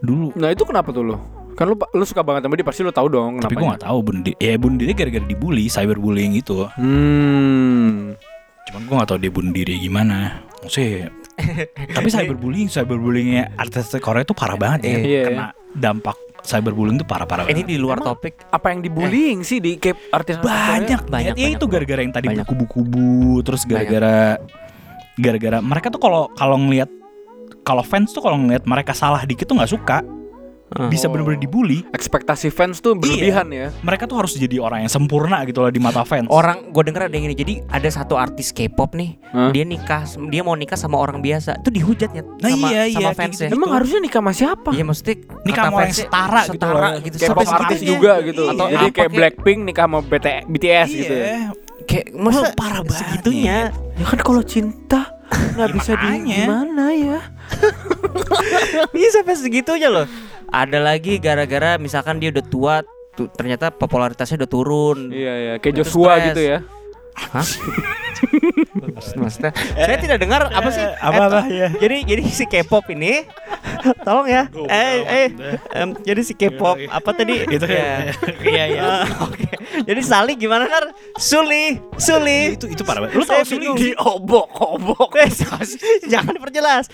Dulu. 0.00 0.32
nah 0.36 0.48
itu 0.48 0.62
kenapa 0.64 0.92
tuh 0.92 1.04
lo 1.04 1.16
kan 1.54 1.70
lu 1.70 1.78
lu 1.78 2.04
suka 2.04 2.20
banget 2.26 2.46
sama 2.46 2.54
dia 2.58 2.66
pasti 2.66 2.80
lu 2.82 2.90
tahu 2.90 3.08
dong 3.08 3.32
Tapi 3.38 3.54
gue 3.54 3.66
gak 3.66 3.86
tahu 3.86 3.98
bunuh 4.02 4.22
diri. 4.26 4.36
Ya 4.42 4.54
bunuh 4.58 4.78
diri 4.78 4.92
gara-gara 4.92 5.24
dibully, 5.24 5.70
cyberbullying 5.70 6.34
itu. 6.34 6.66
Hmm. 6.74 8.18
Cuman 8.70 8.80
gue 8.84 8.94
gak 8.98 9.08
tahu 9.14 9.18
dia 9.22 9.32
bunuh 9.32 9.52
diri 9.54 9.74
gimana. 9.78 10.42
Maksudnya 10.62 11.10
tapi 11.90 12.08
cyberbullying, 12.14 12.70
cyberbullyingnya 12.70 13.58
artis 13.58 13.90
Korea 13.98 14.22
itu 14.22 14.34
parah 14.36 14.58
banget 14.58 14.80
ya. 14.86 14.98
Iya. 15.02 15.22
Kena 15.30 15.46
dampak 15.74 16.16
cyberbullying 16.44 17.00
tuh 17.00 17.08
parah-parah 17.08 17.48
Ini 17.50 17.64
di 17.64 17.76
luar 17.80 17.98
Emang 17.98 18.14
topik. 18.14 18.46
Apa 18.52 18.70
yang 18.70 18.84
dibullying 18.84 19.42
sih 19.42 19.58
di 19.58 19.80
kayak 19.80 20.12
artis 20.14 20.36
banyak 20.38 21.02
Banyak, 21.02 21.02
banyak 21.10 21.34
ya 21.34 21.48
banyak, 21.48 21.56
itu 21.58 21.64
gara-gara 21.66 22.00
yang 22.04 22.14
tadi 22.14 22.26
buku-buku 22.30 23.40
terus 23.42 23.64
gara-gara 23.66 24.38
gara-gara 25.14 25.58
mereka 25.62 25.88
tuh 25.90 26.02
kalau 26.02 26.26
kalau 26.34 26.58
ngelihat 26.58 26.90
kalau 27.62 27.82
fans 27.86 28.10
tuh 28.12 28.22
kalau 28.22 28.38
ngelihat 28.38 28.66
mereka 28.66 28.92
salah 28.92 29.22
dikit 29.24 29.46
tuh 29.46 29.56
nggak 29.56 29.72
suka 29.72 30.02
Bisa 30.84 31.06
bener-bener 31.06 31.38
dibully 31.38 31.86
ekspektasi 31.88 32.48
fans 32.48 32.80
tuh 32.80 32.94
berlebihan 32.94 33.46
ya. 33.46 33.68
mereka 33.80 34.04
tuh 34.04 34.16
harus 34.16 34.34
jadi 34.34 34.58
orang 34.58 34.82
yang 34.82 34.90
sempurna 34.90 35.44
gitu 35.44 35.60
loh 35.60 35.68
di 35.68 35.78
mata 35.78 36.02
fans 36.02 36.26
Orang 36.26 36.72
gue 36.72 36.82
denger 36.82 37.06
ada 37.06 37.14
yang 37.14 37.26
ini. 37.26 37.36
Jadi 37.36 37.54
ada 37.64 37.86
satu 37.86 38.16
artis 38.16 38.50
K-pop 38.50 38.90
nih, 38.92 39.14
Hah? 39.28 39.48
dia 39.48 39.62
nikah, 39.62 40.02
dia 40.26 40.40
mau 40.40 40.52
nikah 40.52 40.74
sama 40.74 40.96
orang 40.96 41.20
biasa. 41.20 41.60
Itu 41.60 41.70
dihujatnya 41.70 42.26
Nah, 42.34 42.48
sama 42.48 42.66
iya, 42.66 42.82
iya, 42.84 42.96
sama 42.96 43.02
kayak 43.04 43.14
fansnya. 43.14 43.30
gitu-gitu. 43.46 43.54
Emang 43.56 43.70
harusnya 43.72 44.00
nikah 44.00 44.20
sama 44.20 44.32
siapa? 44.32 44.70
Iya 44.72 44.84
maksudnya 44.84 45.14
Nikah 45.44 45.62
sama 45.62 45.76
orang 45.76 45.92
setara 45.92 46.40
gitu 46.42 46.50
setara 46.50 46.74
loh. 46.74 46.92
gitu. 46.98 47.14
Kayak 47.14 47.30
Sampai 47.30 47.44
pop 47.44 47.54
artis 47.56 47.80
juga 47.80 48.12
gitu. 48.20 48.42
Atau 48.44 48.66
Jadi 48.66 48.74
apa 48.74 48.82
kayak 48.82 48.94
kayak- 48.96 49.12
Blackpink 49.14 49.58
nikah 49.62 49.84
sama 49.84 49.98
BT 50.00 50.26
BTS 50.48 50.88
gitu 50.90 51.14
ya. 51.14 51.24
Iya. 51.24 51.46
Kayak 51.84 52.06
masa 52.16 52.40
Wah, 52.40 52.52
parah 52.52 52.80
banget 52.80 52.98
segitunya. 52.98 53.58
Ya 53.94 54.04
kan 54.04 54.18
kalau 54.18 54.42
cinta 54.42 55.00
nggak 55.54 55.68
Ya, 55.70 55.72
bisa 55.72 55.92
di 55.92 56.02
makanya. 56.02 56.38
gimana 56.40 56.84
ya? 56.90 57.18
Bisa 58.90 59.08
sampai 59.20 59.36
segitunya 59.36 59.88
loh. 59.88 60.06
Ada 60.54 60.78
lagi 60.78 61.18
gara-gara 61.18 61.74
misalkan 61.76 62.16
dia 62.16 62.30
udah 62.30 62.44
tua 62.44 62.74
tuh, 63.12 63.26
ternyata 63.28 63.68
popularitasnya 63.68 64.38
udah 64.38 64.46
turun. 64.48 65.10
Iya 65.10 65.34
ya, 65.34 65.54
kayak 65.58 65.74
Itu 65.74 65.78
Joshua 65.82 66.12
stres. 66.14 66.26
gitu 66.30 66.40
ya. 66.46 66.58
Hah? 67.14 67.46
Maksudnya 69.14 69.50
saya 69.54 69.98
tidak 69.98 70.18
dengar 70.18 70.46
apa 70.46 70.68
sih? 70.68 70.82
apa-apa, 70.82 71.46
Eh, 71.46 71.58
ya. 71.58 71.68
Jadi 71.76 71.96
jadi 72.04 72.22
si 72.26 72.44
K-pop 72.44 72.86
ini 72.88 73.22
tolong 74.06 74.26
ya. 74.26 74.46
Eh 74.66 74.96
eh 75.02 75.26
em, 75.74 75.94
jadi 76.00 76.20
si 76.22 76.34
K-pop 76.34 76.78
apa 76.86 77.10
tadi? 77.12 77.42
Itu 77.54 77.66
ya. 77.66 78.10
iya 78.42 78.64
iya 78.66 78.82
Ah, 78.82 79.26
Oke. 79.26 79.46
Jadi 79.84 80.00
Sali 80.02 80.34
gimana 80.34 80.66
kan? 80.66 80.90
Suli, 81.14 81.78
Suli. 81.94 82.54
itu 82.54 82.70
itu 82.70 82.82
parah 82.82 83.06
banget 83.06 83.18
lu 83.18 83.26
Saya 83.26 83.42
tau 83.42 83.50
Suli. 83.50 83.66
Diobok-obok. 83.74 85.10
Eh, 85.18 85.30
Jangan 86.06 86.32
diperjelas. 86.34 86.86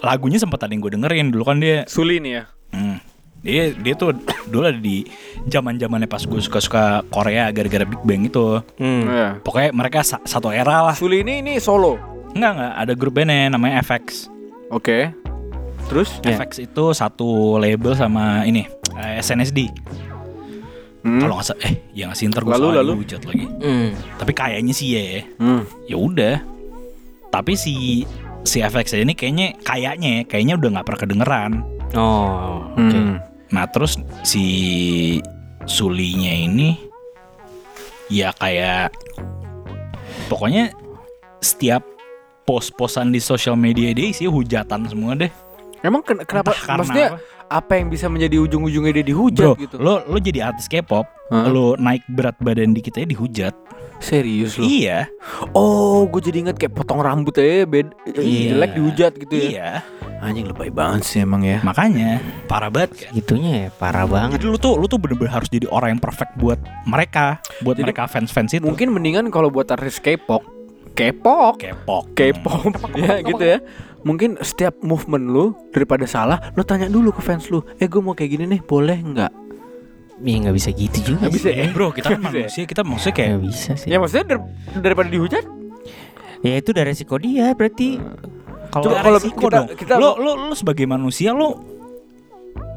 Lagunya 0.00 0.38
sempat 0.38 0.62
ada 0.62 0.70
yang 0.70 0.80
gue 0.80 0.94
dengerin 0.94 1.28
dulu 1.28 1.44
kan 1.44 1.58
dia 1.58 1.82
Suli 1.86 2.18
nih 2.18 2.32
ya. 2.32 2.44
Hmm. 2.70 2.98
Dia 3.38 3.70
dia 3.72 3.94
tuh 3.94 4.14
dulu 4.50 4.66
ada 4.66 4.76
di 4.76 5.06
zaman 5.46 5.76
zamannya 5.76 6.06
pas 6.06 6.20
gue 6.20 6.38
suka 6.38 6.58
suka 6.58 6.84
Korea 7.08 7.50
gara-gara 7.50 7.82
Big 7.82 8.02
Bang 8.02 8.22
itu. 8.24 8.58
Hmm. 8.76 9.02
Iya. 9.06 9.28
Pokoknya 9.40 9.70
mereka 9.72 10.02
sa- 10.02 10.22
satu 10.22 10.50
era 10.50 10.82
lah. 10.82 10.94
Suli 10.94 11.22
ini 11.22 11.40
ini 11.40 11.58
solo. 11.58 11.98
Enggak 12.34 12.52
enggak 12.54 12.72
ada 12.76 12.92
grup 12.92 13.14
bandnya 13.14 13.48
namanya 13.48 13.80
FX. 13.80 14.26
Oke. 14.68 15.10
Terus? 15.88 16.20
Ya. 16.20 16.36
FX 16.36 16.60
itu 16.60 16.84
satu 16.92 17.56
label 17.56 17.94
sama 17.94 18.44
ini 18.44 18.68
eh, 18.94 19.18
SNSD. 19.18 19.70
Hmm. 20.98 21.22
Kalau 21.22 21.38
nggak 21.38 21.56
eh 21.62 21.74
ya 21.94 22.10
nggak 22.10 22.18
sih 22.18 22.26
ntar 22.26 22.42
gue 22.42 22.52
Lalu, 22.52 22.68
lalu? 22.74 22.92
lagi. 23.06 23.46
Hmm. 23.62 23.88
Tapi 24.18 24.32
kayaknya 24.34 24.74
sih 24.74 24.88
ya. 24.92 25.22
Hmm. 25.38 25.62
Ya 25.86 25.96
udah. 25.96 26.36
Tapi 27.30 27.54
si 27.54 28.02
si 28.42 28.60
FX 28.60 28.94
ini 28.94 29.12
kayaknya 29.12 29.54
kayaknya 29.60 30.08
ya, 30.08 30.22
kayaknya 30.24 30.54
udah 30.56 30.68
nggak 30.78 30.86
pernah 30.86 31.00
kedengeran. 31.00 31.52
Oh, 31.94 32.64
oke. 32.74 32.98
Hmm. 32.98 33.16
Nah 33.48 33.64
terus 33.68 33.96
si 34.22 34.44
Sulinya 35.64 36.32
ini 36.32 36.80
ya 38.08 38.32
kayak 38.32 38.92
pokoknya 40.28 40.72
setiap 41.40 41.84
post-postan 42.44 43.12
di 43.12 43.20
sosial 43.20 43.52
media 43.54 43.92
dia 43.92 44.08
isi 44.08 44.24
hujatan 44.24 44.88
semua 44.88 45.12
deh. 45.12 45.28
Emang 45.84 46.00
ken- 46.00 46.24
kenapa? 46.24 46.56
Entah 46.56 46.60
karena 46.64 46.80
Maksudnya 46.80 47.08
apa. 47.14 47.20
apa 47.62 47.72
yang 47.76 47.88
bisa 47.92 48.08
menjadi 48.08 48.36
ujung-ujungnya 48.42 48.92
dia 48.96 49.06
dihujat 49.06 49.44
Bro, 49.44 49.60
gitu? 49.60 49.76
lo 49.78 50.02
lo 50.08 50.18
jadi 50.18 50.50
artis 50.50 50.66
K-pop, 50.66 51.06
Hah? 51.30 51.46
lo 51.46 51.76
naik 51.76 52.02
berat 52.16 52.34
badan 52.40 52.72
dikit 52.74 52.96
aja 52.98 53.06
dihujat. 53.06 53.54
Serius 53.98 54.54
lu? 54.56 54.64
Iya, 54.64 55.10
Oh, 55.50 56.06
gue 56.06 56.22
jadi 56.22 56.46
inget 56.46 56.56
kayak 56.56 56.74
potong 56.74 57.02
rambut 57.02 57.34
aja 57.34 57.66
bed 57.66 57.90
Iya. 58.06 58.54
jelek 58.54 58.70
dihujat 58.74 59.12
gitu 59.18 59.34
ya. 59.34 59.42
iya. 59.42 59.68
Anjing 60.18 60.50
lebay 60.50 60.70
banget 60.70 61.06
sih 61.06 61.18
emang 61.22 61.46
ya. 61.46 61.62
Makanya 61.62 62.18
parah 62.46 62.70
banget 62.70 63.06
kan. 63.06 63.10
Gitunya 63.14 63.50
ya 63.54 63.68
parah 63.70 64.02
banget. 64.02 64.42
Jadi 64.42 64.50
lu 64.50 64.58
tuh 64.58 64.74
lu 64.74 64.86
tuh 64.86 64.98
bener-bener 64.98 65.30
harus 65.30 65.46
jadi 65.46 65.70
orang 65.70 65.94
yang 65.94 66.02
perfect 66.02 66.34
buat 66.34 66.58
mereka, 66.84 67.38
buat 67.62 67.78
Jadi, 67.78 67.86
mereka 67.86 68.10
fans-fans 68.10 68.50
itu. 68.54 68.66
Mungkin 68.66 68.90
mendingan 68.90 69.30
kalau 69.30 69.46
buat 69.46 69.70
artis 69.70 70.02
K-pop, 70.02 70.42
K-pop, 70.98 71.62
K-pop. 71.62 72.02
K-pop, 72.18 72.70
ya 72.98 73.22
gitu 73.22 73.38
ya. 73.38 73.58
Mungkin 74.02 74.38
setiap 74.42 74.78
movement 74.82 75.26
lu 75.26 75.44
daripada 75.70 76.02
salah, 76.06 76.38
lu 76.54 76.62
tanya 76.62 76.90
dulu 76.90 77.10
ke 77.10 77.22
fans 77.22 77.46
lu, 77.50 77.62
eh 77.78 77.86
gue 77.86 77.98
mau 77.98 78.14
kayak 78.14 78.30
gini 78.34 78.44
nih, 78.46 78.60
boleh 78.62 78.98
nggak? 78.98 79.32
Ya 80.20 80.36
nggak 80.40 80.52
bisa 80.52 80.68
gitu 80.70 80.98
juga. 81.04 81.18
Nggak 81.22 81.32
bisa 81.32 81.48
Eh, 81.48 81.58
ya? 81.60 81.66
bro, 81.70 81.88
kita 81.90 82.08
kan 82.10 82.20
manusia, 82.20 82.62
kita 82.64 82.82
maksudnya 82.82 83.14
kayak 83.14 83.28
Nggak 83.30 83.42
bisa 83.44 83.70
sih. 83.74 83.88
Ya 83.88 83.96
maksudnya 83.96 84.26
dar- 84.28 84.46
daripada 84.76 85.08
dihujat, 85.08 85.44
Ya 86.38 86.54
itu 86.54 86.70
dari 86.70 86.86
resiko 86.88 87.14
dia 87.16 87.50
berarti. 87.50 87.98
Kalau 88.68 88.84
Coba 88.84 88.92
Nggak 88.92 89.02
kalau 89.02 89.18
resiko 89.18 89.40
kita- 89.40 89.54
dong. 89.56 89.66
kita- 89.74 89.96
lo, 89.96 90.10
lo, 90.16 90.30
lo 90.40 90.54
sebagai 90.54 90.84
manusia 90.84 91.30
lo 91.32 91.58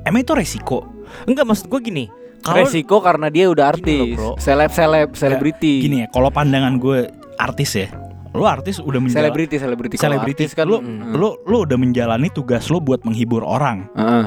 emang 0.04 0.20
itu 0.20 0.34
resiko. 0.34 0.80
enggak 1.24 1.44
maksud 1.44 1.68
gue 1.68 1.80
gini. 1.80 2.06
Kalau 2.40 2.58
resiko 2.60 2.98
karena 3.00 3.28
dia 3.28 3.46
udah 3.48 3.70
artis, 3.70 4.18
loh, 4.18 4.34
bro. 4.34 4.42
seleb 4.42 4.72
seleb, 4.72 5.14
selebriti, 5.14 5.78
Gini 5.80 6.02
ya, 6.02 6.08
kalau 6.08 6.30
pandangan 6.30 6.74
gue 6.76 7.06
artis 7.38 7.70
ya, 7.76 7.88
lo 8.32 8.46
artis 8.46 8.78
udah 8.78 8.98
menjalani 8.98 9.30
selebriti, 9.30 9.56
selebriti, 9.60 9.96
Kalau 9.96 10.18
selebriti 10.18 10.44
kan, 10.50 10.66
lo, 10.66 10.78
mm. 10.80 11.14
lo 11.14 11.38
lo 11.44 11.58
udah 11.62 11.76
menjalani 11.76 12.30
tugas 12.30 12.66
lo 12.68 12.80
buat 12.80 13.04
menghibur 13.04 13.42
orang. 13.42 13.86
Heeh. 13.94 14.26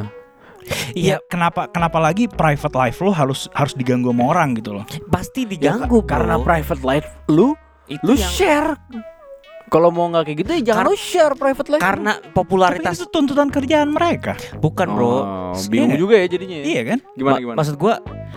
Iya, 0.93 1.21
kenapa 1.25 1.67
kenapa 1.67 1.99
lagi 1.99 2.25
private 2.25 2.73
life 2.73 2.99
lo 2.99 3.11
harus 3.11 3.47
harus 3.51 3.73
diganggu 3.73 4.09
sama 4.09 4.25
orang 4.27 4.55
gitu 4.55 4.73
loh. 4.73 4.85
pasti 5.09 5.43
Ya, 5.43 5.51
diganggu 5.51 6.01
bro. 6.01 6.07
karena 6.07 6.35
private 6.39 6.83
life 6.83 7.09
lu, 7.27 7.53
itu 7.87 8.01
lu 8.03 8.15
yang 8.15 8.31
share. 8.31 8.71
Kalau 9.65 9.91
mau 9.91 10.07
nggak 10.07 10.25
kayak 10.25 10.39
gitu 10.39 10.51
ya 10.53 10.63
jangan 10.65 10.79
Kar- 10.79 10.89
lu 10.89 10.97
share 10.97 11.35
private 11.35 11.69
life. 11.69 11.83
karena 11.83 12.13
Tapi 12.15 12.31
popularitas 12.31 12.95
itu 12.95 13.07
tuntutan 13.09 13.49
kerjaan 13.49 13.91
mereka. 13.91 14.39
bukan 14.57 14.87
bro. 14.89 15.09
Oh, 15.11 15.23
bingung 15.67 15.93
Iya. 15.93 15.99
juga 15.99 16.15
ya 16.15 16.27
jadinya. 16.27 16.57
ya. 16.57 16.65
Iya 16.65 16.83
kan? 16.87 16.99
Gimana 17.13 17.35
Ma- 17.35 17.41
gimana? 17.41 17.57
Maksud 17.59 17.75
gua 17.75 17.95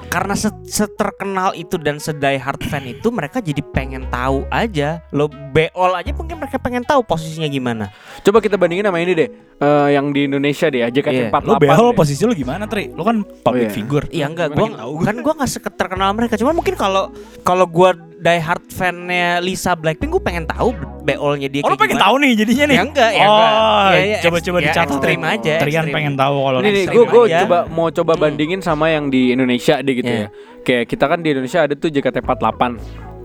karena 0.08 0.34
se- 0.34 0.64
seterkenal 0.64 1.52
itu 1.52 1.76
dan 1.76 2.00
sedai 2.00 2.40
hard 2.40 2.64
fan 2.66 2.88
itu 2.88 3.12
mereka 3.12 3.44
jadi 3.44 3.60
pengen 3.72 4.08
tahu 4.08 4.48
aja. 4.48 5.04
Lo 5.12 5.28
beol 5.28 5.92
aja 5.94 6.12
mungkin 6.12 6.40
mereka 6.40 6.58
pengen 6.58 6.82
tahu 6.82 7.04
posisinya 7.04 7.46
gimana. 7.46 7.92
Coba 8.24 8.40
kita 8.40 8.56
bandingin 8.56 8.88
sama 8.88 9.04
ini 9.04 9.14
deh, 9.14 9.30
eh, 9.60 9.88
yang 9.92 10.10
di 10.10 10.26
Indonesia 10.26 10.72
deh, 10.72 10.82
Iya. 10.82 10.90
JKT48. 10.90 11.44
Lo 11.44 11.60
behol 11.60 11.90
deh. 11.92 11.98
posisi 11.98 12.24
lo 12.24 12.32
gimana, 12.32 12.66
Tri? 12.66 12.90
Lo 12.90 13.04
kan 13.04 13.22
public 13.22 13.68
iya. 13.68 13.76
figure. 13.76 14.06
Iya 14.10 14.26
enggak, 14.28 14.48
gua 14.56 14.68
kan 15.04 15.16
gua 15.20 15.34
nggak 15.38 15.52
seterkenal 15.52 16.10
mereka. 16.16 16.40
Cuman 16.40 16.56
mungkin 16.56 16.80
kalau 16.80 17.12
kalau 17.44 17.68
gua 17.68 17.92
die 18.18 18.40
hard 18.40 18.66
fan-nya 18.68 19.38
Lisa 19.38 19.74
Blackpink, 19.74 20.10
gua 20.10 20.20
pengen 20.20 20.44
tahu 20.44 20.74
beolnya 21.02 21.48
dia 21.48 21.62
Oh, 21.62 21.70
kayak 21.70 21.80
pengen 21.80 21.94
gimana. 21.94 22.04
tahu 22.04 22.16
nih 22.18 22.32
jadinya 22.36 22.66
nih. 22.66 22.76
Ya 22.76 22.84
enggak, 22.84 23.12
ya 23.12 23.22
oh, 23.22 23.32
enggak. 23.32 23.52
Ya, 23.94 24.02
ya, 24.04 24.18
coba-coba 24.20 24.58
eks- 24.58 24.58
ya, 24.58 24.68
dicatat. 24.68 24.88
ekstrim 24.90 25.20
Tri. 25.20 25.32
aja, 25.32 25.54
Trian 25.60 25.86
pengen 25.88 26.14
tahu 26.16 26.36
kalau 26.40 26.60
Ini 26.60 26.82
gue 26.88 27.06
gue 27.06 27.24
aja. 27.26 27.38
coba 27.44 27.58
mau 27.68 27.88
coba 27.90 28.12
Hmm. 28.12 28.22
bandingin 28.24 28.60
sama 28.60 28.86
yang 28.88 29.08
di 29.08 29.32
Indonesia 29.32 29.78
deh 29.80 29.94
gitu 29.96 30.10
Iya. 30.10 30.22
ya. 30.24 30.28
Kayak 30.62 30.84
kita 30.88 31.06
kan 31.06 31.20
di 31.20 31.30
Indonesia 31.30 31.60
ada 31.62 31.74
tuh 31.74 31.88
JKT48. 31.88 32.62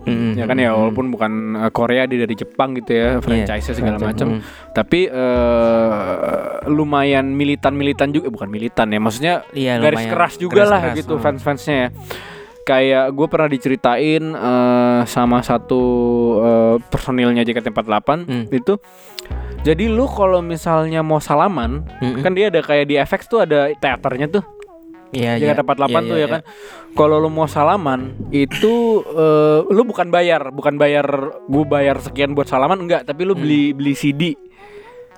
Mm, 0.03 0.35
Ya 0.35 0.45
kan 0.45 0.59
ya 0.59 0.69
mm, 0.69 0.77
walaupun 0.77 1.07
bukan 1.09 1.33
eh, 1.57 1.71
Korea 1.71 2.03
dia 2.05 2.19
dari 2.21 2.35
Jepang 2.35 2.75
gitu 2.75 2.91
ya, 2.91 3.09
franchise 3.19 3.71
segala 3.71 3.97
franchise, 3.97 4.19
macam. 4.19 4.27
mm. 4.35 4.41
Tapi 4.73 5.01
eh, 5.07 5.91
lumayan 6.67 7.31
militan-militan 7.31 8.11
juga, 8.11 8.27
eh, 8.27 8.33
bukan 8.33 8.49
militan 8.49 8.87
ya, 8.89 8.99
maksudnya 8.99 9.35
Iya, 9.49 9.79
garis 9.79 10.03
keras 10.05 10.35
juga 10.37 10.63
lah 10.65 10.83
Garis-keras, 10.85 10.99
gitu 10.99 11.15
mm. 11.15 11.23
fans-fansnya 11.23 11.77
ya. 11.77 11.89
Kayak 12.63 13.11
gue 13.11 13.27
pernah 13.27 13.49
diceritain 13.49 14.23
eh, 14.23 15.01
sama 15.05 15.43
satu 15.43 15.83
eh, 16.39 16.77
personilnya 16.85 17.43
JKT48 17.43 18.09
Hmm. 18.23 18.47
itu. 18.49 18.79
Jadi 19.63 19.87
lu 19.87 20.07
kalau 20.07 20.39
misalnya 20.39 21.01
mau 21.01 21.19
salaman, 21.19 21.87
Mm-mm. 21.99 22.19
kan 22.19 22.35
dia 22.35 22.51
ada 22.51 22.59
kayak 22.59 22.87
di 22.87 22.99
FX 22.99 23.21
tuh 23.27 23.41
ada 23.41 23.71
teaternya 23.73 24.27
tuh. 24.29 24.43
Iya, 25.13 25.37
Jakarta 25.37 25.77
48 25.77 26.09
tuh 26.09 26.17
ya 26.17 26.27
kan. 26.27 26.41
Kalau 26.93 27.17
lu 27.17 27.29
mau 27.29 27.45
salaman 27.45 28.17
itu 28.31 28.73
eh, 29.07 29.59
lu 29.69 29.83
bukan 29.85 30.09
bayar, 30.09 30.49
bukan 30.51 30.75
bayar 30.75 31.05
gue 31.45 31.65
bayar 31.65 32.01
sekian 32.01 32.33
buat 32.33 32.49
salaman 32.49 32.81
enggak, 32.81 33.05
tapi 33.05 33.23
lu 33.23 33.35
beli 33.35 33.71
beli 33.71 33.93
CD. 33.93 34.35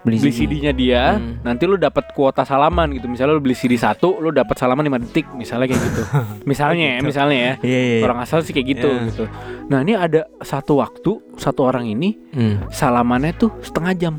Beli, 0.05 0.21
Beli 0.21 0.33
CD-nya 0.33 0.71
dia, 0.71 1.17
Hmm. 1.17 1.41
nanti 1.41 1.65
lu 1.65 1.75
dapat 1.75 2.13
kuota 2.13 2.45
salaman 2.45 2.93
gitu. 2.93 3.09
Misalnya 3.09 3.35
lu 3.35 3.41
beli 3.41 3.57
CD 3.57 3.73
satu, 3.75 4.21
lu 4.21 4.29
dapat 4.29 4.53
salaman 4.53 4.85
5 4.85 5.01
detik, 5.01 5.25
misalnya 5.41 5.65
kayak 5.67 5.81
gitu. 5.83 6.03
misalnya 6.45 6.85
ya, 6.85 6.99
misalnya 7.01 7.37
ya. 7.37 7.53
Iya, 7.65 7.79
iya. 7.81 7.95
iya. 7.99 8.05
Orang 8.05 8.21
asal 8.21 8.45
sih 8.45 8.53
kayak 8.53 8.69
gitu 8.71 8.85
Iya. 8.87 9.05
gitu. 9.09 9.25
Nah, 9.65 9.81
ini 9.81 9.97
ada 9.97 10.29
satu 10.39 10.77
waktu 10.79 11.11
satu 11.35 11.65
orang 11.65 11.89
ini 11.89 12.21
Hmm. 12.31 12.69
salamannya 12.69 13.33
tuh 13.35 13.49
setengah 13.65 13.93
jam. 13.95 14.15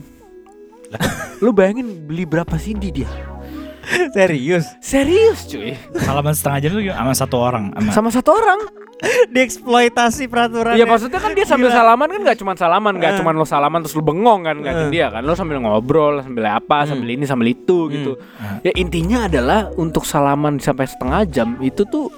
lu 1.43 1.53
bayangin 1.53 1.85
beli 2.03 2.25
berapa 2.25 2.57
CD 2.57 2.89
dia? 2.89 3.09
Serius? 4.11 4.65
Serius 4.81 5.45
cuy. 5.45 5.77
Salaman 5.95 6.33
setengah 6.33 6.59
jam 6.59 6.71
tuh 6.73 6.83
sama 6.89 7.13
satu 7.13 7.35
orang 7.37 7.65
sama 7.69 7.89
Sama 7.93 8.09
satu 8.09 8.33
orang. 8.33 8.59
Dieksploitasi 9.35 10.25
peraturan. 10.25 10.73
Iya 10.73 10.85
maksudnya 10.85 11.17
kan 11.17 11.31
dia 11.31 11.43
sambil 11.43 11.69
salaman 11.69 12.07
kan 12.07 12.21
nggak 12.21 12.37
cuma 12.37 12.53
salaman, 12.53 12.93
nggak 12.95 13.11
Eh. 13.11 13.17
cuma 13.19 13.31
lo 13.31 13.43
salaman 13.43 13.79
terus 13.79 13.93
lo 13.93 14.01
bengong 14.01 14.41
kan 14.43 14.55
nggak 14.57 14.89
dia 14.89 15.07
kan, 15.09 15.21
lo 15.21 15.33
sambil 15.33 15.57
ngobrol, 15.57 16.19
sambil 16.19 16.45
apa, 16.47 16.85
sambil 16.85 17.09
ini, 17.09 17.23
sambil 17.23 17.47
itu 17.47 17.87
gitu. 17.89 18.17
Ya 18.61 18.71
intinya 18.73 19.25
adalah 19.25 19.69
untuk 19.73 20.03
salaman 20.03 20.57
sampai 20.57 20.85
setengah 20.85 21.21
jam 21.25 21.59
itu 21.59 21.83
tuh 21.83 22.09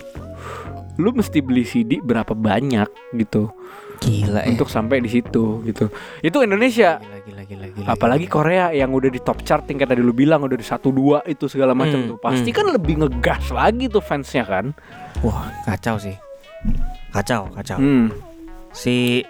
lu 0.95 1.11
mesti 1.11 1.39
beli 1.39 1.61
CD 1.61 1.99
berapa 1.99 2.33
banyak 2.33 2.89
gitu 3.13 3.53
Gila 3.97 4.41
ya. 4.41 4.47
untuk 4.47 4.65
sampai 4.65 4.97
di 4.97 5.09
situ 5.11 5.61
gitu. 5.63 5.89
Itu 6.19 6.41
Indonesia. 6.41 6.97
Gila, 6.97 7.17
gila, 7.19 7.41
gila, 7.43 7.65
gila, 7.71 7.88
Apalagi 7.88 8.25
Korea 8.25 8.69
yang 8.69 8.89
udah 8.91 9.09
di 9.09 9.17
top 9.17 9.41
chart 9.41 9.65
tingkat 9.65 9.89
tadi 9.89 10.01
lu 10.01 10.09
bilang 10.11 10.41
udah 10.41 10.53
di 10.53 10.61
satu 10.61 10.89
dua 10.89 11.21
itu 11.23 11.45
segala 11.45 11.73
macam 11.73 11.97
Hmm, 11.99 12.09
tuh. 12.13 12.17
Pasti 12.19 12.49
kan 12.51 12.65
lebih 12.67 12.97
ngegas 12.99 13.49
lagi 13.49 13.85
tuh 13.88 13.97
fansnya 13.99 14.41
kan. 14.43 14.73
Wah, 15.21 15.49
kacau 15.63 15.97
sih. 15.97 16.13
Kacau, 17.10 17.49
kacau. 17.51 17.78
Hmm. 17.78 18.12
Si 18.72 19.24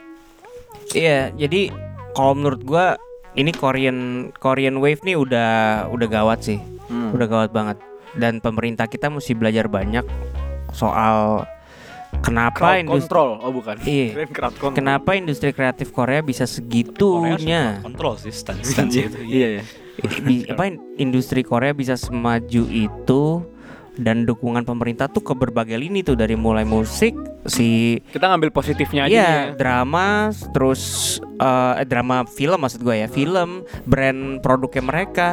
Iya, 0.90 1.36
jadi 1.36 1.68
kalau 2.12 2.32
menurut 2.34 2.64
gua 2.64 2.96
ini 3.34 3.52
Korean 3.52 4.32
Korean 4.34 4.80
Wave 4.80 5.04
nih 5.04 5.16
udah 5.16 5.52
udah 5.88 6.08
gawat 6.08 6.40
sih. 6.42 6.60
Hmm. 6.88 7.12
Udah 7.12 7.28
gawat 7.28 7.52
banget. 7.52 7.78
Dan 8.16 8.40
pemerintah 8.40 8.88
kita 8.88 9.12
mesti 9.12 9.36
belajar 9.36 9.68
banyak 9.68 10.08
soal 10.72 11.44
kenapa 12.20 12.56
Crowd 12.74 12.82
industri 12.82 13.12
control, 13.12 13.30
oh 13.38 13.52
bukan. 13.52 13.76
Iya. 13.84 14.08
Control. 14.32 14.72
kenapa 14.72 15.10
industri 15.14 15.52
kreatif 15.52 15.92
Korea 15.92 16.24
bisa 16.24 16.44
Korea 16.44 16.56
segitunya. 16.56 17.64
kontrol 17.84 18.16
sih 18.16 18.32
stance 18.32 18.72
stance 18.72 18.96
itu 18.96 19.20
Iya 19.22 19.48
ya. 19.60 19.64
Bi- 20.24 20.46
apa 20.48 20.72
industri 20.96 21.42
Korea 21.42 21.74
bisa 21.74 21.94
semaju 21.94 22.64
itu 22.70 23.24
dan 23.98 24.24
dukungan 24.24 24.64
pemerintah 24.64 25.10
tuh 25.10 25.22
ke 25.22 25.34
berbagai 25.34 25.78
lini 25.78 26.06
tuh 26.06 26.14
dari 26.14 26.38
mulai 26.38 26.64
musik 26.64 27.14
si 27.45 27.98
Kita 28.14 28.30
ngambil 28.30 28.50
positifnya 28.54 29.06
aja 29.06 29.14
Iya, 29.14 29.24
ya. 29.26 29.41
drama, 29.58 30.30
terus 30.54 30.82
eh, 31.41 31.84
drama 31.86 32.24
film 32.30 32.62
maksud 32.62 32.82
gue 32.82 32.95
ya, 33.02 33.08
film, 33.10 33.66
brand 33.84 34.39
produknya 34.41 34.84
mereka, 34.86 35.30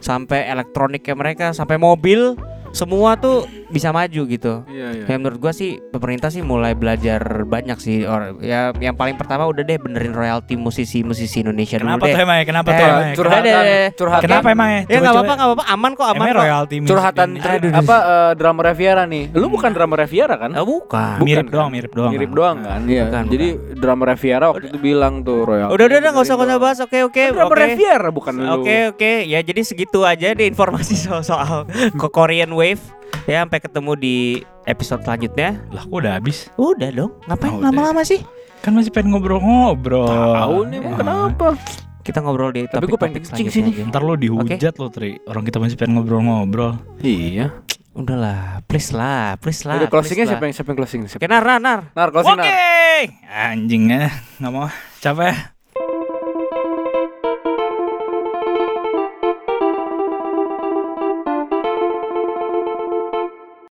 sampai 0.00 0.44
elektroniknya 0.48 1.14
mereka, 1.16 1.46
sampai 1.56 1.80
mobil, 1.80 2.36
semua 2.74 3.14
tuh 3.14 3.36
bisa 3.66 3.88
maju 3.88 4.22
gitu. 4.26 4.66
Iya 4.66 4.88
iya. 4.92 5.04
Ya 5.06 5.14
menurut 5.14 5.38
gua 5.38 5.50
sih 5.50 5.78
pemerintah 5.88 6.26
sih 6.26 6.42
mulai 6.42 6.74
belajar 6.74 7.22
banyak 7.44 7.78
sih. 7.78 8.02
Or, 8.04 8.36
ya 8.38 8.74
yang 8.74 8.92
paling 8.92 9.14
pertama 9.14 9.46
udah 9.46 9.62
deh 9.62 9.76
benerin 9.76 10.10
royalti 10.10 10.54
musisi-musisi 10.54 11.40
Indonesia 11.40 11.76
kenapa 11.76 12.02
dulu 12.02 12.04
deh. 12.04 12.12
tuh 12.12 12.20
emang 12.20 12.36
ya 12.36 12.44
kenapa 12.44 12.66
Eh, 12.66 12.74
tuh 12.74 12.84
emang 12.84 12.98
ya? 13.00 13.14
curhatan, 13.14 13.40
Udah 13.40 13.62
deh. 13.62 13.86
curhatan. 13.94 14.24
kenapa 14.24 14.48
emang 14.48 14.68
ya 14.68 14.74
Ya 14.74 14.80
nggak 14.80 14.90
Coba-coba. 14.90 15.14
apa-apa, 15.14 15.32
nggak 15.32 15.48
apa-apa, 15.48 15.64
aman 15.70 15.92
kok, 15.92 16.06
aman 16.06 16.26
kok. 16.26 16.36
royalti 16.36 16.74
curhatan 16.84 17.28
Aduh. 17.36 17.70
apa 17.72 17.96
eh, 17.96 18.32
drama 18.34 18.60
Riviera 18.64 19.02
nih. 19.04 19.24
Lu 19.32 19.46
bukan 19.48 19.70
drama 19.70 19.94
Riviera 19.96 20.34
kan? 20.36 20.50
Eh, 20.50 20.60
bukan. 20.60 21.14
Bukan, 21.14 21.24
mirip 21.24 21.38
kan? 21.40 21.52
doang 21.52 21.70
mirip 21.70 21.92
doang 21.92 22.10
Mirip 22.10 22.26
kan? 22.26 22.36
doang 22.36 22.56
kan? 22.60 22.80
Iya. 22.84 23.04
Bukan, 23.06 23.24
Jadi 23.28 23.46
drama 23.76 24.02
Riviera 24.04 24.44
waktu 24.48 24.66
itu 24.66 24.78
bilang 24.78 25.14
tuh 25.22 25.38
Royal. 25.44 25.68
Udah 25.68 25.84
udah 25.84 25.98
udah 25.98 26.10
nggak 26.10 26.24
usah 26.24 26.34
nggak 26.34 26.48
usah 26.48 26.58
bahas. 26.58 26.78
Oke 26.80 26.98
oke 27.02 27.22
Drama 27.28 27.46
oke. 27.46 27.56
Riviera 27.56 28.08
bukan 28.10 28.32
lu. 28.34 28.44
Oke 28.56 28.76
oke 28.88 29.12
ya 29.24 29.38
jadi 29.40 29.60
segitu 29.62 30.02
aja 30.02 30.26
deh 30.30 30.44
informasi 30.44 30.94
soal 31.04 31.22
soal 31.22 31.64
Korean 32.10 32.50
Wave 32.50 32.63
ya 33.24 33.42
sampai 33.42 33.58
ketemu 33.58 33.92
di 33.94 34.16
episode 34.64 35.00
selanjutnya. 35.00 35.60
lah 35.68 35.82
kok 35.82 35.92
udah 35.94 36.12
habis 36.14 36.48
Udah 36.54 36.88
dong, 36.90 37.12
ngapain 37.24 37.50
Oh, 37.50 37.58
udah. 37.58 37.68
lama-lama 37.68 38.02
sih? 38.02 38.20
kan 38.58 38.72
masih 38.72 38.88
pengen 38.88 39.12
ngobrol-ngobrol 39.12 40.08
Tahu 40.08 40.56
nih 40.66 40.80
Ah. 40.82 40.96
kenapa? 40.96 41.46
Kita 42.00 42.20
ngobrol 42.20 42.48
di 42.50 42.64
Tapi 42.64 42.84
gua 42.86 42.96
pengen 42.98 43.20
kencing 43.20 43.48
sini. 43.48 43.70
aja. 43.70 43.84
ntar 43.86 44.00
lo 44.00 44.12
dihujat 44.14 44.74
lo 44.74 44.88
tri 44.88 45.20
orang 45.22 45.40
kita 45.42 45.56
masih 45.58 45.76
pengen 45.76 45.98
ngobrol-ngobrol 45.98 46.80
Iya. 46.98 47.52
Udahlah, 47.92 48.58
please 48.64 48.90
lah, 48.90 49.38
please 49.38 49.62
lah. 49.62 49.78
Udah 49.78 49.86
closingnya 49.86 50.26
siapa 50.26 50.42
yang 50.42 50.50
siapa 50.52 50.68
yang 50.68 50.78
closing? 50.80 51.00
Siapa? 51.06 51.14
Oke, 51.16 51.28
nar, 51.28 51.44
nar, 51.44 51.60
nar. 51.60 51.80
Nar 51.92 52.08
closing 52.10 52.34
oke 52.34 52.42
Nar. 52.42 53.06
anjingnya 53.54 54.10
nggak 54.36 54.50
mau 54.50 54.66
capek 54.98 55.53